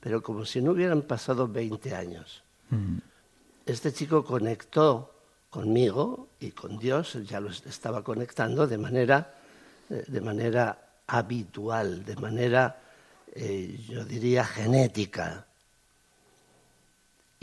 pero 0.00 0.22
como 0.22 0.44
si 0.44 0.60
no 0.60 0.72
hubieran 0.72 1.02
pasado 1.02 1.48
20 1.48 1.94
años. 1.94 2.42
Mm. 2.70 2.98
Este 3.66 3.92
chico 3.92 4.24
conectó 4.24 5.12
conmigo 5.50 6.28
y 6.40 6.50
con 6.50 6.78
Dios, 6.78 7.18
ya 7.24 7.40
lo 7.40 7.50
estaba 7.50 8.02
conectando 8.02 8.66
de 8.66 8.78
manera, 8.78 9.34
eh, 9.90 10.04
de 10.06 10.20
manera 10.20 10.78
habitual, 11.06 12.04
de 12.04 12.16
manera, 12.16 12.80
eh, 13.34 13.78
yo 13.88 14.04
diría, 14.04 14.44
genética 14.44 15.46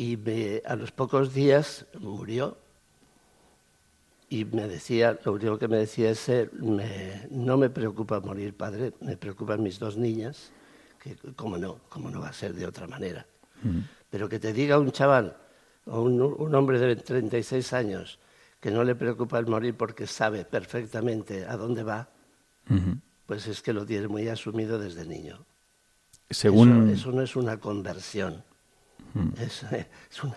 y 0.02 0.17
a 0.65 0.76
los 0.76 0.91
pocos 0.91 1.32
días 1.32 1.86
murió. 2.00 2.58
Y 4.32 4.46
me 4.46 4.65
decía, 4.65 5.20
lo 5.26 5.34
único 5.34 5.60
que 5.60 5.67
me 5.67 5.76
decía 5.76 6.10
es, 6.10 6.30
eh, 6.30 6.50
no 7.32 7.58
me 7.58 7.70
preocupa 7.70 8.22
morir, 8.22 8.56
padre, 8.56 8.94
me 9.02 9.17
preocupan 9.17 9.62
mis 9.62 9.78
dos 9.78 9.98
niñas, 9.98 10.54
que 11.04 11.17
cómo 11.36 11.58
no, 11.58 11.80
cómo 11.89 12.10
no 12.10 12.22
va 12.22 12.30
a 12.30 12.34
ser 12.34 12.54
de 12.54 12.65
otra 12.65 12.88
manera. 12.88 13.26
Pero 14.10 14.30
que 14.30 14.39
te 14.39 14.54
diga 14.54 14.80
un 14.80 14.94
chaval, 14.94 15.36
o 15.86 16.02
un, 16.02 16.56
hombre 16.56 16.80
de 16.80 16.96
36 16.96 17.74
años, 17.74 18.20
que 18.62 18.72
no 18.72 18.86
le 18.86 18.96
preocupa 18.96 19.38
el 19.38 19.48
morir 19.48 19.76
porque 19.76 20.08
sabe 20.08 20.46
perfectamente 20.46 21.46
a 21.46 21.58
dónde 21.58 21.84
va, 21.84 22.08
pues 23.26 23.48
es 23.48 23.62
que 23.62 23.74
lo 23.74 23.86
tiene 23.86 24.08
muy 24.08 24.30
asumido 24.30 24.80
desde 24.80 25.06
niño. 25.06 25.46
Según... 26.30 26.89
eso 26.89 27.12
no 27.12 27.22
es 27.22 27.36
una 27.36 27.60
conversión 27.60 28.46
es, 29.38 30.24
un 30.24 30.34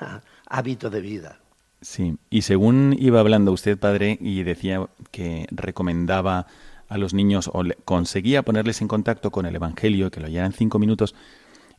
hábito 0.48 0.90
de 0.90 1.00
vida. 1.00 1.38
Sí, 1.80 2.16
y 2.30 2.42
según 2.42 2.96
iba 2.98 3.20
hablando 3.20 3.52
usted, 3.52 3.78
padre, 3.78 4.18
y 4.20 4.42
decía 4.42 4.87
que 5.10 5.46
recomendaba 5.50 6.46
a 6.88 6.98
los 6.98 7.12
niños 7.14 7.50
o 7.52 7.62
conseguía 7.84 8.42
ponerles 8.42 8.80
en 8.80 8.88
contacto 8.88 9.30
con 9.30 9.46
el 9.46 9.56
Evangelio, 9.56 10.10
que 10.10 10.20
lo 10.20 10.28
en 10.28 10.52
cinco 10.52 10.78
minutos, 10.78 11.14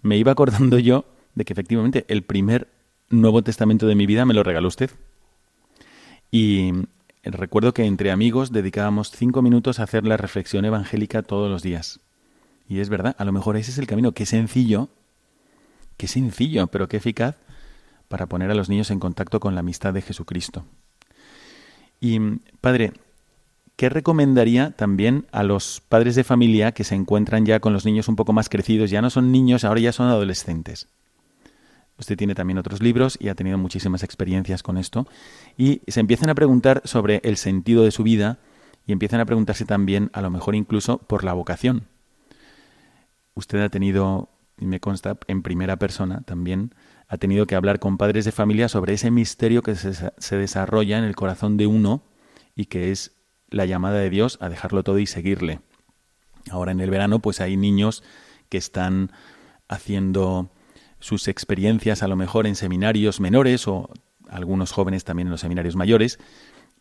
me 0.01 0.17
iba 0.17 0.31
acordando 0.31 0.77
yo 0.79 1.05
de 1.34 1.45
que 1.45 1.53
efectivamente 1.53 2.05
el 2.08 2.23
primer 2.23 2.67
Nuevo 3.10 3.43
Testamento 3.43 3.88
de 3.88 3.95
mi 3.95 4.05
vida 4.05 4.25
me 4.25 4.34
lo 4.34 4.43
regaló 4.43 4.67
usted. 4.67 4.91
Y 6.31 6.71
recuerdo 7.23 7.73
que 7.73 7.86
entre 7.86 8.12
amigos 8.12 8.51
dedicábamos 8.51 9.12
cinco 9.12 9.41
minutos 9.41 9.79
a 9.79 9.84
hacer 9.84 10.05
la 10.05 10.17
reflexión 10.17 10.65
evangélica 10.65 11.23
todos 11.23 11.49
los 11.49 11.63
días. 11.63 12.00
Y 12.67 12.79
es 12.79 12.89
verdad, 12.89 13.15
a 13.17 13.25
lo 13.25 13.31
mejor 13.31 13.58
ese 13.58 13.71
es 13.71 13.77
el 13.77 13.87
camino, 13.87 14.12
que 14.12 14.25
sencillo, 14.25 14.89
Qué 15.98 16.08
sencillo, 16.08 16.67
pero 16.67 16.87
qué 16.87 16.98
eficaz 16.98 17.35
para 18.08 18.27
poner 18.27 18.51
a 18.51 18.56
los 18.56 18.69
niños 18.69 18.91
en 18.91 18.99
contacto 18.99 19.39
con 19.39 19.56
la 19.56 19.62
amistad 19.62 19.93
de 19.93 20.01
Jesucristo. 20.01 20.65
Y, 21.99 22.19
padre, 22.62 22.93
¿qué 23.75 23.89
recomendaría 23.89 24.71
también 24.71 25.25
a 25.31 25.43
los 25.43 25.81
padres 25.87 26.15
de 26.15 26.23
familia 26.23 26.71
que 26.71 26.83
se 26.83 26.95
encuentran 26.95 27.45
ya 27.45 27.60
con 27.60 27.73
los 27.73 27.85
niños 27.85 28.08
un 28.08 28.15
poco 28.15 28.33
más 28.33 28.49
crecidos? 28.49 28.89
Ya 28.89 29.01
no 29.01 29.10
son 29.10 29.31
niños, 29.31 29.63
ahora 29.63 29.79
ya 29.79 29.91
son 29.91 30.08
adolescentes. 30.08 30.87
Usted 31.97 32.17
tiene 32.17 32.35
también 32.35 32.58
otros 32.58 32.81
libros 32.81 33.17
y 33.19 33.29
ha 33.29 33.35
tenido 33.35 33.58
muchísimas 33.58 34.03
experiencias 34.03 34.63
con 34.63 34.77
esto. 34.77 35.08
Y 35.58 35.81
se 35.87 36.01
empiezan 36.01 36.29
a 36.29 36.35
preguntar 36.35 36.81
sobre 36.83 37.21
el 37.23 37.37
sentido 37.37 37.83
de 37.83 37.91
su 37.91 38.03
vida 38.03 38.39
y 38.85 38.91
empiezan 38.91 39.21
a 39.21 39.25
preguntarse 39.25 39.65
también, 39.65 40.10
a 40.13 40.21
lo 40.21 40.29
mejor 40.29 40.56
incluso, 40.56 40.97
por 40.97 41.23
la 41.23 41.33
vocación. 41.33 41.87
Usted 43.33 43.62
ha 43.62 43.69
tenido 43.69 44.29
y 44.60 44.65
me 44.65 44.79
consta 44.79 45.17
en 45.27 45.41
primera 45.41 45.77
persona 45.77 46.21
también, 46.21 46.73
ha 47.08 47.17
tenido 47.17 47.45
que 47.45 47.56
hablar 47.56 47.79
con 47.79 47.97
padres 47.97 48.25
de 48.25 48.31
familia 48.31 48.69
sobre 48.69 48.93
ese 48.93 49.12
misterio 49.12 49.62
que 49.62 49.75
se, 49.75 50.37
desarrolla 50.37 50.97
en 50.97 51.03
el 51.03 51.15
corazón 51.15 51.58
de 51.58 51.67
uno 51.67 52.03
y 52.56 52.65
que 52.65 52.91
es 52.91 53.15
la 53.49 53.65
llamada 53.65 53.99
de 53.99 54.10
Dios 54.10 54.37
a 54.41 54.49
dejarlo 54.49 54.83
todo 54.83 54.99
y 54.99 55.06
seguirle. 55.06 55.60
Ahora 56.49 56.71
en 56.71 56.79
el 56.79 56.89
verano 56.89 57.19
pues 57.19 57.41
hay 57.41 57.58
niños 57.58 58.03
que 58.49 58.58
están 58.58 59.12
haciendo 59.67 60.51
sus 60.99 61.27
experiencias 61.27 62.01
a 62.01 62.08
lo 62.08 62.15
mejor 62.15 62.47
en 62.47 62.56
seminarios 62.56 63.19
menores 63.19 63.67
o 63.67 63.89
algunos 64.27 64.71
jóvenes 64.71 65.03
también 65.03 65.27
en 65.27 65.31
los 65.31 65.41
seminarios 65.41 65.75
mayores 65.75 66.19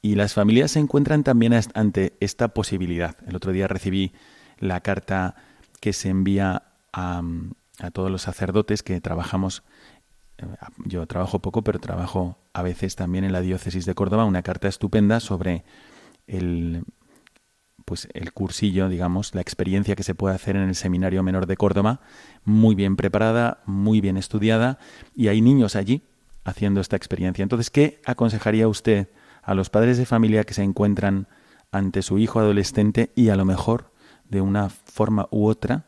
y 0.01 0.15
las 0.15 0.35
familias 0.35 0.73
se 0.73 0.81
encuentran 0.81 1.25
también 1.25 1.55
ante 1.75 2.17
esta 2.21 2.49
posibilidad. 2.49 3.17
El 3.27 3.37
otro 3.37 3.53
día 3.53 3.69
recibí 3.69 4.13
la 4.59 4.81
carta 4.81 5.37
que 5.81 5.93
se 5.93 6.09
envía 6.09 6.63
a, 6.93 7.23
a 7.81 7.91
todos 7.91 8.11
los 8.11 8.23
sacerdotes 8.23 8.83
que 8.83 9.01
trabajamos 9.01 9.63
yo 10.85 11.07
trabajo 11.07 11.39
poco, 11.39 11.63
pero 11.63 11.79
trabajo 11.79 12.39
a 12.53 12.63
veces 12.63 12.97
también 12.97 13.25
en 13.25 13.33
la 13.33 13.41
diócesis 13.41 13.87
de 13.87 13.95
Córdoba, 13.95 14.25
una 14.25 14.43
carta 14.43 14.69
estupenda 14.69 15.21
sobre 15.21 15.65
el 16.27 16.85
pues 17.85 18.09
el 18.15 18.33
cursillo, 18.33 18.89
digamos, 18.89 19.35
la 19.35 19.41
experiencia 19.41 19.95
que 19.95 20.03
se 20.03 20.15
puede 20.15 20.35
hacer 20.35 20.57
en 20.57 20.69
el 20.69 20.75
Seminario 20.75 21.23
Menor 21.23 21.47
de 21.47 21.57
Córdoba, 21.57 22.01
muy 22.45 22.75
bien 22.75 22.97
preparada, 22.97 23.63
muy 23.67 24.01
bien 24.01 24.17
estudiada, 24.17 24.79
y 25.15 25.29
hay 25.29 25.43
niños 25.43 25.77
allí 25.77 26.03
haciendo 26.45 26.81
esta 26.81 26.97
experiencia. 26.97 27.43
Entonces, 27.43 27.71
¿qué 27.71 28.01
aconsejaría 28.07 28.69
usted 28.69 29.09
a 29.43 29.55
los 29.55 29.71
padres 29.71 29.99
de 29.99 30.07
familia 30.07 30.45
que 30.45 30.55
se 30.55 30.63
encuentran 30.63 31.29
ante 31.73 32.03
su 32.03 32.19
hijo 32.19 32.41
adolescente 32.41 33.13
y 33.15 33.29
a 33.29 33.37
lo 33.37 33.45
mejor 33.45 33.93
de 34.29 34.41
una 34.41 34.71
forma 34.71 35.29
u 35.31 35.47
otra 35.47 35.87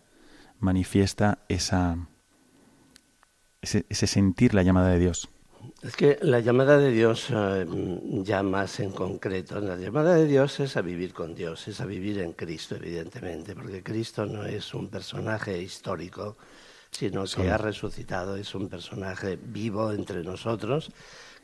manifiesta 0.58 1.38
esa, 1.48 1.96
ese, 3.66 3.84
ese 3.88 4.06
sentir 4.06 4.54
la 4.54 4.62
llamada 4.62 4.90
de 4.90 4.98
Dios? 4.98 5.28
Es 5.82 5.94
que 5.96 6.18
la 6.22 6.40
llamada 6.40 6.78
de 6.78 6.90
Dios, 6.90 7.28
eh, 7.30 7.66
ya 8.22 8.42
más 8.42 8.80
en 8.80 8.92
concreto, 8.92 9.60
la 9.60 9.76
llamada 9.76 10.14
de 10.14 10.26
Dios 10.26 10.58
es 10.60 10.76
a 10.76 10.82
vivir 10.82 11.12
con 11.12 11.34
Dios, 11.34 11.68
es 11.68 11.80
a 11.80 11.86
vivir 11.86 12.18
en 12.20 12.32
Cristo, 12.32 12.76
evidentemente, 12.76 13.54
porque 13.54 13.82
Cristo 13.82 14.26
no 14.26 14.44
es 14.44 14.72
un 14.74 14.88
personaje 14.88 15.60
histórico, 15.60 16.36
sino 16.90 17.24
que 17.24 17.50
ha 17.50 17.58
resucitado, 17.58 18.36
es 18.36 18.54
un 18.54 18.68
personaje 18.68 19.38
vivo 19.40 19.92
entre 19.92 20.22
nosotros, 20.22 20.92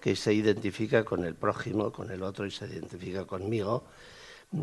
que 0.01 0.17
se 0.17 0.33
identifica 0.33 1.05
con 1.05 1.25
el 1.25 1.35
prójimo, 1.35 1.93
con 1.93 2.11
el 2.11 2.23
otro 2.23 2.47
y 2.47 2.51
se 2.51 2.67
identifica 2.67 3.25
conmigo, 3.27 3.85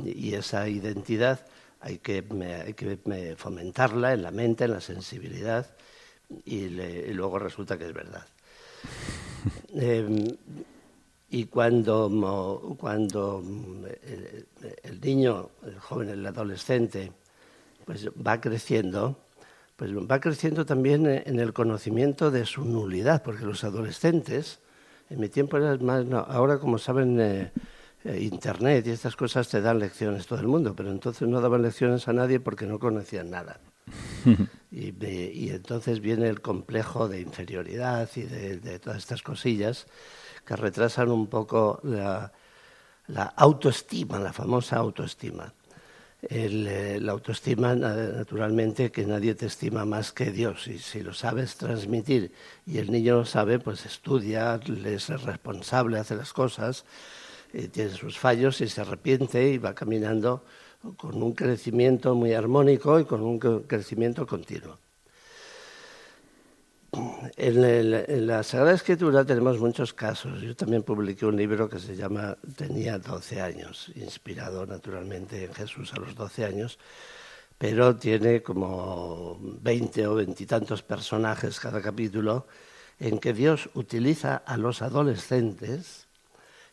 y 0.04 0.34
esa 0.34 0.68
identidad 0.68 1.46
hay 1.80 2.00
que, 2.00 2.24
hay 2.66 2.74
que 2.74 3.36
fomentarla 3.38 4.14
en 4.14 4.24
la 4.24 4.32
mente, 4.32 4.66
en 4.66 4.72
la 4.72 4.82
sensibilidad, 4.82 5.68
y, 6.46 6.56
y 6.56 7.14
luego 7.14 7.40
resulta 7.40 7.78
que 7.78 7.86
es 7.86 7.94
verdad. 7.94 8.26
Eh, 9.72 10.36
y 11.32 11.46
cuando, 11.46 12.76
cuando 12.80 13.44
el, 14.84 15.00
niño, 15.02 15.50
el 15.64 15.78
joven, 15.78 16.10
el 16.10 16.26
adolescente, 16.26 17.12
pues 17.86 18.10
va 18.10 18.42
creciendo, 18.42 19.16
pues 19.76 19.92
va 19.96 20.20
creciendo 20.20 20.66
también 20.66 21.06
en 21.06 21.40
el 21.40 21.54
conocimiento 21.54 22.32
de 22.32 22.46
su 22.46 22.66
nulidad, 22.66 23.22
porque 23.22 23.46
los 23.46 23.64
adolescentes, 23.64 24.60
en 25.12 25.20
mi 25.20 25.30
tiempo 25.30 25.58
era 25.58 25.78
más, 25.78 26.06
ahora 26.12 26.58
como 26.58 26.80
saben, 26.80 27.20
eh, 27.22 27.52
eh, 28.06 28.20
Internet 28.22 28.88
y 28.88 28.92
estas 28.92 29.16
cosas 29.16 29.50
te 29.50 29.60
dan 29.60 29.80
lecciones 29.80 30.26
todo 30.26 30.40
el 30.40 30.48
mundo, 30.48 30.74
pero 30.76 30.90
entonces 30.90 31.28
no 31.28 31.42
daban 31.42 31.62
lecciones 31.62 32.08
a 32.08 32.14
nadie 32.14 32.40
porque 32.40 32.66
no 32.66 32.80
conocían 32.80 33.30
nada. 33.30 33.60
y, 34.72 35.50
entonces 35.50 36.00
viene 36.00 36.30
el 36.30 36.42
complejo 36.42 37.10
de 37.10 37.22
inferioridad 37.22 38.10
y 38.16 38.22
de, 38.22 38.80
todas 38.80 39.00
estas 39.00 39.22
cosillas 39.22 39.88
que 40.46 40.56
retrasan 40.56 41.12
un 41.12 41.28
poco 41.28 41.82
la, 41.84 42.32
autoestima, 43.36 44.20
la 44.20 44.32
famosa 44.32 44.78
autoestima. 44.78 45.54
Eh, 46.22 47.00
la 47.02 47.14
autoestima, 47.14 47.76
naturalmente, 47.76 48.92
que 48.92 49.06
nadie 49.06 49.36
te 49.36 49.46
estima 49.46 49.86
más 49.86 50.12
que 50.12 50.32
Dios. 50.32 50.68
Y 50.68 50.80
si 50.80 51.02
lo 51.02 51.14
sabes 51.14 51.56
transmitir 51.56 52.34
y 52.66 52.78
el 52.78 52.92
niño 52.92 53.20
lo 53.20 53.26
sabe, 53.26 53.60
pues 53.60 53.86
estudia, 53.86 54.60
es 54.86 55.10
responsable, 55.24 55.98
hace 55.98 56.16
las 56.16 56.34
cosas, 56.34 56.86
eh, 57.54 57.68
tiene 57.68 57.92
sus 57.92 58.18
fallos 58.18 58.62
y 58.62 58.68
se 58.68 58.82
arrepiente 58.82 59.50
y 59.50 59.58
va 59.58 59.74
caminando 59.74 60.44
con 60.98 61.22
un 61.22 61.34
crecimiento 61.34 62.16
muy 62.16 62.34
armónico 62.34 63.00
y 63.00 63.06
con 63.06 63.22
un 63.22 63.40
crecimiento 63.40 64.26
continuo. 64.26 64.78
En, 67.38 68.28
la 68.28 68.42
Sagrada 68.44 68.74
Escritura 68.74 69.24
tenemos 69.24 69.60
muchos 69.60 69.94
casos. 69.94 70.42
Yo 70.42 70.56
también 70.56 70.84
publiqué 70.84 71.26
un 71.26 71.36
libro 71.36 71.70
que 71.70 71.80
se 71.80 71.96
llama 71.96 72.38
Tenía 72.56 72.98
12 72.98 73.42
años, 73.42 73.92
inspirado 73.96 74.66
naturalmente 74.66 75.44
en 75.44 75.54
Jesús 75.54 75.94
a 75.94 76.00
los 76.00 76.16
12 76.16 76.46
años, 76.46 76.80
pero 77.58 77.96
tiene 77.96 78.42
como 78.42 79.38
20 79.40 80.08
o 80.08 80.16
veintitantos 80.16 80.82
personajes 80.82 81.60
cada 81.60 81.82
capítulo 81.82 82.48
en 83.00 83.20
que 83.20 83.34
Dios 83.34 83.70
utiliza 83.76 84.38
a 84.38 84.58
los 84.58 84.82
adolescentes 84.82 86.09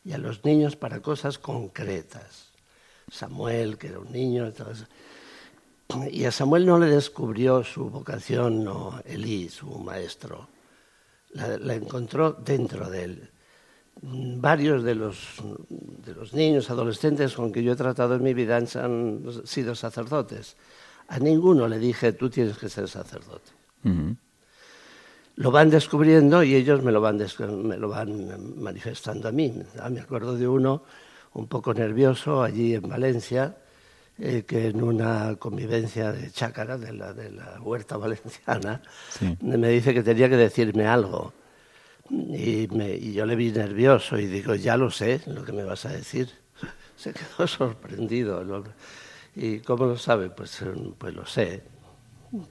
y 0.06 0.12
a 0.12 0.18
los 0.18 0.44
niños 0.44 0.76
para 0.76 1.00
cosas 1.00 1.36
concretas. 1.36 2.52
Samuel, 3.10 3.76
que 3.76 3.88
era 3.88 3.98
un 3.98 4.12
niño. 4.12 4.52
Y 6.12 6.24
a 6.24 6.30
Samuel 6.30 6.64
no 6.64 6.78
le 6.78 6.86
descubrió 6.86 7.64
su 7.64 7.90
vocación, 7.90 8.62
no 8.62 9.00
Elí, 9.04 9.48
su 9.48 9.66
maestro. 9.66 10.48
La, 11.32 11.74
encontró 11.74 12.32
dentro 12.32 12.88
de 12.88 13.02
él. 13.02 13.30
Varios 14.00 14.84
de 14.84 14.94
los, 14.94 15.42
de 15.68 16.14
los 16.14 16.32
niños, 16.34 16.70
adolescentes 16.70 17.34
con 17.34 17.50
que 17.50 17.64
yo 17.64 17.72
he 17.72 17.76
tratado 17.76 18.14
en 18.14 18.22
mi 18.22 18.32
vida 18.32 18.56
han, 18.56 19.24
sido 19.44 19.74
sacerdotes. 19.74 20.56
A 21.08 21.18
ninguno 21.18 21.66
le 21.66 21.80
dije, 21.80 22.12
tú 22.12 22.30
tienes 22.30 22.56
que 22.58 22.68
ser 22.68 22.88
sacerdote. 22.88 23.50
Lo 25.36 25.50
van 25.50 25.68
descubriendo 25.68 26.42
y 26.42 26.54
ellos 26.54 26.82
me 26.82 26.90
lo 26.92 27.00
van, 27.00 27.18
me 27.62 27.76
lo 27.76 27.88
van 27.90 28.58
manifestando 28.58 29.28
a 29.28 29.32
mí. 29.32 29.52
Ah, 29.78 29.90
me 29.90 30.00
acuerdo 30.00 30.34
de 30.34 30.48
uno 30.48 30.82
un 31.34 31.46
poco 31.46 31.74
nervioso 31.74 32.42
allí 32.42 32.74
en 32.74 32.88
Valencia, 32.88 33.54
eh, 34.18 34.44
que 34.46 34.68
en 34.68 34.82
una 34.82 35.36
convivencia 35.36 36.10
de 36.10 36.30
chácara 36.30 36.78
de 36.78 36.94
la, 36.94 37.12
de 37.12 37.30
la 37.30 37.60
huerta 37.60 37.96
valenciana, 37.98 38.80
me 39.40 39.68
dice 39.68 39.92
que 39.92 40.02
tenía 40.02 40.28
que 40.30 40.36
decirme 40.36 40.86
algo. 40.86 41.34
Y, 42.08 42.68
y, 42.72 43.12
yo 43.12 43.26
le 43.26 43.36
vi 43.36 43.50
nervioso 43.50 44.18
y 44.18 44.26
digo, 44.26 44.54
ya 44.54 44.76
lo 44.76 44.90
sé 44.90 45.20
lo 45.26 45.44
que 45.44 45.52
me 45.52 45.64
vas 45.64 45.84
a 45.84 45.90
decir. 45.90 46.30
Se 46.96 47.12
quedó 47.12 47.46
sorprendido. 47.46 48.42
¿Y 49.34 49.58
cómo 49.58 49.84
lo 49.84 49.98
sabe? 49.98 50.30
Pues, 50.30 50.64
pues 50.96 51.14
lo 51.14 51.26
sé. 51.26 51.75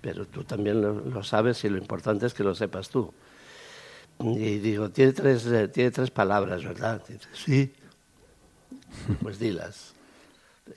Pero 0.01 0.25
tú 0.25 0.43
también 0.43 0.81
lo, 0.81 1.23
sabes 1.23 1.63
y 1.63 1.69
lo 1.69 1.77
importante 1.77 2.25
es 2.25 2.33
que 2.33 2.43
lo 2.43 2.55
sepas 2.55 2.89
tú. 2.89 3.13
Y 4.19 4.59
digo, 4.59 4.89
tiene 4.89 5.11
tres, 5.11 5.45
eh, 5.47 5.67
tiene 5.67 5.91
tres 5.91 6.09
palabras, 6.11 6.63
¿verdad? 6.63 7.01
dice, 7.07 7.27
sí. 7.33 7.73
Pues 9.21 9.39
dilas, 9.39 9.93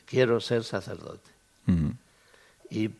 quiero 0.04 0.40
ser 0.40 0.64
sacerdote. 0.64 1.30
y, 2.70 2.90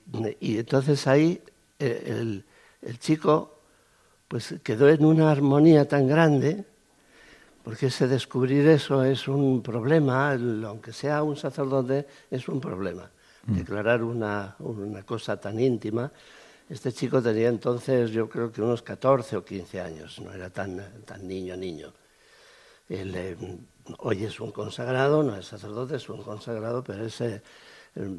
entonces 0.59 1.07
ahí 1.07 1.43
eh, 1.79 2.43
el, 2.83 2.99
chico 2.99 3.61
pues 4.29 4.55
quedó 4.63 4.89
en 4.89 5.05
una 5.05 5.31
armonía 5.31 5.89
tan 5.89 6.07
grande, 6.07 6.65
porque 7.65 7.87
ese 7.87 8.07
descubrir 8.07 8.67
eso 8.67 9.05
es 9.05 9.27
un 9.27 9.63
problema, 9.63 10.33
aunque 10.67 10.93
sea 10.93 11.23
un 11.23 11.37
sacerdote, 11.37 12.07
es 12.31 12.49
un 12.49 12.61
problema. 12.61 13.11
Declarar 13.49 14.03
una, 14.03 14.57
una 14.59 15.03
cosa 15.05 15.41
tan 15.41 15.59
íntima. 15.59 16.13
Este 16.69 16.93
chico 16.93 17.23
tenía 17.23 17.49
entonces, 17.49 18.11
yo 18.11 18.29
creo 18.29 18.53
que 18.53 18.61
unos 18.61 18.83
14 18.83 19.39
o 19.39 19.45
15 19.45 19.81
años, 19.81 20.21
no 20.21 20.33
era 20.33 20.51
tan, 20.51 21.03
tan 21.07 21.27
niño, 21.27 21.57
niño. 21.57 21.93
Él, 22.89 23.15
eh, 23.15 23.37
hoy 23.99 24.25
es 24.25 24.39
un 24.39 24.53
consagrado, 24.53 25.23
no 25.23 25.35
es 25.35 25.47
sacerdote, 25.47 25.97
es 25.97 26.09
un 26.11 26.23
consagrado, 26.23 26.85
pero 26.85 27.07
ese, 27.07 27.43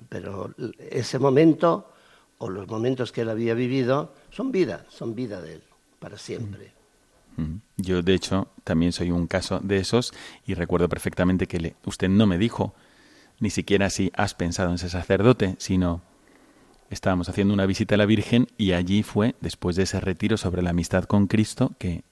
pero 0.10 0.54
ese 0.80 1.20
momento 1.20 1.92
o 2.40 2.50
los 2.50 2.68
momentos 2.68 3.12
que 3.12 3.22
él 3.22 3.30
había 3.30 3.54
vivido 3.54 4.14
son 4.32 4.52
vida, 4.52 4.86
son 4.90 5.14
vida 5.14 5.42
de 5.42 5.56
él, 5.56 5.64
para 6.00 6.18
siempre. 6.18 6.74
Mm. 7.36 7.42
Mm. 7.42 7.62
Yo, 7.78 8.02
de 8.02 8.14
hecho, 8.14 8.48
también 8.64 8.92
soy 8.92 9.12
un 9.12 9.28
caso 9.28 9.60
de 9.62 9.78
esos 9.78 10.14
y 10.46 10.54
recuerdo 10.54 10.90
perfectamente 10.90 11.48
que 11.48 11.76
usted 11.86 12.10
no 12.10 12.26
me 12.26 12.38
dijo 12.38 12.74
ni 13.40 13.50
siquiera 13.50 13.90
si 13.90 14.12
has 14.16 14.34
pensado 14.34 14.72
en 14.72 14.78
ser 14.78 14.90
sacerdote, 14.90 15.56
sino 15.58 16.02
estábamos 16.90 17.30
haciendo 17.30 17.54
una 17.54 17.66
visita 17.66 17.96
a 17.96 17.98
la 17.98 18.06
Virgen 18.06 18.48
y 18.58 18.74
allí 18.74 19.04
fue, 19.04 19.36
después 19.42 19.76
de 19.76 19.84
ese 19.84 20.00
retiro 20.00 20.38
sobre 20.38 20.62
la 20.62 20.72
amistad 20.72 21.06
con 21.06 21.28
Cristo, 21.28 21.72
que 21.78 22.04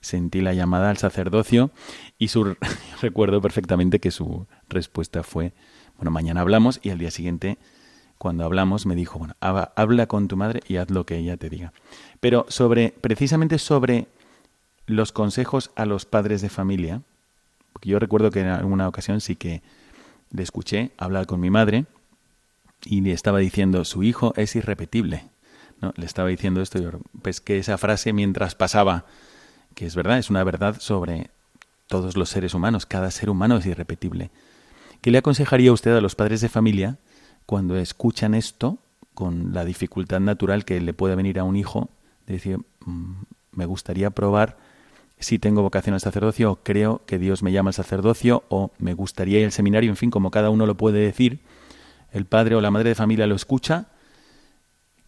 sentí 0.00 0.40
la 0.40 0.54
llamada 0.54 0.90
al 0.90 0.96
sacerdocio 0.98 1.70
y 2.18 2.28
su, 2.28 2.56
recuerdo 3.00 3.40
perfectamente 3.40 4.00
que 4.00 4.10
su 4.10 4.46
respuesta 4.68 5.22
fue, 5.22 5.52
bueno, 5.96 6.10
mañana 6.10 6.40
hablamos 6.40 6.80
y 6.82 6.90
al 6.90 6.98
día 6.98 7.10
siguiente, 7.10 7.58
cuando 8.18 8.44
hablamos, 8.44 8.86
me 8.86 8.94
dijo, 8.94 9.18
bueno, 9.18 9.34
habla 9.40 10.06
con 10.06 10.28
tu 10.28 10.36
madre 10.36 10.60
y 10.66 10.76
haz 10.76 10.90
lo 10.90 11.04
que 11.04 11.16
ella 11.16 11.36
te 11.36 11.50
diga. 11.50 11.72
Pero 12.20 12.46
sobre, 12.48 12.94
precisamente 13.00 13.58
sobre 13.58 14.06
los 14.86 15.12
consejos 15.12 15.70
a 15.76 15.84
los 15.84 16.06
padres 16.06 16.40
de 16.40 16.48
familia, 16.48 17.02
porque 17.72 17.90
yo 17.90 17.98
recuerdo 17.98 18.30
que 18.30 18.40
en 18.40 18.46
alguna 18.46 18.88
ocasión 18.88 19.20
sí 19.20 19.36
que 19.36 19.62
le 20.34 20.42
escuché 20.42 20.90
hablar 20.98 21.26
con 21.26 21.40
mi 21.40 21.48
madre 21.48 21.86
y 22.84 23.00
le 23.00 23.12
estaba 23.12 23.38
diciendo, 23.38 23.84
su 23.84 24.02
hijo 24.02 24.34
es 24.36 24.56
irrepetible. 24.56 25.30
¿no? 25.80 25.94
Le 25.96 26.04
estaba 26.04 26.28
diciendo 26.28 26.60
esto 26.60 26.78
y 26.78 26.88
pues 27.22 27.40
que 27.40 27.58
esa 27.58 27.78
frase 27.78 28.12
mientras 28.12 28.54
pasaba, 28.54 29.06
que 29.74 29.86
es 29.86 29.94
verdad, 29.94 30.18
es 30.18 30.30
una 30.30 30.42
verdad 30.42 30.76
sobre 30.80 31.30
todos 31.86 32.16
los 32.16 32.28
seres 32.28 32.52
humanos, 32.52 32.84
cada 32.84 33.10
ser 33.10 33.30
humano 33.30 33.58
es 33.58 33.66
irrepetible. 33.66 34.30
¿Qué 35.00 35.10
le 35.10 35.18
aconsejaría 35.18 35.72
usted 35.72 35.94
a 35.96 36.00
los 36.00 36.16
padres 36.16 36.40
de 36.40 36.48
familia 36.48 36.98
cuando 37.46 37.76
escuchan 37.76 38.34
esto 38.34 38.78
con 39.14 39.54
la 39.54 39.64
dificultad 39.64 40.18
natural 40.18 40.64
que 40.64 40.80
le 40.80 40.94
puede 40.94 41.14
venir 41.14 41.38
a 41.38 41.44
un 41.44 41.54
hijo 41.54 41.90
de 42.26 42.34
decir, 42.34 42.58
mm, 42.84 43.12
me 43.52 43.66
gustaría 43.66 44.10
probar 44.10 44.58
si 45.24 45.38
tengo 45.38 45.62
vocación 45.62 45.94
al 45.94 46.00
sacerdocio 46.00 46.52
o 46.52 46.56
creo 46.56 47.02
que 47.06 47.18
Dios 47.18 47.42
me 47.42 47.52
llama 47.52 47.70
al 47.70 47.74
sacerdocio 47.74 48.44
o 48.48 48.70
me 48.78 48.94
gustaría 48.94 49.40
ir 49.40 49.46
al 49.46 49.52
seminario, 49.52 49.90
en 49.90 49.96
fin, 49.96 50.10
como 50.10 50.30
cada 50.30 50.50
uno 50.50 50.66
lo 50.66 50.76
puede 50.76 51.00
decir, 51.00 51.40
el 52.12 52.26
padre 52.26 52.54
o 52.54 52.60
la 52.60 52.70
madre 52.70 52.90
de 52.90 52.94
familia 52.94 53.26
lo 53.26 53.34
escucha, 53.34 53.88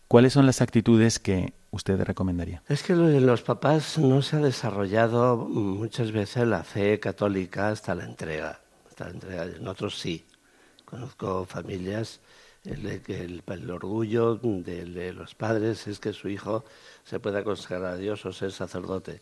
¿cuáles 0.08 0.32
son 0.32 0.46
las 0.46 0.60
actitudes 0.60 1.18
que 1.18 1.52
usted 1.70 2.00
recomendaría? 2.02 2.62
Es 2.68 2.82
que 2.82 2.94
los 2.94 3.42
papás 3.42 3.98
no 3.98 4.22
se 4.22 4.36
ha 4.36 4.40
desarrollado 4.40 5.36
muchas 5.36 6.10
veces 6.10 6.48
la 6.48 6.64
fe 6.64 6.98
católica 6.98 7.68
hasta 7.68 7.94
la 7.94 8.04
entrega. 8.04 8.60
Hasta 8.88 9.04
la 9.04 9.10
entrega. 9.10 9.44
En 9.44 9.68
otros 9.68 9.98
sí. 9.98 10.24
Conozco 10.84 11.44
familias 11.44 12.20
que 13.04 13.24
el, 13.24 13.42
el, 13.46 13.70
orgullo 13.70 14.34
de, 14.36 15.12
los 15.12 15.34
padres 15.34 15.86
es 15.86 16.00
que 16.00 16.12
su 16.12 16.28
hijo 16.28 16.64
se 17.04 17.20
pueda 17.20 17.44
consagrar 17.44 17.92
a 17.92 17.96
Dios 17.96 18.26
o 18.26 18.32
ser 18.32 18.50
sacerdote. 18.50 19.20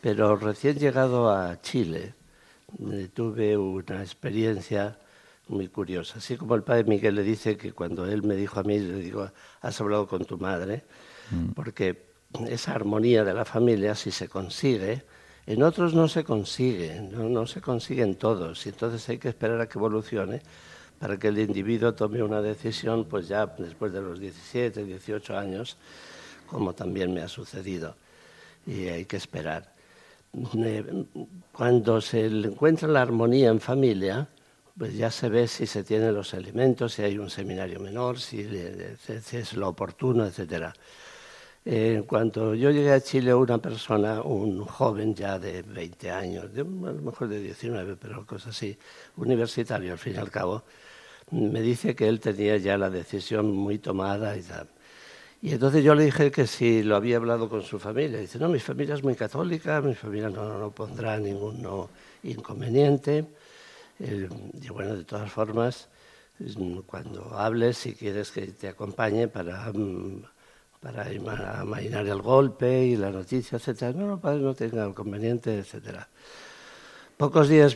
Pero 0.00 0.36
recién 0.36 0.78
llegado 0.78 1.30
a 1.30 1.60
Chile, 1.60 2.14
eh, 2.90 3.08
tuve 3.12 3.56
una 3.56 4.02
experiencia 4.02 4.98
muy 5.48 5.68
curiosa. 5.68 6.18
Así 6.18 6.36
como 6.36 6.54
el 6.54 6.62
padre 6.62 6.84
Miguel 6.84 7.16
le 7.16 7.22
dice 7.22 7.56
que 7.56 7.72
cuando 7.72 8.06
él 8.06 8.22
me 8.22 8.36
dijo 8.36 8.60
a 8.60 8.62
mí, 8.62 8.78
le 8.78 8.94
digo, 8.94 9.30
has 9.60 9.80
hablado 9.80 10.06
con 10.06 10.24
tu 10.24 10.38
madre, 10.38 10.84
mm. 11.30 11.52
porque 11.52 12.08
esa 12.48 12.72
armonía 12.72 13.24
de 13.24 13.34
la 13.34 13.44
familia, 13.44 13.94
si 13.94 14.10
se 14.10 14.28
consigue, 14.28 15.02
en 15.46 15.62
otros 15.62 15.94
no 15.94 16.08
se 16.08 16.24
consigue, 16.24 17.00
no, 17.00 17.28
no 17.28 17.46
se 17.46 17.60
consiguen 17.60 18.16
todos, 18.16 18.66
y 18.66 18.68
entonces 18.68 19.08
hay 19.08 19.18
que 19.18 19.30
esperar 19.30 19.60
a 19.60 19.68
que 19.68 19.78
evolucione 19.78 20.42
para 20.98 21.18
que 21.18 21.28
el 21.28 21.38
individuo 21.38 21.94
tome 21.94 22.22
una 22.22 22.42
decisión, 22.42 23.06
pues 23.06 23.28
ya 23.28 23.46
después 23.46 23.92
de 23.92 24.02
los 24.02 24.20
17, 24.20 24.84
18 24.84 25.38
años, 25.38 25.78
como 26.46 26.74
también 26.74 27.14
me 27.14 27.22
ha 27.22 27.28
sucedido, 27.28 27.96
y 28.66 28.88
hay 28.88 29.06
que 29.06 29.16
esperar 29.16 29.77
cuando 31.52 32.00
se 32.00 32.26
encuentra 32.26 32.88
la 32.88 33.02
armonía 33.02 33.48
en 33.48 33.60
familia, 33.60 34.28
pues 34.78 34.94
ya 34.96 35.10
se 35.10 35.28
ve 35.28 35.48
si 35.48 35.66
se 35.66 35.82
tienen 35.82 36.14
los 36.14 36.32
elementos, 36.34 36.94
si 36.94 37.02
hay 37.02 37.18
un 37.18 37.30
seminario 37.30 37.80
menor, 37.80 38.20
si, 38.20 38.40
es 38.40 39.54
lo 39.54 39.68
oportuno, 39.68 40.24
etc. 40.24 40.72
En 41.64 42.04
cuanto 42.04 42.54
yo 42.54 42.70
llegué 42.70 42.92
a 42.92 43.00
Chile, 43.00 43.34
una 43.34 43.58
persona, 43.58 44.22
un 44.22 44.64
joven 44.64 45.14
ya 45.14 45.38
de 45.38 45.62
20 45.62 46.10
años, 46.10 46.44
a 46.54 46.58
lo 46.58 47.02
mejor 47.02 47.28
de 47.28 47.40
19, 47.40 47.96
pero 47.96 48.24
cosas 48.24 48.56
así, 48.56 48.78
universitario 49.16 49.92
al 49.92 49.98
fin 49.98 50.14
y 50.14 50.18
al 50.18 50.30
cabo, 50.30 50.62
me 51.32 51.60
dice 51.60 51.94
que 51.94 52.08
él 52.08 52.20
tenía 52.20 52.56
ya 52.56 52.78
la 52.78 52.88
decisión 52.88 53.50
muy 53.50 53.78
tomada 53.78 54.36
y 54.36 54.42
tal. 54.42 54.68
Y 55.40 55.52
entonces 55.52 55.84
yo 55.84 55.94
le 55.94 56.04
dije 56.04 56.30
que 56.32 56.46
si 56.46 56.82
lo 56.82 56.96
había 56.96 57.16
hablado 57.16 57.48
con 57.48 57.62
su 57.62 57.78
familia. 57.78 58.18
Dice, 58.18 58.38
no, 58.38 58.48
mi 58.48 58.58
familia 58.58 58.96
es 58.96 59.04
muy 59.04 59.14
católica, 59.14 59.80
mi 59.80 59.94
familia 59.94 60.30
no, 60.30 60.58
no 60.58 60.70
pondrá 60.70 61.18
ningún 61.18 61.64
inconveniente. 62.24 63.24
y 64.00 64.68
bueno, 64.70 64.96
de 64.96 65.04
todas 65.04 65.30
formas, 65.30 65.88
cuando 66.86 67.36
hables, 67.38 67.78
si 67.78 67.94
quieres 67.94 68.30
que 68.32 68.46
te 68.48 68.68
acompañe 68.68 69.28
para, 69.28 69.72
mm, 69.72 70.22
para 70.80 71.60
amainar 71.60 72.06
el 72.06 72.22
golpe 72.22 72.86
y 72.86 72.96
la 72.96 73.10
noticia, 73.10 73.58
etc. 73.58 73.94
No, 73.94 74.06
no, 74.06 74.20
padre, 74.20 74.40
no 74.40 74.54
tenga 74.54 74.86
inconveniente, 74.86 75.58
etc. 75.58 76.00
Pocos 77.16 77.48
días 77.48 77.74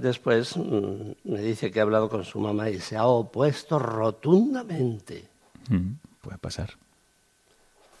después 0.00 0.56
mm, 0.56 1.12
me 1.24 1.40
dice 1.40 1.70
que 1.70 1.80
ha 1.80 1.82
hablado 1.82 2.08
con 2.08 2.24
su 2.24 2.38
mamá 2.40 2.68
y 2.70 2.80
se 2.80 2.96
ha 2.96 3.06
opuesto 3.06 3.78
rotundamente. 3.78 5.28
Mm, 5.68 5.92
puede 6.20 6.38
pasar. 6.38 6.70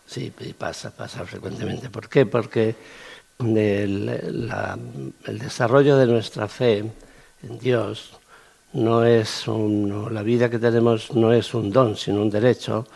Sí, 0.06 0.32
pasa, 0.56 0.90
pasa 0.90 1.24
frecuentemente. 1.24 1.90
¿Por 1.90 2.08
qué? 2.08 2.26
Porque 2.26 2.74
el, 3.38 4.50
desarrollo 5.26 5.96
de 5.96 6.06
nuestra 6.06 6.48
fe 6.48 6.78
en 7.42 7.58
Dios 7.58 8.12
no 8.72 9.04
es 9.04 9.48
un, 9.48 10.12
la 10.12 10.22
vida 10.22 10.50
que 10.50 10.58
tenemos 10.58 11.12
no 11.12 11.32
es 11.32 11.54
un 11.54 11.70
don, 11.70 11.96
sino 11.96 12.22
un 12.22 12.30
derecho. 12.30 12.86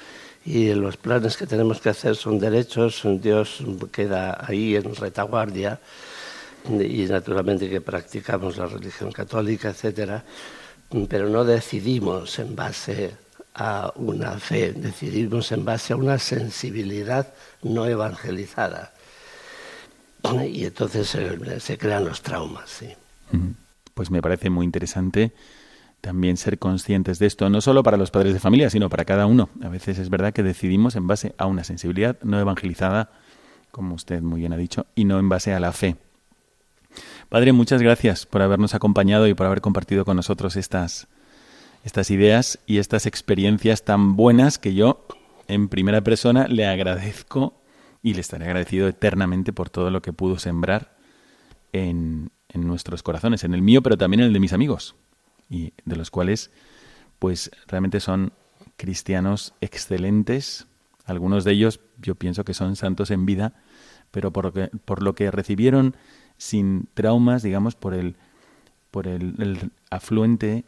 Y 0.45 0.73
los 0.73 0.97
planes 0.97 1.37
que 1.37 1.47
tenemos 1.47 1.81
que 1.81 1.91
hacer 1.91 2.17
son 2.17 2.39
derechos, 2.39 3.03
Dios 3.21 3.63
queda 3.93 4.39
ahí 4.47 4.77
en 4.77 4.95
retaguardia 4.95 5.79
y 6.69 7.05
naturalmente 7.05 7.69
que 7.69 7.81
practicamos 7.81 8.57
la 8.57 8.67
religión 8.67 9.13
católica, 9.13 9.71
etcétera, 9.71 10.25
pero 11.09 11.29
no 11.29 11.45
decidimos 11.45 12.39
en 12.39 12.57
base 12.57 13.15
a 13.55 13.93
una 13.97 14.39
fe, 14.39 14.73
decidimos 14.73 15.51
en 15.53 15.65
base 15.65 15.93
a 15.93 15.97
una 15.97 16.19
sensibilidad 16.19 17.33
no 17.63 17.87
evangelizada. 17.87 18.93
Y 20.49 20.65
entonces 20.65 21.09
se, 21.09 21.79
crean 21.79 22.05
los 22.05 22.23
traumas. 22.23 22.69
Sí. 22.69 22.89
Pues 23.95 24.11
me 24.11 24.21
parece 24.21 24.51
muy 24.51 24.67
interesante 24.67 25.33
también 26.01 26.37
ser 26.37 26.59
conscientes 26.59 27.19
de 27.19 27.27
esto, 27.27 27.49
no 27.51 27.61
solo 27.61 27.83
para 27.83 27.97
los 27.97 28.11
padres 28.11 28.33
de 28.33 28.41
familia, 28.41 28.71
sino 28.71 28.89
para 28.89 29.05
cada 29.05 29.27
uno. 29.27 29.49
A 29.63 29.69
veces 29.69 29.99
es 29.99 30.11
verdad 30.11 30.33
que 30.33 30.43
decidimos 30.43 30.97
en 30.97 31.07
base 31.07 31.35
a 31.39 31.47
una 31.47 31.65
sensibilidad 31.65 32.17
no 32.23 32.39
evangelizada, 32.39 33.11
como 33.71 33.95
usted 33.95 34.23
muy 34.23 34.41
bien 34.41 34.53
ha 34.53 34.57
dicho, 34.57 34.87
y 34.95 35.05
no 35.05 35.19
en 35.19 35.29
base 35.29 35.53
a 35.53 35.61
la 35.61 35.73
fe. 35.73 35.97
Padre, 37.29 37.53
muchas 37.53 37.83
gracias 37.83 38.27
por 38.27 38.43
habernos 38.43 38.75
acompañado 38.75 39.27
y 39.27 39.35
por 39.35 39.47
haber 39.47 39.61
compartido 39.61 40.05
con 40.05 40.17
nosotros 40.17 40.57
estas, 40.57 41.09
estas 41.85 42.11
ideas 42.11 42.59
y 42.67 42.79
estas 42.79 43.07
experiencias 43.07 43.85
tan 43.85 44.17
buenas 44.17 44.59
que 44.59 44.75
yo 44.75 45.07
en 45.47 45.69
primera 45.69 46.03
persona 46.03 46.47
le 46.49 46.67
agradezco 46.67 47.61
y 48.03 48.15
le 48.15 48.21
estaré 48.21 48.45
agradecido 48.45 48.89
eternamente 48.89 49.53
por 49.53 49.71
todo 49.71 49.91
lo 49.91 50.03
que 50.03 50.13
pudo 50.13 50.39
sembrar 50.39 50.97
en, 51.73 52.31
en 52.49 52.67
nuestros 52.67 53.03
corazones, 53.03 53.45
en 53.45 53.55
el 53.55 53.63
mío, 53.63 53.83
pero 53.83 53.97
también 53.97 54.21
en 54.21 54.27
el 54.27 54.33
de 54.33 54.41
mis 54.41 54.53
amigos, 54.53 54.95
y 55.51 55.73
de 55.85 55.97
los 55.97 56.11
cuales 56.11 56.51
pues 57.19 57.51
realmente 57.67 58.01
son 58.01 58.33
cristianos 58.77 59.55
excelentes, 59.61 60.67
algunos 61.05 61.45
de 61.45 61.53
ellos 61.53 61.81
yo 62.01 62.15
pienso 62.15 62.45
que 62.45 62.55
son 62.55 62.77
santos 62.77 63.11
en 63.11 63.27
vida, 63.27 63.55
pero 64.11 64.33
por 64.33 64.45
lo 64.45 64.53
que, 64.53 64.69
por 64.85 65.03
lo 65.03 65.15
que 65.15 65.31
recibieron 65.31 65.97
sin 66.37 66.89
traumas, 66.95 67.43
digamos, 67.43 67.75
por 67.75 67.95
el, 67.95 68.17
por 68.91 69.09
el 69.09 69.71
afluente 69.91 70.65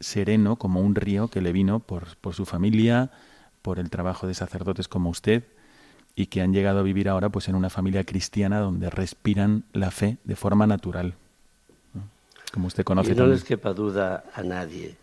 sereno 0.00 0.56
como 0.56 0.80
un 0.80 0.94
río 0.94 1.28
que 1.28 1.40
le 1.40 1.52
vino 1.52 1.80
por, 1.80 2.16
por 2.18 2.34
su 2.34 2.44
familia, 2.44 3.10
por 3.62 3.78
el 3.78 3.90
trabajo 3.90 4.26
de 4.26 4.34
sacerdotes 4.34 4.88
como 4.88 5.10
usted 5.10 5.44
y 6.16 6.26
que 6.26 6.42
han 6.42 6.52
llegado 6.52 6.80
a 6.80 6.82
vivir 6.82 7.08
ahora 7.08 7.28
pues 7.28 7.48
en 7.48 7.54
una 7.54 7.70
familia 7.70 8.04
cristiana 8.04 8.60
donde 8.60 8.90
respiran 8.90 9.64
la 9.72 9.90
fe 9.90 10.18
de 10.24 10.36
forma 10.36 10.66
natural. 10.66 11.14
Como 12.52 12.68
usted 12.68 12.84
conoce. 12.84 13.12
Y 13.12 13.14
no 13.16 13.26
les 13.26 13.42
quepa 13.42 13.72
duda 13.72 14.24
a 14.32 14.42
nadie 14.42 14.96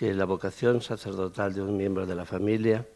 que 0.00 0.14
la 0.14 0.24
vocación 0.24 0.80
sacerdotal 0.80 1.52
de 1.52 1.62
un 1.62 1.76
miembro 1.76 2.06
de 2.06 2.14
la 2.14 2.24
familia 2.24 2.86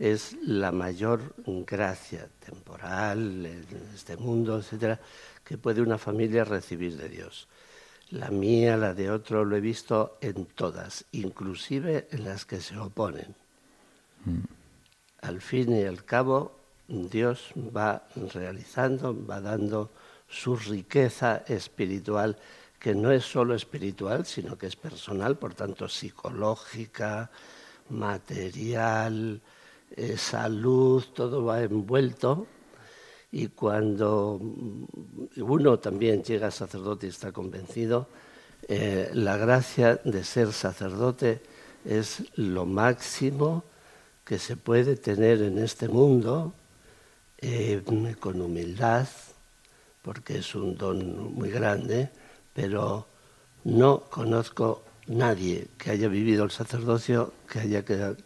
es 0.00 0.36
la 0.42 0.72
mayor 0.72 1.20
gracia 1.46 2.26
temporal 2.44 3.46
en 3.46 3.64
este 3.94 4.16
mundo, 4.16 4.58
etcétera, 4.58 4.98
que 5.44 5.58
puede 5.58 5.82
una 5.82 5.98
familia 5.98 6.42
recibir 6.42 6.96
de 6.96 7.08
Dios. 7.08 7.46
La 8.10 8.30
mía, 8.30 8.76
la 8.76 8.92
de 8.92 9.10
otro, 9.10 9.44
lo 9.44 9.56
he 9.56 9.60
visto 9.60 10.18
en 10.20 10.46
todas, 10.46 11.04
inclusive 11.12 12.08
en 12.10 12.24
las 12.24 12.44
que 12.44 12.60
se 12.60 12.76
oponen. 12.76 13.36
Mm. 14.24 14.40
Al 15.22 15.40
fin 15.40 15.76
y 15.76 15.84
al 15.84 16.04
cabo, 16.04 16.58
Dios 16.88 17.52
va 17.56 18.02
realizando, 18.34 19.14
va 19.26 19.40
dando 19.40 19.90
su 20.28 20.56
riqueza 20.56 21.44
espiritual, 21.46 22.36
que 22.80 22.94
no 22.94 23.12
es 23.12 23.24
solo 23.24 23.54
espiritual, 23.54 24.26
sino 24.26 24.58
que 24.58 24.66
es 24.66 24.76
personal, 24.76 25.36
por 25.36 25.54
tanto 25.54 25.88
psicológica, 25.88 27.30
material, 27.90 29.40
eh, 29.90 30.16
salud, 30.16 31.04
todo 31.14 31.44
va 31.44 31.62
envuelto 31.62 32.46
y 33.32 33.48
cuando 33.48 34.40
uno 35.36 35.78
también 35.78 36.22
llega 36.22 36.48
a 36.48 36.50
sacerdote 36.50 37.06
y 37.06 37.10
está 37.10 37.32
convencido, 37.32 38.08
eh, 38.68 39.10
la 39.14 39.36
gracia 39.36 40.00
de 40.04 40.24
ser 40.24 40.52
sacerdote 40.52 41.40
es 41.84 42.24
lo 42.36 42.66
máximo 42.66 43.64
que 44.24 44.38
se 44.38 44.56
puede 44.56 44.96
tener 44.96 45.42
en 45.42 45.58
este 45.58 45.88
mundo 45.88 46.52
eh, 47.38 47.82
con 48.18 48.40
humildad, 48.40 49.08
porque 50.02 50.38
es 50.38 50.54
un 50.54 50.76
don 50.76 51.34
muy 51.34 51.50
grande, 51.50 52.10
pero 52.52 53.06
no 53.64 54.00
conozco 54.10 54.82
nadie 55.06 55.68
que 55.78 55.90
haya 55.90 56.08
vivido 56.08 56.44
el 56.44 56.50
sacerdocio, 56.50 57.32
que 57.48 57.60
haya 57.60 57.84
quedado 57.84 58.16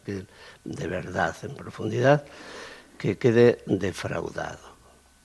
de 0.64 0.86
verdad, 0.86 1.36
en 1.42 1.54
profundidad, 1.54 2.24
que 2.98 3.16
quede 3.18 3.62
defraudado. 3.66 4.73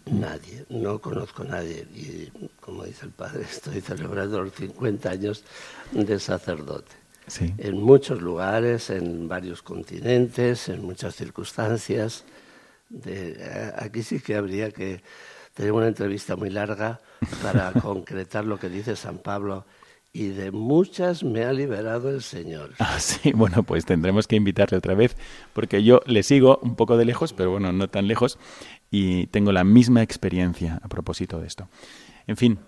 Nadie, 0.06 0.66
no 0.70 1.00
conozco 1.00 1.44
a 1.44 1.48
nadie. 1.48 1.88
Y 1.96 2.32
como 2.60 2.84
dice 2.84 3.06
el 3.06 3.12
padre, 3.12 3.44
estoy 3.50 3.82
celebrando 3.82 4.42
los 4.42 4.54
50 4.54 5.10
años 5.10 5.44
de 5.92 6.20
sacerdote. 6.20 7.00
En 7.60 7.80
muchos 7.80 8.22
lugares, 8.22 8.90
en 8.90 9.28
varios 9.28 9.62
continentes, 9.62 10.68
en 10.68 10.84
muchas 10.84 11.16
circunstancias. 11.16 12.26
De, 12.90 13.72
aquí 13.78 14.02
sí 14.02 14.20
que 14.20 14.36
habría 14.36 14.72
que 14.72 15.04
tener 15.54 15.72
una 15.74 15.88
entrevista 15.88 16.36
muy 16.36 16.50
larga 16.50 17.02
para 17.44 17.72
concretar 17.82 18.46
lo 18.46 18.58
que 18.58 18.68
dice 18.68 18.96
San 18.96 19.20
Pablo 19.20 19.66
y 20.12 20.30
de 20.30 20.52
muchas 20.52 21.24
me 21.24 21.44
ha 21.46 21.54
liberado 21.54 22.10
el 22.10 22.24
Señor. 22.24 22.72
Ah, 22.80 23.00
sí, 23.00 23.32
bueno, 23.32 23.64
pues 23.64 23.86
tendremos 23.86 24.28
que 24.28 24.36
invitarle 24.36 24.78
otra 24.78 24.96
vez, 24.96 25.16
porque 25.54 25.84
yo 25.84 26.02
le 26.06 26.24
sigo 26.24 26.60
un 26.64 26.76
poco 26.76 26.98
de 26.98 27.06
lejos, 27.06 27.34
pero 27.34 27.52
bueno, 27.52 27.72
no 27.72 27.88
tan 27.90 28.08
lejos, 28.08 28.40
y 28.92 29.28
tengo 29.28 29.52
la 29.52 29.64
misma 29.64 30.02
experiencia 30.02 30.80
a 30.84 30.88
propósito 30.88 31.40
de 31.40 31.48
esto. 31.48 31.68
En 32.28 32.38
fin, 32.38 32.60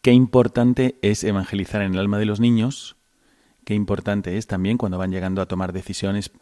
qué 0.00 0.12
importante 0.12 0.96
es 1.02 1.24
evangelizar 1.24 1.82
en 1.82 1.94
el 1.94 2.00
alma 2.00 2.18
de 2.18 2.26
los 2.26 2.40
niños, 2.40 2.96
qué 3.64 3.74
importante 3.74 4.36
es 4.36 4.46
también 4.46 4.78
cuando 4.78 4.98
van 4.98 5.12
llegando 5.12 5.42
a 5.42 5.46
tomar 5.46 5.72
decisiones 5.72 6.32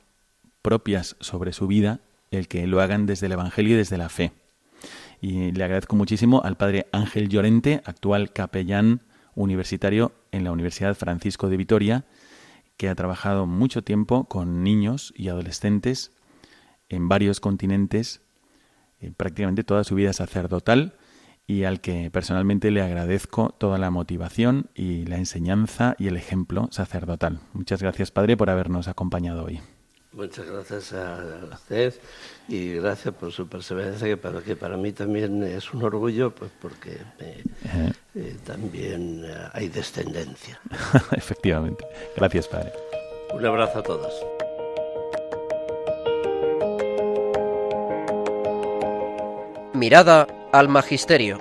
propias 0.63 1.17
sobre 1.21 1.53
su 1.53 1.67
vida, 1.67 2.01
el 2.31 2.49
que 2.49 2.67
lo 2.67 2.81
hagan 2.81 3.07
desde 3.07 3.27
el 3.27 3.33
Evangelio 3.33 3.75
y 3.75 3.79
desde 3.79 3.99
la 3.99 4.09
fe. 4.09 4.33
Y 5.21 5.53
le 5.53 5.65
agradezco 5.65 5.97
muchísimo 5.97 6.43
al 6.43 6.57
padre 6.57 6.87
Ángel 6.93 7.29
Llorente, 7.29 7.83
actual 7.85 8.33
capellán 8.33 9.01
universitario 9.35 10.13
en 10.33 10.45
la 10.45 10.53
Universidad 10.53 10.95
Francisco 10.95 11.49
de 11.49 11.57
Vitoria, 11.57 12.05
que 12.77 12.89
ha 12.89 12.95
trabajado 12.95 13.47
mucho 13.47 13.83
tiempo 13.83 14.25
con 14.25 14.63
niños 14.63 15.13
y 15.17 15.29
adolescentes 15.29 16.13
en 16.89 17.09
varios 17.09 17.41
continentes, 17.41 18.23
eh, 19.01 19.13
prácticamente 19.17 19.65
toda 19.65 19.85
su 19.85 19.95
vida 19.95 20.13
sacerdotal, 20.13 20.95
y 21.47 21.65
al 21.65 21.81
que 21.81 22.11
personalmente 22.13 22.71
le 22.71 22.81
agradezco 22.81 23.55
toda 23.59 23.77
la 23.77 23.91
motivación 23.91 24.71
y 24.73 25.05
la 25.07 25.17
enseñanza 25.17 25.97
y 25.99 26.07
el 26.07 26.17
ejemplo 26.17 26.69
sacerdotal. 26.71 27.41
Muchas 27.55 27.83
gracias, 27.83 28.13
Padre, 28.13 28.37
por 28.37 28.51
habernos 28.51 28.87
acompañado 28.87 29.45
hoy. 29.45 29.61
Muchas 30.13 30.47
gracias 30.47 30.93
a 30.93 31.49
usted 31.53 31.95
y 32.49 32.75
gracias 32.75 33.15
por 33.15 33.33
su 33.33 33.49
perseverancia, 33.49 34.09
que 34.09 34.17
para, 34.17 34.41
que 34.43 34.57
para 34.57 34.77
mí 34.77 34.93
también 34.93 35.43
es 35.45 35.73
un 35.73 35.85
orgullo, 35.85 36.35
pues 36.35 36.51
porque 36.61 36.99
eh, 37.21 38.37
también 38.45 39.25
eh, 39.25 39.49
hay 39.53 39.69
descendencia. 39.69 40.61
Efectivamente. 41.13 41.85
Gracias, 42.17 42.49
Padre. 42.49 42.73
Un 43.33 43.47
abrazo 43.47 43.79
a 43.79 43.83
todos. 43.83 44.13
Mirada 49.81 50.27
al 50.53 50.69
Magisterio. 50.69 51.39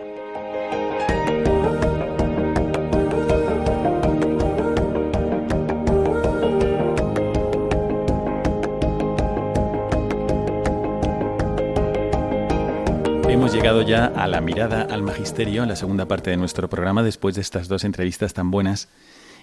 llegado 13.52 13.82
ya 13.82 14.06
a 14.06 14.28
la 14.28 14.40
mirada 14.42 14.84
al 14.84 15.02
magisterio, 15.02 15.66
la 15.66 15.76
segunda 15.76 16.08
parte 16.08 16.30
de 16.30 16.38
nuestro 16.38 16.70
programa, 16.70 17.04
después 17.04 17.36
de 17.36 17.42
estas 17.42 17.68
dos 17.68 17.84
entrevistas 17.84 18.34
tan 18.34 18.52
buenas 18.52 18.88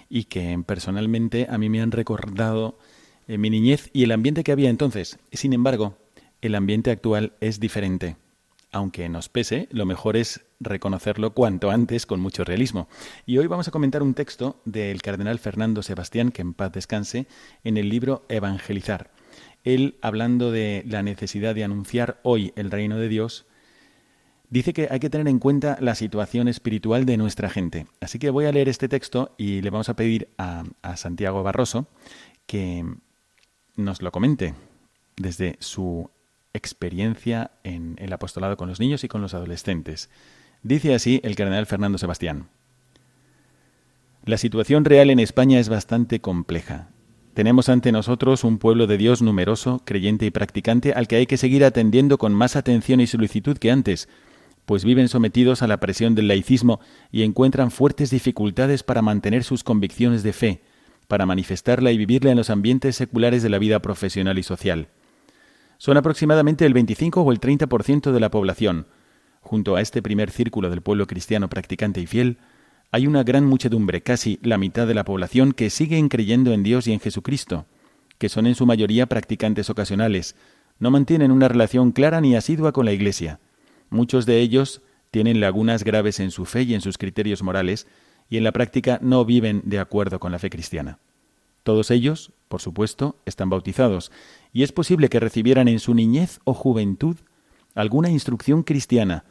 y 0.09 0.23
que 0.23 0.59
personalmente 0.65 1.45
a 1.49 1.59
mí 1.59 1.69
me 1.69 1.81
han 1.81 1.91
recordado 1.91 2.79
eh, 3.27 3.37
mi 3.37 3.51
niñez 3.51 3.91
y 3.93 4.05
el 4.05 4.11
ambiente 4.13 4.43
que 4.43 4.53
había 4.53 4.71
entonces. 4.71 5.19
Sin 5.33 5.53
embargo, 5.53 5.97
el 6.41 6.55
ambiente 6.55 6.89
actual 6.89 7.33
es 7.41 7.59
diferente. 7.59 8.15
Aunque 8.71 9.07
nos 9.07 9.29
pese, 9.29 9.69
lo 9.71 9.85
mejor 9.85 10.17
es 10.17 10.45
reconocerlo 10.59 11.33
cuanto 11.33 11.71
antes 11.71 12.05
con 12.05 12.19
mucho 12.19 12.43
realismo. 12.43 12.87
Y 13.25 13.37
hoy 13.37 13.47
vamos 13.47 13.67
a 13.67 13.71
comentar 13.71 14.03
un 14.03 14.13
texto 14.13 14.61
del 14.65 15.01
cardenal 15.01 15.39
Fernando 15.39 15.83
Sebastián, 15.83 16.31
que 16.31 16.41
en 16.41 16.53
paz 16.53 16.73
descanse, 16.73 17.27
en 17.63 17.77
el 17.77 17.89
libro 17.89 18.25
Evangelizar. 18.29 19.11
Él, 19.63 19.97
hablando 20.01 20.51
de 20.51 20.83
la 20.87 21.03
necesidad 21.03 21.55
de 21.55 21.63
anunciar 21.63 22.19
hoy 22.23 22.53
el 22.55 22.71
reino 22.71 22.97
de 22.97 23.07
Dios, 23.07 23.45
dice 24.49 24.73
que 24.73 24.87
hay 24.89 24.99
que 24.99 25.09
tener 25.09 25.27
en 25.27 25.39
cuenta 25.39 25.77
la 25.81 25.95
situación 25.95 26.47
espiritual 26.47 27.05
de 27.05 27.17
nuestra 27.17 27.49
gente. 27.49 27.87
Así 28.01 28.19
que 28.19 28.29
voy 28.29 28.45
a 28.45 28.51
leer 28.51 28.69
este 28.69 28.87
texto 28.87 29.33
y 29.37 29.61
le 29.61 29.69
vamos 29.69 29.89
a 29.89 29.95
pedir 29.95 30.29
a, 30.37 30.63
Santiago 30.95 31.43
Barroso 31.43 31.87
que 32.45 32.85
nos 33.75 34.01
lo 34.01 34.11
comente 34.11 34.55
desde 35.17 35.57
su 35.59 36.09
experiencia 36.57 37.51
en 37.63 37.95
el 37.99 38.11
apostolado 38.11 38.57
con 38.57 38.67
los 38.67 38.79
niños 38.79 39.03
y 39.03 39.07
con 39.07 39.21
los 39.21 39.33
adolescentes. 39.33 40.09
Dice 40.63 40.93
así 40.93 41.21
el 41.23 41.35
cardenal 41.35 41.65
Fernando 41.65 41.97
Sebastián. 41.97 42.49
La 44.25 44.37
situación 44.37 44.83
real 44.83 45.09
en 45.09 45.19
España 45.19 45.59
es 45.59 45.69
bastante 45.69 46.19
compleja. 46.19 46.89
Tenemos 47.33 47.69
ante 47.69 47.91
nosotros 47.91 48.43
un 48.43 48.57
pueblo 48.57 48.87
de 48.87 48.97
Dios 48.97 49.21
numeroso, 49.21 49.81
creyente 49.85 50.25
y 50.25 50.31
practicante 50.31 50.91
al 50.93 51.07
que 51.07 51.15
hay 51.15 51.27
que 51.27 51.37
seguir 51.37 51.63
atendiendo 51.63 52.17
con 52.17 52.33
más 52.33 52.55
atención 52.55 52.99
y 52.99 53.07
solicitud 53.07 53.57
que 53.57 53.71
antes, 53.71 54.09
pues 54.65 54.83
viven 54.83 55.07
sometidos 55.07 55.61
a 55.61 55.67
la 55.67 55.79
presión 55.79 56.13
del 56.13 56.27
laicismo 56.27 56.81
y 57.09 57.23
encuentran 57.23 57.71
fuertes 57.71 58.09
dificultades 58.09 58.83
para 58.83 59.01
mantener 59.01 59.45
sus 59.45 59.63
convicciones 59.63 60.23
de 60.23 60.33
fe, 60.33 60.61
para 61.07 61.25
manifestarla 61.25 61.91
y 61.91 61.97
vivirla 61.97 62.31
en 62.31 62.37
los 62.37 62.49
ambientes 62.49 62.97
seculares 62.97 63.43
de 63.43 63.49
la 63.49 63.59
vida 63.59 63.81
profesional 63.81 64.37
y 64.37 64.43
social. 64.43 64.89
Son 65.77 65.97
aproximadamente 65.97 66.65
el 66.65 66.73
25 66.73 67.21
o 67.21 67.31
el 67.31 67.39
30% 67.39 68.11
de 68.11 68.19
la 68.19 68.31
población. 68.31 68.87
Junto 69.41 69.75
a 69.75 69.81
este 69.81 70.01
primer 70.01 70.31
círculo 70.31 70.69
del 70.69 70.81
pueblo 70.81 71.07
cristiano 71.07 71.49
practicante 71.49 72.01
y 72.01 72.07
fiel, 72.07 72.37
hay 72.91 73.07
una 73.07 73.23
gran 73.23 73.45
muchedumbre, 73.45 74.01
casi 74.01 74.39
la 74.41 74.57
mitad 74.57 74.87
de 74.87 74.93
la 74.93 75.05
población, 75.05 75.51
que 75.51 75.69
siguen 75.69 76.09
creyendo 76.09 76.53
en 76.53 76.63
Dios 76.63 76.87
y 76.87 76.93
en 76.93 76.99
Jesucristo, 76.99 77.65
que 78.17 78.29
son 78.29 78.47
en 78.47 78.55
su 78.55 78.65
mayoría 78.65 79.05
practicantes 79.05 79.69
ocasionales, 79.69 80.35
no 80.79 80.91
mantienen 80.91 81.31
una 81.31 81.47
relación 81.47 81.91
clara 81.91 82.21
ni 82.21 82.35
asidua 82.35 82.71
con 82.71 82.85
la 82.85 82.93
Iglesia, 82.93 83.39
Muchos 83.89 84.25
de 84.25 84.39
ellos 84.39 84.81
tienen 85.11 85.39
lagunas 85.39 85.83
graves 85.83 86.19
en 86.19 86.31
su 86.31 86.45
fe 86.45 86.63
y 86.63 86.73
en 86.73 86.81
sus 86.81 86.97
criterios 86.97 87.41
morales, 87.41 87.87
y 88.29 88.37
en 88.37 88.43
la 88.43 88.51
práctica 88.51 88.99
no 89.01 89.23
viven 89.23 89.61
de 89.63 89.79
acuerdo 89.79 90.19
con 90.19 90.33
la 90.33 90.39
fe 90.39 90.49
cristiana. 90.49 90.99
Todos 91.63 91.91
ellos, 91.91 92.33
por 92.49 92.61
supuesto, 92.61 93.17
están 93.25 93.49
bautizados, 93.49 94.11
y 94.57 94.63
es 94.63 94.71
posible 94.71 95.07
que 95.07 95.19
recibieran 95.19 95.67
en 95.67 95.79
su 95.79 95.93
niñez 95.93 96.39
o 96.43 96.55
juventud 96.55 97.15
alguna 97.75 98.09
instrucción 98.09 98.63
cristiana, 98.63 99.23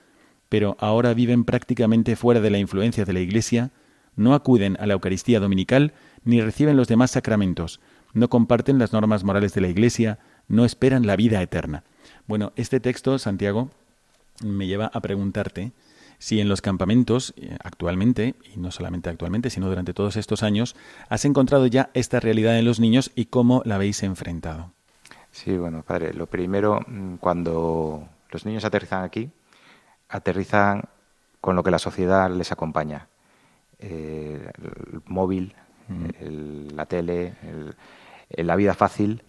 pero 0.49 0.77
ahora 0.79 1.15
viven 1.15 1.43
prácticamente 1.43 2.15
fuera 2.15 2.41
de 2.41 2.49
la 2.49 2.59
influencia 2.59 3.05
de 3.05 3.13
la 3.13 3.19
Iglesia, 3.19 3.73
no 4.15 4.35
acuden 4.35 4.77
a 4.79 4.87
la 4.87 4.93
Eucaristía 4.93 5.41
dominical 5.41 5.95
ni 6.23 6.41
reciben 6.41 6.77
los 6.77 6.87
demás 6.87 7.11
sacramentos, 7.11 7.81
no 8.13 8.29
comparten 8.31 8.79
las 8.79 8.93
normas 8.93 9.25
morales 9.25 9.53
de 9.53 9.63
la 9.63 9.67
Iglesia, 9.67 10.21
no 10.47 10.65
esperan 10.65 11.09
la 11.09 11.17
vida 11.17 11.43
eterna. 11.43 11.83
Bueno, 12.29 12.53
este 12.55 12.79
texto, 12.79 13.19
Santiago, 13.19 13.71
me 14.45 14.69
lleva 14.69 14.93
a 14.95 15.01
preguntarte 15.01 15.73
si 16.21 16.39
en 16.39 16.49
los 16.49 16.61
campamentos 16.61 17.35
eh, 17.37 17.57
actualmente, 17.65 18.37
y 18.55 18.61
no 18.61 18.71
solamente 18.71 19.11
actualmente, 19.11 19.51
sino 19.51 19.69
durante 19.69 19.93
todos 19.93 20.15
estos 20.15 20.45
años, 20.45 20.77
has 21.09 21.25
encontrado 21.25 21.67
ya 21.67 21.91
esta 21.95 22.21
realidad 22.21 22.57
en 22.61 22.65
los 22.65 22.79
niños 22.79 23.11
y 23.17 23.25
cómo 23.25 23.63
la 23.65 23.75
habéis 23.75 24.05
enfrentado. 24.05 24.76
Sí, 25.37 25.55
bueno, 25.59 25.83
padre, 25.83 26.15
lo 26.15 26.27
primero, 26.27 26.81
mm, 26.87 27.17
cuando 27.17 28.09
los 28.31 28.47
niños 28.47 28.65
aterrizan 28.65 29.05
aquí, 29.05 29.31
aterrizan 30.09 30.85
con 31.43 31.55
lo 31.55 31.63
que 31.63 31.71
la 31.71 31.79
sociedad 31.79 32.31
les 32.31 32.53
acompaña. 32.53 33.09
Eh, 33.79 34.51
el 34.57 35.03
móvil, 35.05 35.55
la 36.75 36.87
tele, 36.87 37.35
la 38.31 38.57
vida 38.57 38.73
fácil, 38.73 39.23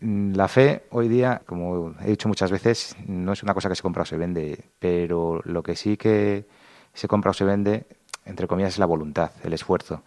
la 0.00 0.48
fe 0.48 0.84
hoy 0.90 1.08
día, 1.08 1.40
como 1.46 1.94
he 2.02 2.10
dicho 2.10 2.28
muchas 2.28 2.50
veces, 2.50 2.94
no 3.06 3.32
es 3.32 3.42
una 3.42 3.54
cosa 3.54 3.70
que 3.70 3.74
se 3.74 3.82
compra 3.82 4.02
o 4.02 4.06
se 4.06 4.18
vende, 4.18 4.66
pero 4.78 5.40
lo 5.44 5.62
que 5.62 5.76
sí 5.76 5.96
que 5.96 6.46
se 6.92 7.08
compra 7.08 7.30
o 7.30 7.34
se 7.34 7.46
vende, 7.46 7.86
entre 8.26 8.46
comillas, 8.46 8.74
es 8.74 8.78
la 8.78 8.86
voluntad, 8.86 9.30
el 9.42 9.54
esfuerzo. 9.54 10.02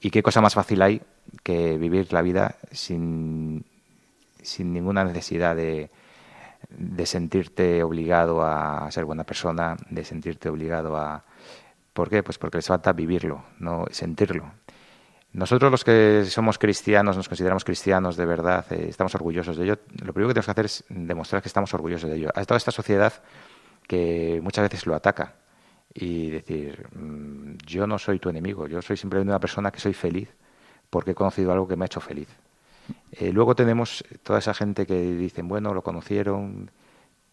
¿Y 0.00 0.10
qué 0.10 0.22
cosa 0.22 0.40
más 0.40 0.54
fácil 0.54 0.80
hay 0.80 1.02
que 1.42 1.76
vivir 1.76 2.10
la 2.14 2.22
vida 2.22 2.56
sin, 2.72 3.64
sin 4.46 4.72
ninguna 4.72 5.04
necesidad 5.04 5.56
de, 5.56 5.90
de 6.68 7.06
sentirte 7.06 7.82
obligado 7.82 8.42
a 8.44 8.90
ser 8.90 9.04
buena 9.04 9.24
persona, 9.24 9.76
de 9.90 10.04
sentirte 10.04 10.48
obligado 10.48 10.96
a... 10.96 11.24
¿Por 11.92 12.10
qué? 12.10 12.22
Pues 12.22 12.38
porque 12.38 12.58
les 12.58 12.66
falta 12.66 12.92
vivirlo, 12.92 13.44
no 13.58 13.84
sentirlo. 13.90 14.52
Nosotros 15.32 15.70
los 15.70 15.84
que 15.84 16.24
somos 16.26 16.58
cristianos, 16.58 17.16
nos 17.16 17.28
consideramos 17.28 17.64
cristianos 17.64 18.16
de 18.16 18.26
verdad, 18.26 18.64
eh, 18.72 18.86
estamos 18.88 19.14
orgullosos 19.14 19.56
de 19.56 19.64
ello. 19.64 19.78
Lo 20.02 20.12
primero 20.12 20.28
que 20.28 20.34
tenemos 20.34 20.46
que 20.46 20.50
hacer 20.50 20.64
es 20.64 20.84
demostrar 20.88 21.42
que 21.42 21.48
estamos 21.48 21.72
orgullosos 21.74 22.08
de 22.08 22.16
ello. 22.16 22.30
A 22.34 22.44
toda 22.44 22.58
esta 22.58 22.70
sociedad 22.70 23.12
que 23.86 24.40
muchas 24.42 24.62
veces 24.62 24.86
lo 24.86 24.94
ataca 24.94 25.34
y 25.92 26.30
decir, 26.30 26.86
mm, 26.94 27.56
yo 27.66 27.86
no 27.86 27.98
soy 27.98 28.18
tu 28.18 28.28
enemigo, 28.28 28.66
yo 28.66 28.82
soy 28.82 28.96
simplemente 28.96 29.30
una 29.30 29.40
persona 29.40 29.70
que 29.70 29.80
soy 29.80 29.94
feliz 29.94 30.34
porque 30.90 31.12
he 31.12 31.14
conocido 31.14 31.52
algo 31.52 31.66
que 31.68 31.76
me 31.76 31.84
ha 31.84 31.86
hecho 31.86 32.00
feliz. 32.00 32.28
Eh, 33.12 33.32
luego 33.32 33.54
tenemos 33.54 34.04
toda 34.22 34.38
esa 34.38 34.54
gente 34.54 34.86
que 34.86 35.00
dicen, 35.00 35.48
bueno, 35.48 35.74
lo 35.74 35.82
conocieron, 35.82 36.70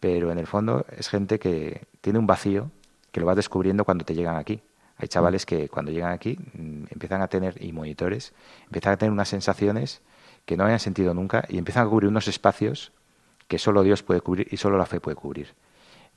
pero 0.00 0.30
en 0.30 0.38
el 0.38 0.46
fondo 0.46 0.86
es 0.96 1.08
gente 1.08 1.38
que 1.38 1.82
tiene 2.00 2.18
un 2.18 2.26
vacío 2.26 2.70
que 3.12 3.20
lo 3.20 3.26
vas 3.26 3.36
descubriendo 3.36 3.84
cuando 3.84 4.04
te 4.04 4.14
llegan 4.14 4.36
aquí. 4.36 4.62
Hay 4.96 5.08
chavales 5.08 5.44
que 5.44 5.68
cuando 5.68 5.90
llegan 5.90 6.12
aquí 6.12 6.38
mm, 6.54 6.84
empiezan 6.90 7.22
a 7.22 7.28
tener, 7.28 7.62
y 7.62 7.72
monitores, 7.72 8.32
empiezan 8.64 8.92
a 8.94 8.96
tener 8.96 9.12
unas 9.12 9.28
sensaciones 9.28 10.02
que 10.44 10.56
no 10.56 10.64
habían 10.64 10.80
sentido 10.80 11.14
nunca 11.14 11.44
y 11.48 11.58
empiezan 11.58 11.86
a 11.86 11.90
cubrir 11.90 12.08
unos 12.08 12.28
espacios 12.28 12.92
que 13.48 13.58
solo 13.58 13.82
Dios 13.82 14.02
puede 14.02 14.20
cubrir 14.20 14.48
y 14.50 14.56
solo 14.56 14.78
la 14.78 14.86
fe 14.86 15.00
puede 15.00 15.16
cubrir. 15.16 15.54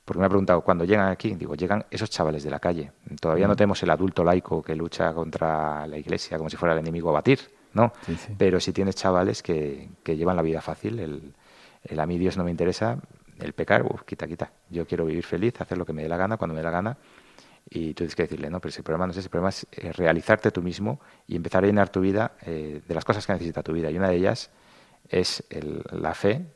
Porque 0.04 0.20
me 0.20 0.26
ha 0.26 0.28
preguntado, 0.30 0.62
cuando 0.62 0.84
llegan 0.84 1.08
aquí, 1.08 1.34
digo, 1.34 1.54
llegan 1.54 1.84
esos 1.90 2.08
chavales 2.08 2.42
de 2.42 2.50
la 2.50 2.60
calle. 2.60 2.92
Todavía 3.20 3.46
no 3.46 3.54
tenemos 3.56 3.82
el 3.82 3.90
adulto 3.90 4.24
laico 4.24 4.62
que 4.62 4.74
lucha 4.74 5.12
contra 5.12 5.86
la 5.86 5.98
iglesia 5.98 6.38
como 6.38 6.48
si 6.48 6.56
fuera 6.56 6.72
el 6.72 6.80
enemigo 6.80 7.10
a 7.10 7.12
batir, 7.12 7.40
¿no? 7.78 7.92
Pero 8.36 8.60
si 8.60 8.72
tienes 8.72 8.96
chavales 8.96 9.42
que, 9.42 9.88
que, 10.02 10.16
llevan 10.16 10.36
la 10.36 10.42
vida 10.42 10.60
fácil, 10.60 10.98
el, 10.98 11.34
el, 11.84 12.00
a 12.00 12.06
mí 12.06 12.18
Dios 12.18 12.36
no 12.36 12.44
me 12.44 12.50
interesa, 12.50 12.98
el 13.38 13.52
pecar, 13.52 13.84
uf, 13.84 14.02
quita, 14.02 14.26
quita. 14.26 14.52
Yo 14.68 14.86
quiero 14.86 15.06
vivir 15.06 15.24
feliz, 15.24 15.60
hacer 15.60 15.78
lo 15.78 15.86
que 15.86 15.92
me 15.92 16.02
dé 16.02 16.08
la 16.08 16.16
gana, 16.16 16.36
cuando 16.36 16.54
me 16.54 16.60
dé 16.60 16.64
la 16.64 16.72
gana. 16.72 16.98
Y 17.70 17.88
tú 17.88 17.98
tienes 17.98 18.16
que 18.16 18.22
decirle, 18.22 18.50
no, 18.50 18.60
pero 18.60 18.72
si 18.72 18.78
el 18.78 18.84
problema 18.84 19.06
no 19.06 19.12
es 19.12 19.18
ese, 19.18 19.26
el 19.26 19.30
problema 19.30 19.50
es 19.50 19.66
eh, 19.72 19.92
realizarte 19.92 20.50
tú 20.50 20.62
mismo 20.62 21.00
y 21.26 21.36
empezar 21.36 21.64
a 21.64 21.66
llenar 21.66 21.90
tu 21.90 22.00
vida 22.00 22.32
eh, 22.42 22.82
de 22.86 22.94
las 22.94 23.04
cosas 23.04 23.26
que 23.26 23.32
necesita 23.32 23.62
tu 23.62 23.72
vida. 23.72 23.90
Y 23.90 23.96
una 23.96 24.08
de 24.08 24.16
ellas 24.16 24.50
es 25.08 25.44
el, 25.50 25.82
la 25.92 26.14
fe, 26.14 26.46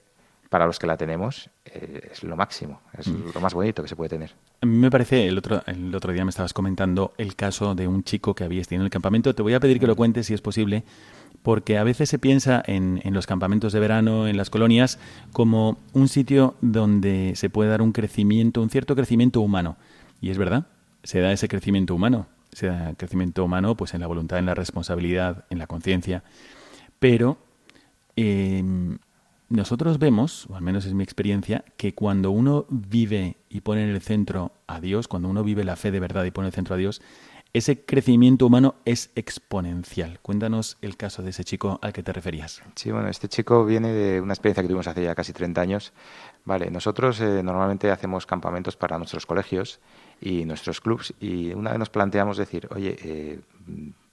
para 0.52 0.66
los 0.66 0.78
que 0.78 0.86
la 0.86 0.98
tenemos, 0.98 1.48
eh, 1.64 2.10
es 2.12 2.22
lo 2.22 2.36
máximo, 2.36 2.82
es 2.98 3.08
mm. 3.08 3.30
lo 3.34 3.40
más 3.40 3.54
bonito 3.54 3.80
que 3.80 3.88
se 3.88 3.96
puede 3.96 4.10
tener. 4.10 4.34
A 4.60 4.66
mí 4.66 4.76
me 4.76 4.90
parece, 4.90 5.26
el 5.26 5.38
otro, 5.38 5.62
el 5.64 5.94
otro 5.94 6.12
día 6.12 6.26
me 6.26 6.28
estabas 6.28 6.52
comentando 6.52 7.14
el 7.16 7.36
caso 7.36 7.74
de 7.74 7.88
un 7.88 8.04
chico 8.04 8.34
que 8.34 8.44
había 8.44 8.60
estado 8.60 8.82
en 8.82 8.84
el 8.84 8.90
campamento. 8.90 9.34
Te 9.34 9.40
voy 9.40 9.54
a 9.54 9.60
pedir 9.60 9.80
que 9.80 9.86
lo 9.86 9.96
cuentes 9.96 10.26
si 10.26 10.34
es 10.34 10.42
posible, 10.42 10.84
porque 11.42 11.78
a 11.78 11.84
veces 11.84 12.10
se 12.10 12.18
piensa 12.18 12.62
en, 12.66 13.00
en, 13.02 13.14
los 13.14 13.26
campamentos 13.26 13.72
de 13.72 13.80
verano, 13.80 14.28
en 14.28 14.36
las 14.36 14.50
colonias, 14.50 14.98
como 15.32 15.78
un 15.94 16.08
sitio 16.08 16.54
donde 16.60 17.32
se 17.34 17.48
puede 17.48 17.70
dar 17.70 17.80
un 17.80 17.92
crecimiento, 17.92 18.60
un 18.60 18.68
cierto 18.68 18.94
crecimiento 18.94 19.40
humano. 19.40 19.78
Y 20.20 20.28
es 20.28 20.36
verdad, 20.36 20.66
se 21.02 21.20
da 21.20 21.32
ese 21.32 21.48
crecimiento 21.48 21.94
humano, 21.94 22.26
se 22.52 22.66
da 22.66 22.92
crecimiento 22.98 23.42
humano 23.42 23.74
pues 23.74 23.94
en 23.94 24.02
la 24.02 24.06
voluntad, 24.06 24.38
en 24.38 24.44
la 24.44 24.54
responsabilidad, 24.54 25.46
en 25.48 25.58
la 25.58 25.66
conciencia. 25.66 26.22
Pero 26.98 27.38
eh, 28.16 28.62
nosotros 29.52 29.98
vemos, 29.98 30.46
o 30.48 30.56
al 30.56 30.62
menos 30.62 30.86
es 30.86 30.94
mi 30.94 31.04
experiencia, 31.04 31.64
que 31.76 31.94
cuando 31.94 32.30
uno 32.30 32.66
vive 32.70 33.36
y 33.50 33.60
pone 33.60 33.84
en 33.84 33.90
el 33.90 34.00
centro 34.00 34.52
a 34.66 34.80
Dios, 34.80 35.08
cuando 35.08 35.28
uno 35.28 35.44
vive 35.44 35.62
la 35.62 35.76
fe 35.76 35.90
de 35.90 36.00
verdad 36.00 36.24
y 36.24 36.30
pone 36.30 36.46
en 36.46 36.52
el 36.52 36.54
centro 36.54 36.74
a 36.74 36.78
Dios, 36.78 37.02
ese 37.52 37.84
crecimiento 37.84 38.46
humano 38.46 38.76
es 38.86 39.10
exponencial. 39.14 40.20
Cuéntanos 40.22 40.78
el 40.80 40.96
caso 40.96 41.22
de 41.22 41.30
ese 41.30 41.44
chico 41.44 41.78
al 41.82 41.92
que 41.92 42.02
te 42.02 42.10
referías. 42.10 42.62
Sí, 42.76 42.90
bueno, 42.90 43.08
este 43.08 43.28
chico 43.28 43.66
viene 43.66 43.92
de 43.92 44.22
una 44.22 44.32
experiencia 44.32 44.62
que 44.62 44.68
tuvimos 44.68 44.86
hace 44.86 45.02
ya 45.02 45.14
casi 45.14 45.34
30 45.34 45.60
años. 45.60 45.92
Vale, 46.46 46.70
nosotros 46.70 47.20
eh, 47.20 47.42
normalmente 47.42 47.90
hacemos 47.90 48.24
campamentos 48.24 48.76
para 48.76 48.96
nuestros 48.96 49.26
colegios 49.26 49.80
y 50.18 50.46
nuestros 50.46 50.80
clubs 50.80 51.12
y 51.20 51.52
una 51.52 51.70
vez 51.70 51.78
nos 51.78 51.90
planteamos 51.90 52.38
decir, 52.38 52.68
oye, 52.74 52.96
eh, 53.02 53.40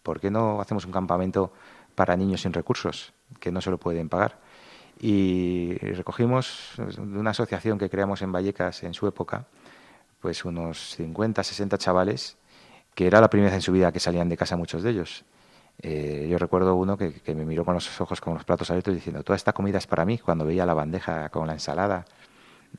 ¿por 0.03 0.19
qué 0.19 0.29
no 0.29 0.59
hacemos 0.59 0.83
un 0.83 0.91
campamento 0.91 1.53
para 1.95 2.17
niños 2.17 2.41
sin 2.41 2.51
recursos 2.51 3.13
que 3.39 3.53
no 3.53 3.61
se 3.61 3.71
lo 3.71 3.77
pueden 3.77 4.09
pagar? 4.09 4.48
Y 4.99 5.77
recogimos 5.77 6.73
de 6.77 7.01
una 7.01 7.31
asociación 7.31 7.77
que 7.77 7.89
creamos 7.89 8.21
en 8.21 8.31
Vallecas 8.31 8.83
en 8.83 8.93
su 8.93 9.07
época, 9.07 9.45
pues 10.19 10.43
unos 10.43 10.95
50, 10.95 11.43
60 11.43 11.77
chavales, 11.77 12.37
que 12.93 13.07
era 13.07 13.21
la 13.21 13.29
primera 13.29 13.49
vez 13.49 13.55
en 13.55 13.61
su 13.61 13.71
vida 13.71 13.91
que 13.91 13.99
salían 13.99 14.27
de 14.27 14.35
casa 14.35 14.57
muchos 14.57 14.83
de 14.83 14.89
ellos. 14.91 15.23
Eh, 15.81 16.27
yo 16.29 16.37
recuerdo 16.37 16.75
uno 16.75 16.97
que, 16.97 17.13
que, 17.13 17.33
me 17.33 17.45
miró 17.45 17.63
con 17.63 17.73
los 17.73 18.01
ojos 18.01 18.19
con 18.19 18.33
los 18.33 18.43
platos 18.43 18.69
abiertos 18.69 18.93
diciendo, 18.93 19.23
toda 19.23 19.37
esta 19.37 19.53
comida 19.53 19.77
es 19.77 19.87
para 19.87 20.03
mí, 20.03 20.17
cuando 20.17 20.45
veía 20.45 20.65
la 20.65 20.73
bandeja 20.73 21.29
con 21.29 21.47
la 21.47 21.53
ensalada. 21.53 22.03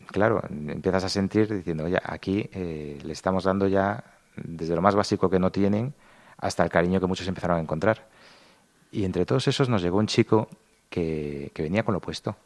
Claro, 0.08 0.42
empiezas 0.50 1.04
a 1.04 1.08
sentir 1.08 1.52
diciendo, 1.52 1.84
oye, 1.84 1.98
aquí 2.04 2.48
eh, 2.52 2.98
le 3.02 3.12
estamos 3.12 3.44
dando 3.44 3.66
ya 3.66 4.04
desde 4.36 4.74
lo 4.74 4.82
más 4.82 4.94
básico 4.94 5.30
que 5.30 5.38
no 5.38 5.50
tienen 5.50 5.94
hasta 6.36 6.62
el 6.62 6.70
cariño 6.70 7.00
que 7.00 7.06
muchos 7.06 7.26
empezaron 7.26 7.56
a 7.56 7.60
encontrar. 7.60 8.06
Y 8.92 9.04
entre 9.04 9.24
todos 9.24 9.48
esos 9.48 9.68
nos 9.68 9.82
llegó 9.82 9.98
un 9.98 10.06
chico 10.06 10.48
que, 10.90 11.52
venía 11.56 11.84
con 11.84 11.94
lo 11.94 12.00
puesto 12.00 12.36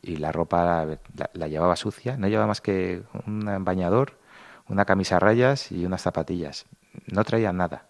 y 0.00 0.16
la 0.16 0.32
ropa 0.32 0.86
la, 1.34 1.48
llevaba 1.48 1.76
sucia, 1.76 2.16
no 2.16 2.28
llevaba 2.28 2.46
más 2.46 2.60
que 2.60 3.02
un 3.26 3.64
bañador, 3.64 4.14
una 4.68 4.84
camisa 4.84 5.16
a 5.16 5.20
rayas 5.20 5.72
y 5.72 5.84
unas 5.84 6.02
zapatillas. 6.02 6.66
No 7.06 7.24
traía 7.24 7.52
nada. 7.52 7.88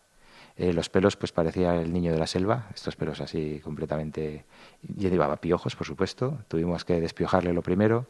Eh, 0.56 0.72
los 0.72 0.88
pelos, 0.88 1.16
pues 1.16 1.30
parecía 1.30 1.76
el 1.76 1.92
niño 1.92 2.12
de 2.12 2.18
la 2.18 2.26
selva, 2.26 2.66
estos 2.74 2.96
pelos 2.96 3.20
así 3.20 3.60
completamente. 3.62 4.44
Y 4.82 5.08
llevaba 5.08 5.36
piojos, 5.36 5.76
por 5.76 5.86
supuesto. 5.86 6.38
Tuvimos 6.48 6.84
que 6.84 7.00
despiojarle 7.00 7.52
lo 7.52 7.62
primero. 7.62 8.06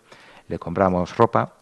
Le 0.49 0.59
compramos 0.59 1.17
ropa 1.17 1.55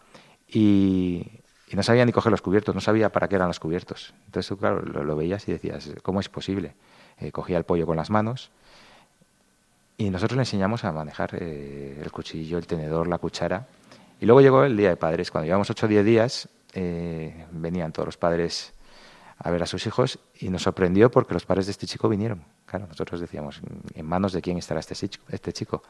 y, 0.49 1.27
no 1.73 1.83
sabía 1.83 2.05
ni 2.05 2.13
coger 2.13 2.31
los 2.31 2.43
cubiertos, 2.43 2.75
no 2.75 2.81
sabía 2.81 3.11
para 3.11 3.29
qué 3.29 3.35
eran 3.35 3.49
los 3.49 3.59
cubiertos. 3.59 4.15
Entonces, 4.27 4.57
claro, 4.59 4.81
lo, 4.83 5.17
veías 5.17 5.49
y 5.49 5.53
decías, 5.53 5.91
¿cómo 6.03 6.21
es 6.21 6.29
posible? 6.29 6.75
Eh, 7.19 7.33
cogía 7.33 7.59
el 7.59 7.65
pollo 7.65 7.87
con 7.87 7.97
las 7.97 8.11
manos, 8.11 8.51
y 9.99 10.11
nosotros 10.11 10.37
le 10.37 10.43
enseñamos 10.43 10.85
a 10.85 10.93
manejar 10.93 11.31
eh, 11.41 12.01
el 12.03 12.11
cuchillo, 12.13 12.59
el 12.59 12.67
tenedor, 12.67 13.07
la 13.09 13.19
cuchara. 13.19 13.67
Y 14.21 14.27
luego 14.27 14.41
llegó 14.41 14.65
el 14.65 14.77
Día 14.77 14.91
de 14.91 14.97
Padres. 14.97 15.31
Cuando 15.31 15.47
llevamos 15.47 15.71
8 15.71 15.87
o 15.87 15.89
10 15.89 16.05
días, 16.05 16.49
eh, 16.75 17.47
venían 17.53 17.93
todos 17.93 18.07
los 18.07 18.17
padres 18.17 18.75
a 19.39 19.51
ver 19.51 19.63
a 19.63 19.67
sus 19.67 19.87
hijos 19.87 20.19
y 20.41 20.49
nos 20.49 20.63
sorprendió 20.63 21.11
porque 21.11 21.35
los 21.35 21.45
padres 21.45 21.67
de 21.67 21.73
este 21.73 21.87
chico 21.87 22.09
vinieron. 22.09 22.43
Claro, 22.67 22.87
nosotros 22.87 23.21
decíamos, 23.21 23.61
¿en 23.95 24.07
manos 24.07 24.33
de 24.33 24.43
quién 24.43 24.59
estará 24.59 24.81
este 24.81 24.95
chico? 24.95 25.25
Este 25.29 25.53
chico? 25.53 25.83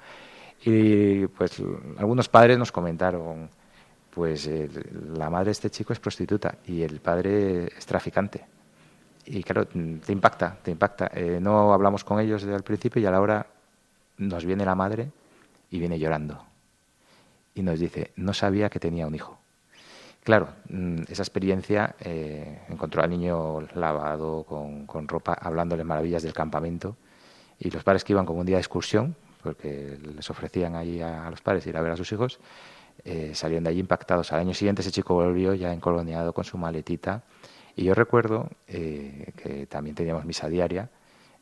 Y 0.65 1.27
pues 1.29 1.63
algunos 1.99 2.29
padres 2.29 2.59
nos 2.59 2.73
comentaron, 2.73 3.49
pues 4.11 4.49
la 5.17 5.31
madre 5.31 5.47
de 5.47 5.53
este 5.53 5.71
chico 5.71 5.93
es 5.93 6.01
prostituta 6.01 6.57
y 6.67 6.83
el 6.83 7.01
padre 7.01 7.67
es 7.67 7.87
traficante. 7.87 8.45
Y 9.27 9.43
claro, 9.43 9.67
te 9.67 10.13
impacta, 10.13 10.59
te 10.63 10.71
impacta. 10.71 11.11
Eh, 11.13 11.39
no 11.41 11.73
hablamos 11.73 12.05
con 12.05 12.21
ellos 12.21 12.43
desde 12.43 12.57
el 12.57 12.63
principio 12.63 13.03
y 13.03 13.07
a 13.07 13.11
la 13.11 13.21
hora 13.21 13.47
nos 14.19 14.45
viene 14.45 14.65
la 14.65 14.75
madre 14.75 15.11
y 15.71 15.79
viene 15.79 15.99
llorando. 15.99 16.45
Y 17.55 17.63
nos 17.63 17.79
dice, 17.79 18.13
no 18.17 18.35
sabía 18.35 18.69
que 18.69 18.81
tenía 18.81 19.07
un 19.07 19.15
hijo. 19.15 19.39
Claro, 20.25 20.49
mm, 20.69 21.03
esa 21.09 21.23
experiencia 21.23 21.95
eh, 22.01 22.63
encontró 22.69 23.03
al 23.03 23.11
niño 23.11 23.61
lavado, 23.75 24.45
con, 24.45 25.09
ropa, 25.09 25.35
hablándole 25.35 25.85
maravillas 25.85 26.23
del 26.23 26.33
campamento. 26.33 26.97
Y 27.59 27.71
los 27.71 27.85
padres 27.85 28.05
que 28.05 28.13
iban 28.13 28.27
como 28.27 28.41
un 28.41 28.47
día 28.47 28.57
de 28.57 28.61
excursión, 28.61 29.17
porque 29.43 29.99
les 30.17 30.29
ofrecían 30.29 30.75
ahí 30.75 31.01
a, 31.01 31.31
los 31.31 31.41
padres 31.41 31.67
ir 31.67 31.77
a 31.77 31.81
ver 31.81 31.93
a 31.93 31.97
sus 31.97 32.11
hijos, 32.13 32.41
eh, 33.05 33.35
salieron 33.35 33.65
de 33.65 33.71
allí 33.71 33.81
impactados. 33.81 34.33
Al 34.33 34.41
año 34.41 34.53
siguiente 34.53 34.83
ese 34.83 34.91
chico 34.91 35.15
volvió 35.15 35.55
ya 35.55 35.73
encoloniado 35.73 36.33
con 36.33 36.45
su 36.45 36.59
maletita. 36.59 37.23
Y 37.77 37.85
yo 37.85 37.95
recuerdo 37.95 38.51
eh, 38.67 39.33
que 39.37 39.67
también 39.67 39.95
teníamos 39.95 40.25
misa 40.25 40.49
diaria 40.49 40.91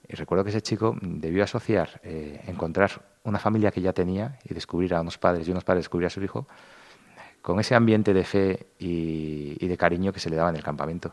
y 0.08 0.14
recuerdo 0.16 0.44
que 0.44 0.50
ese 0.50 0.62
chico 0.62 0.96
debió 1.00 1.44
asociar 1.44 2.00
eh, 2.02 2.42
encontrar 2.46 3.02
una 3.24 3.38
familia 3.38 3.70
que 3.70 3.80
ya 3.80 3.92
tenía 3.92 4.38
y 4.44 4.52
descubrir 4.52 4.94
a 4.94 5.00
unos 5.00 5.18
padres 5.18 5.48
y 5.48 5.50
unos 5.50 5.64
padres 5.64 5.84
descubrir 5.84 6.06
a 6.06 6.10
su 6.10 6.22
hijo 6.22 6.46
con 7.40 7.60
ese 7.60 7.74
ambiente 7.74 8.14
de 8.14 8.24
fe 8.24 8.66
y, 8.78 9.66
de 9.66 9.76
cariño 9.76 10.12
que 10.12 10.20
se 10.20 10.30
le 10.30 10.36
daba 10.36 10.50
en 10.50 10.56
el 10.56 10.62
campamento. 10.62 11.12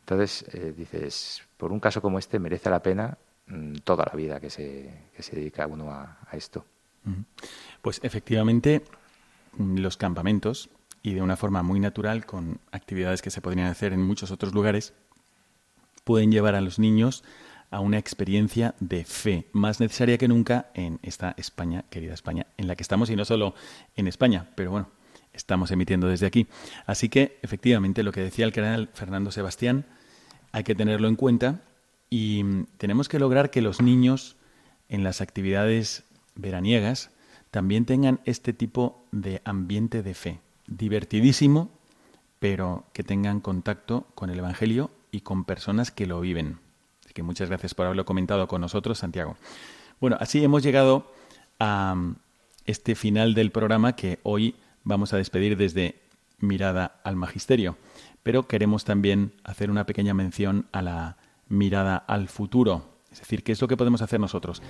Entonces, 0.00 0.44
eh, 0.54 0.72
dices, 0.76 1.42
por 1.56 1.70
un 1.70 1.80
caso 1.80 2.00
como 2.00 2.18
este 2.18 2.38
merece 2.38 2.70
la 2.70 2.82
pena 2.82 3.18
mm, 3.46 3.76
toda 3.84 4.06
la 4.06 4.16
vida 4.16 4.40
que 4.40 4.48
se, 4.48 5.08
que 5.14 5.22
se 5.22 5.36
dedica 5.36 5.66
uno 5.66 5.90
a, 5.90 6.18
a 6.30 6.36
esto. 6.36 6.64
Pues 7.82 8.00
efectivamente, 8.02 8.82
mm, 9.56 9.78
los 9.78 9.96
campamentos, 9.96 10.70
y 11.02 11.14
de 11.14 11.22
una 11.22 11.36
forma 11.36 11.62
muy 11.62 11.80
natural, 11.80 12.24
con 12.24 12.58
actividades 12.72 13.20
que 13.20 13.30
se 13.30 13.40
podrían 13.40 13.66
hacer 13.66 13.92
en 13.92 14.02
muchos 14.02 14.30
otros 14.30 14.54
lugares, 14.54 14.94
pueden 16.04 16.32
llevar 16.32 16.54
a 16.54 16.60
los 16.60 16.78
niños 16.78 17.22
a 17.70 17.80
una 17.80 17.98
experiencia 17.98 18.74
de 18.80 19.04
fe 19.04 19.46
más 19.52 19.80
necesaria 19.80 20.18
que 20.18 20.28
nunca 20.28 20.70
en 20.74 20.98
esta 21.02 21.34
España, 21.36 21.84
querida 21.90 22.14
España, 22.14 22.46
en 22.56 22.66
la 22.66 22.76
que 22.76 22.82
estamos 22.82 23.10
y 23.10 23.16
no 23.16 23.24
solo 23.24 23.54
en 23.96 24.08
España, 24.08 24.48
pero 24.56 24.70
bueno, 24.72 24.88
estamos 25.32 25.70
emitiendo 25.70 26.08
desde 26.08 26.26
aquí. 26.26 26.48
Así 26.86 27.08
que, 27.08 27.38
efectivamente, 27.42 28.02
lo 28.02 28.12
que 28.12 28.22
decía 28.22 28.44
el 28.44 28.52
canal 28.52 28.90
Fernando 28.94 29.30
Sebastián, 29.30 29.86
hay 30.52 30.64
que 30.64 30.74
tenerlo 30.74 31.08
en 31.08 31.16
cuenta 31.16 31.60
y 32.08 32.64
tenemos 32.76 33.08
que 33.08 33.20
lograr 33.20 33.50
que 33.50 33.62
los 33.62 33.80
niños 33.80 34.36
en 34.88 35.04
las 35.04 35.20
actividades 35.20 36.04
veraniegas 36.34 37.10
también 37.52 37.84
tengan 37.84 38.20
este 38.24 38.52
tipo 38.52 39.06
de 39.12 39.42
ambiente 39.44 40.02
de 40.02 40.14
fe, 40.14 40.40
divertidísimo, 40.66 41.70
pero 42.40 42.84
que 42.92 43.04
tengan 43.04 43.40
contacto 43.40 44.08
con 44.16 44.30
el 44.30 44.38
Evangelio 44.38 44.90
y 45.12 45.20
con 45.20 45.44
personas 45.44 45.90
que 45.90 46.06
lo 46.06 46.20
viven 46.20 46.58
que 47.12 47.22
muchas 47.22 47.48
gracias 47.48 47.74
por 47.74 47.86
haberlo 47.86 48.04
comentado 48.04 48.46
con 48.48 48.60
nosotros, 48.60 48.98
Santiago. 48.98 49.36
Bueno, 50.00 50.16
así 50.20 50.42
hemos 50.42 50.62
llegado 50.62 51.12
a 51.58 51.94
este 52.66 52.94
final 52.94 53.34
del 53.34 53.50
programa 53.50 53.96
que 53.96 54.18
hoy 54.22 54.54
vamos 54.84 55.12
a 55.12 55.16
despedir 55.16 55.56
desde 55.56 56.00
Mirada 56.38 57.00
al 57.04 57.16
Magisterio. 57.16 57.76
Pero 58.22 58.46
queremos 58.46 58.84
también 58.84 59.32
hacer 59.44 59.70
una 59.70 59.86
pequeña 59.86 60.14
mención 60.14 60.66
a 60.72 60.82
la 60.82 61.16
mirada 61.48 61.96
al 61.96 62.28
futuro. 62.28 62.84
Es 63.12 63.20
decir, 63.20 63.42
¿qué 63.42 63.52
es 63.52 63.60
lo 63.60 63.68
que 63.68 63.76
podemos 63.76 64.02
hacer 64.02 64.20
nosotros? 64.20 64.62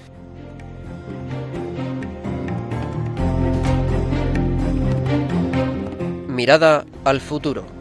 Mirada 6.29 6.87
al 7.05 7.21
futuro. 7.21 7.80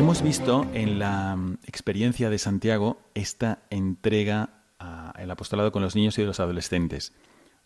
Hemos 0.00 0.22
visto 0.22 0.66
en 0.72 0.98
la 0.98 1.36
mm, 1.36 1.58
experiencia 1.66 2.30
de 2.30 2.38
Santiago 2.38 2.96
esta 3.12 3.58
entrega 3.68 4.48
al 4.78 5.30
apostolado 5.30 5.72
con 5.72 5.82
los 5.82 5.94
niños 5.94 6.16
y 6.16 6.24
los 6.24 6.40
adolescentes. 6.40 7.12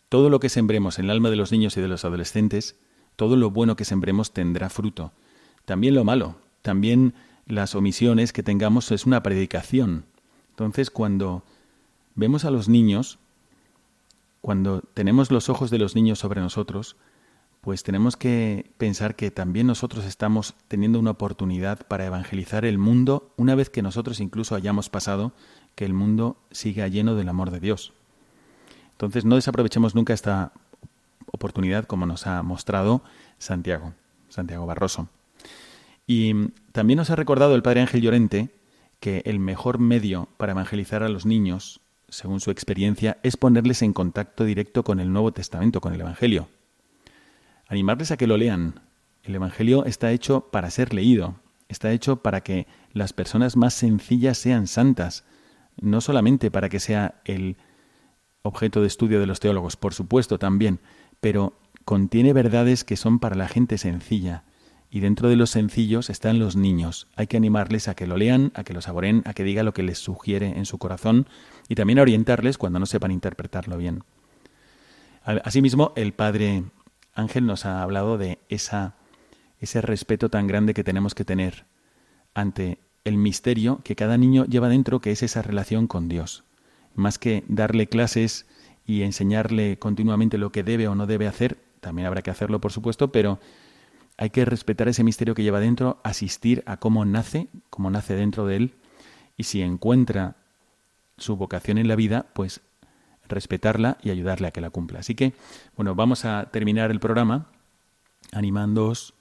Todo 0.09 0.29
lo 0.29 0.41
que 0.41 0.49
sembremos 0.49 0.99
en 0.99 1.05
el 1.05 1.11
alma 1.11 1.29
de 1.29 1.37
los 1.37 1.53
niños 1.53 1.77
y 1.77 1.81
de 1.81 1.87
los 1.87 2.03
adolescentes, 2.03 2.75
todo 3.15 3.37
lo 3.37 3.51
bueno 3.51 3.77
que 3.77 3.85
sembremos 3.85 4.33
tendrá 4.33 4.69
fruto. 4.69 5.13
También 5.63 5.95
lo 5.95 6.03
malo, 6.03 6.35
también 6.61 7.13
las 7.45 7.73
omisiones 7.73 8.33
que 8.33 8.43
tengamos 8.43 8.91
es 8.91 9.05
una 9.05 9.23
predicación. 9.23 10.03
Entonces, 10.49 10.91
cuando 10.91 11.43
vemos 12.15 12.43
a 12.43 12.51
los 12.51 12.67
niños, 12.67 13.17
cuando 14.41 14.81
tenemos 14.81 15.31
los 15.31 15.47
ojos 15.47 15.71
de 15.71 15.79
los 15.79 15.95
niños 15.95 16.19
sobre 16.19 16.41
nosotros, 16.41 16.97
pues 17.65 17.81
tenemos 17.81 18.15
que 18.15 18.69
pensar 18.77 19.15
que 19.15 19.31
también 19.31 19.65
nosotros 19.65 20.05
estamos 20.05 20.53
teniendo 20.67 20.99
una 20.99 21.09
oportunidad 21.09 21.79
para 21.87 22.05
evangelizar 22.05 22.63
el 22.63 22.77
mundo 22.77 23.33
una 23.37 23.55
vez 23.55 23.71
que 23.71 23.81
nosotros 23.81 24.19
incluso 24.19 24.53
hayamos 24.53 24.89
pasado 24.89 25.33
que 25.73 25.83
el 25.83 25.95
mundo 25.95 26.37
siga 26.51 26.87
lleno 26.87 27.15
del 27.15 27.27
amor 27.27 27.49
de 27.49 27.59
Dios. 27.59 27.91
Entonces 28.91 29.25
no 29.25 29.33
desaprovechemos 29.33 29.95
nunca 29.95 30.13
esta 30.13 30.53
oportunidad 31.31 31.85
como 31.85 32.05
nos 32.05 32.27
ha 32.27 32.43
mostrado 32.43 33.01
Santiago, 33.39 33.93
Santiago 34.29 34.67
Barroso. 34.67 35.09
Y 36.05 36.51
también 36.71 36.97
nos 36.97 37.09
ha 37.09 37.15
recordado 37.15 37.55
el 37.55 37.63
Padre 37.63 37.81
Ángel 37.81 38.01
Llorente 38.01 38.51
que 38.99 39.23
el 39.25 39.39
mejor 39.39 39.79
medio 39.79 40.29
para 40.37 40.51
evangelizar 40.51 41.01
a 41.01 41.09
los 41.09 41.25
niños 41.25 41.81
según 42.09 42.39
su 42.39 42.51
experiencia, 42.51 43.17
es 43.23 43.37
ponerles 43.37 43.81
en 43.81 43.91
contacto 43.91 44.45
directo 44.45 44.83
con 44.83 44.99
el 44.99 45.11
Nuevo 45.11 45.33
Testamento, 45.33 45.81
con 45.81 45.93
el 45.93 46.01
Evangelio. 46.01 46.47
Animarles 47.67 48.11
a 48.11 48.17
que 48.17 48.27
lo 48.27 48.37
lean. 48.37 48.81
El 49.23 49.35
Evangelio 49.35 49.85
está 49.85 50.11
hecho 50.11 50.49
para 50.51 50.69
ser 50.69 50.93
leído, 50.93 51.35
está 51.67 51.91
hecho 51.91 52.17
para 52.17 52.41
que 52.41 52.67
las 52.93 53.13
personas 53.13 53.57
más 53.57 53.73
sencillas 53.73 54.37
sean 54.37 54.67
santas, 54.67 55.25
no 55.81 55.99
solamente 56.01 56.51
para 56.51 56.69
que 56.69 56.79
sea 56.79 57.21
el 57.25 57.57
objeto 58.43 58.81
de 58.81 58.87
estudio 58.87 59.19
de 59.19 59.25
los 59.25 59.39
teólogos, 59.39 59.75
por 59.77 59.93
supuesto 59.93 60.37
también, 60.37 60.79
pero 61.21 61.59
contiene 61.85 62.33
verdades 62.33 62.83
que 62.83 62.97
son 62.97 63.19
para 63.19 63.35
la 63.35 63.47
gente 63.47 63.79
sencilla, 63.79 64.43
y 64.91 64.99
dentro 64.99 65.27
de 65.27 65.35
los 65.35 65.49
sencillos 65.49 66.09
están 66.09 66.37
los 66.37 66.55
niños. 66.55 67.07
Hay 67.15 67.27
que 67.27 67.37
animarles 67.37 67.87
a 67.87 67.95
que 67.95 68.07
lo 68.07 68.17
lean, 68.17 68.51
a 68.53 68.63
que 68.63 68.73
lo 68.73 68.81
saboren, 68.81 69.23
a 69.25 69.33
que 69.33 69.43
diga 69.43 69.63
lo 69.63 69.73
que 69.73 69.83
les 69.83 69.97
sugiere 69.97 70.57
en 70.57 70.65
su 70.65 70.77
corazón 70.77 71.27
y 71.67 71.75
también 71.75 71.99
a 71.99 72.03
orientarles 72.03 72.57
cuando 72.57 72.79
no 72.79 72.85
sepan 72.85 73.11
interpretarlo 73.11 73.77
bien. 73.77 74.03
Asimismo, 75.23 75.91
el 75.95 76.13
padre 76.13 76.63
Ángel 77.15 77.45
nos 77.45 77.65
ha 77.65 77.81
hablado 77.81 78.17
de 78.17 78.39
esa, 78.49 78.95
ese 79.59 79.81
respeto 79.81 80.29
tan 80.29 80.47
grande 80.47 80.73
que 80.73 80.83
tenemos 80.83 81.15
que 81.15 81.25
tener 81.25 81.65
ante 82.33 82.77
el 83.05 83.17
misterio 83.17 83.79
que 83.83 83.95
cada 83.95 84.17
niño 84.17 84.45
lleva 84.45 84.67
dentro, 84.67 84.99
que 84.99 85.11
es 85.11 85.23
esa 85.23 85.41
relación 85.41 85.87
con 85.87 86.09
Dios. 86.09 86.43
Más 86.93 87.17
que 87.17 87.43
darle 87.47 87.87
clases 87.87 88.45
y 88.85 89.03
enseñarle 89.03 89.79
continuamente 89.79 90.37
lo 90.37 90.51
que 90.51 90.63
debe 90.63 90.87
o 90.87 90.95
no 90.95 91.07
debe 91.07 91.27
hacer, 91.27 91.57
también 91.79 92.07
habrá 92.07 92.21
que 92.21 92.31
hacerlo, 92.31 92.59
por 92.59 92.71
supuesto, 92.71 93.11
pero 93.11 93.39
hay 94.17 94.29
que 94.29 94.45
respetar 94.45 94.87
ese 94.87 95.03
misterio 95.03 95.35
que 95.35 95.43
lleva 95.43 95.59
dentro, 95.59 95.99
asistir 96.03 96.63
a 96.65 96.77
cómo 96.77 97.05
nace, 97.05 97.47
cómo 97.69 97.89
nace 97.89 98.15
dentro 98.15 98.45
de 98.45 98.57
él, 98.57 98.73
y 99.37 99.43
si 99.43 99.61
encuentra 99.61 100.35
su 101.17 101.35
vocación 101.37 101.77
en 101.77 101.87
la 101.87 101.95
vida, 101.95 102.27
pues 102.33 102.61
respetarla 103.27 103.97
y 104.01 104.09
ayudarle 104.09 104.47
a 104.47 104.51
que 104.51 104.61
la 104.61 104.69
cumpla. 104.69 104.99
Así 104.99 105.15
que, 105.15 105.33
bueno, 105.75 105.95
vamos 105.95 106.25
a 106.25 106.49
terminar 106.51 106.91
el 106.91 106.99
programa 106.99 107.47
animándoos 108.31 109.13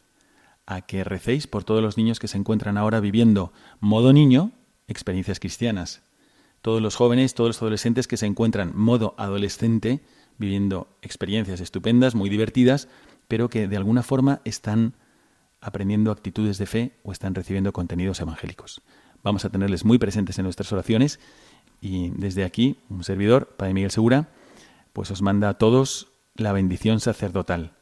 a 0.66 0.82
que 0.82 1.04
recéis 1.04 1.46
por 1.46 1.64
todos 1.64 1.82
los 1.82 1.96
niños 1.96 2.18
que 2.18 2.28
se 2.28 2.38
encuentran 2.38 2.78
ahora 2.78 3.00
viviendo 3.00 3.52
modo 3.80 4.12
niño, 4.12 4.52
experiencias 4.88 5.40
cristianas. 5.40 6.02
Todos 6.62 6.80
los 6.80 6.96
jóvenes, 6.96 7.34
todos 7.34 7.48
los 7.48 7.62
adolescentes 7.62 8.08
que 8.08 8.16
se 8.16 8.26
encuentran 8.26 8.72
modo 8.74 9.14
adolescente, 9.18 10.00
viviendo 10.38 10.88
experiencias 11.02 11.60
estupendas, 11.60 12.14
muy 12.14 12.30
divertidas, 12.30 12.88
pero 13.28 13.50
que 13.50 13.68
de 13.68 13.76
alguna 13.76 14.02
forma 14.02 14.40
están 14.44 14.94
aprendiendo 15.60 16.10
actitudes 16.10 16.58
de 16.58 16.66
fe 16.66 16.92
o 17.02 17.12
están 17.12 17.34
recibiendo 17.34 17.72
contenidos 17.72 18.20
evangélicos. 18.20 18.82
Vamos 19.22 19.44
a 19.44 19.50
tenerles 19.50 19.84
muy 19.84 19.98
presentes 19.98 20.38
en 20.38 20.44
nuestras 20.44 20.70
oraciones 20.72 21.18
y 21.84 22.08
desde 22.16 22.44
aquí, 22.44 22.78
un 22.88 23.04
servidor, 23.04 23.56
Padre 23.58 23.74
Miguel 23.74 23.90
Segura, 23.90 24.28
pues 24.94 25.10
os 25.10 25.20
manda 25.20 25.50
a 25.50 25.58
todos 25.58 26.08
la 26.34 26.54
bendición 26.54 26.98
sacerdotal. 26.98 27.74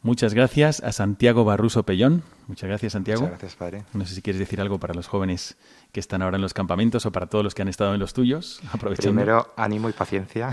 Muchas 0.00 0.32
gracias 0.32 0.82
a 0.82 0.90
Santiago 0.90 1.44
Barruso 1.44 1.82
Pellón. 1.82 2.22
Muchas 2.46 2.68
gracias, 2.68 2.94
Santiago. 2.94 3.20
Muchas 3.20 3.38
gracias, 3.38 3.56
Padre. 3.56 3.84
No 3.92 4.06
sé 4.06 4.14
si 4.14 4.22
quieres 4.22 4.40
decir 4.40 4.58
algo 4.62 4.80
para 4.80 4.94
los 4.94 5.06
jóvenes 5.06 5.58
que 5.92 6.00
están 6.00 6.22
ahora 6.22 6.36
en 6.36 6.42
los 6.42 6.54
campamentos 6.54 7.04
o 7.04 7.12
para 7.12 7.26
todos 7.26 7.44
los 7.44 7.54
que 7.54 7.60
han 7.60 7.68
estado 7.68 7.92
en 7.92 8.00
los 8.00 8.14
tuyos. 8.14 8.58
Aprovechando. 8.72 9.20
Primero, 9.20 9.52
ánimo 9.54 9.90
y 9.90 9.92
paciencia. 9.92 10.50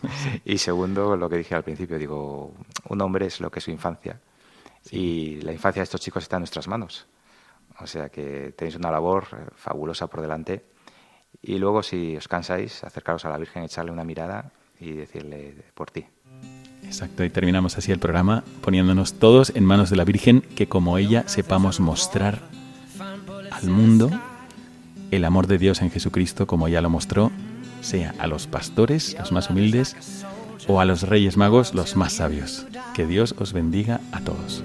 y 0.44 0.58
segundo, 0.58 1.16
lo 1.16 1.30
que 1.30 1.38
dije 1.38 1.54
al 1.54 1.64
principio, 1.64 1.98
digo, 1.98 2.52
un 2.90 3.00
hombre 3.00 3.24
es 3.24 3.40
lo 3.40 3.50
que 3.50 3.60
es 3.60 3.64
su 3.64 3.70
infancia. 3.70 4.20
Y 4.90 5.40
la 5.40 5.52
infancia 5.54 5.80
de 5.80 5.84
estos 5.84 6.02
chicos 6.02 6.24
está 6.24 6.36
en 6.36 6.40
nuestras 6.40 6.68
manos. 6.68 7.06
O 7.80 7.86
sea 7.86 8.10
que 8.10 8.52
tenéis 8.54 8.76
una 8.76 8.90
labor 8.90 9.28
eh, 9.32 9.46
fabulosa 9.56 10.08
por 10.08 10.20
delante. 10.20 10.73
Y 11.46 11.58
luego, 11.58 11.82
si 11.82 12.16
os 12.16 12.26
cansáis, 12.26 12.82
acercaros 12.84 13.24
a 13.26 13.28
la 13.28 13.38
Virgen, 13.38 13.64
echarle 13.64 13.92
una 13.92 14.04
mirada 14.04 14.50
y 14.80 14.92
decirle 14.92 15.54
por 15.74 15.90
ti. 15.90 16.06
Exacto, 16.84 17.24
y 17.24 17.30
terminamos 17.30 17.76
así 17.76 17.92
el 17.92 17.98
programa 17.98 18.44
poniéndonos 18.62 19.14
todos 19.14 19.52
en 19.54 19.64
manos 19.64 19.90
de 19.90 19.96
la 19.96 20.04
Virgen, 20.04 20.40
que 20.40 20.68
como 20.68 20.96
ella 20.98 21.24
sepamos 21.26 21.80
mostrar 21.80 22.40
al 23.50 23.68
mundo 23.68 24.10
el 25.10 25.24
amor 25.24 25.46
de 25.46 25.58
Dios 25.58 25.82
en 25.82 25.90
Jesucristo 25.90 26.46
como 26.46 26.66
ella 26.66 26.80
lo 26.80 26.90
mostró, 26.90 27.30
sea 27.80 28.14
a 28.18 28.26
los 28.26 28.46
pastores, 28.46 29.16
los 29.18 29.32
más 29.32 29.50
humildes, 29.50 30.24
o 30.66 30.80
a 30.80 30.84
los 30.84 31.02
reyes 31.02 31.36
magos, 31.36 31.74
los 31.74 31.94
más 31.94 32.14
sabios. 32.14 32.66
Que 32.94 33.06
Dios 33.06 33.34
os 33.38 33.52
bendiga 33.52 34.00
a 34.12 34.20
todos. 34.20 34.64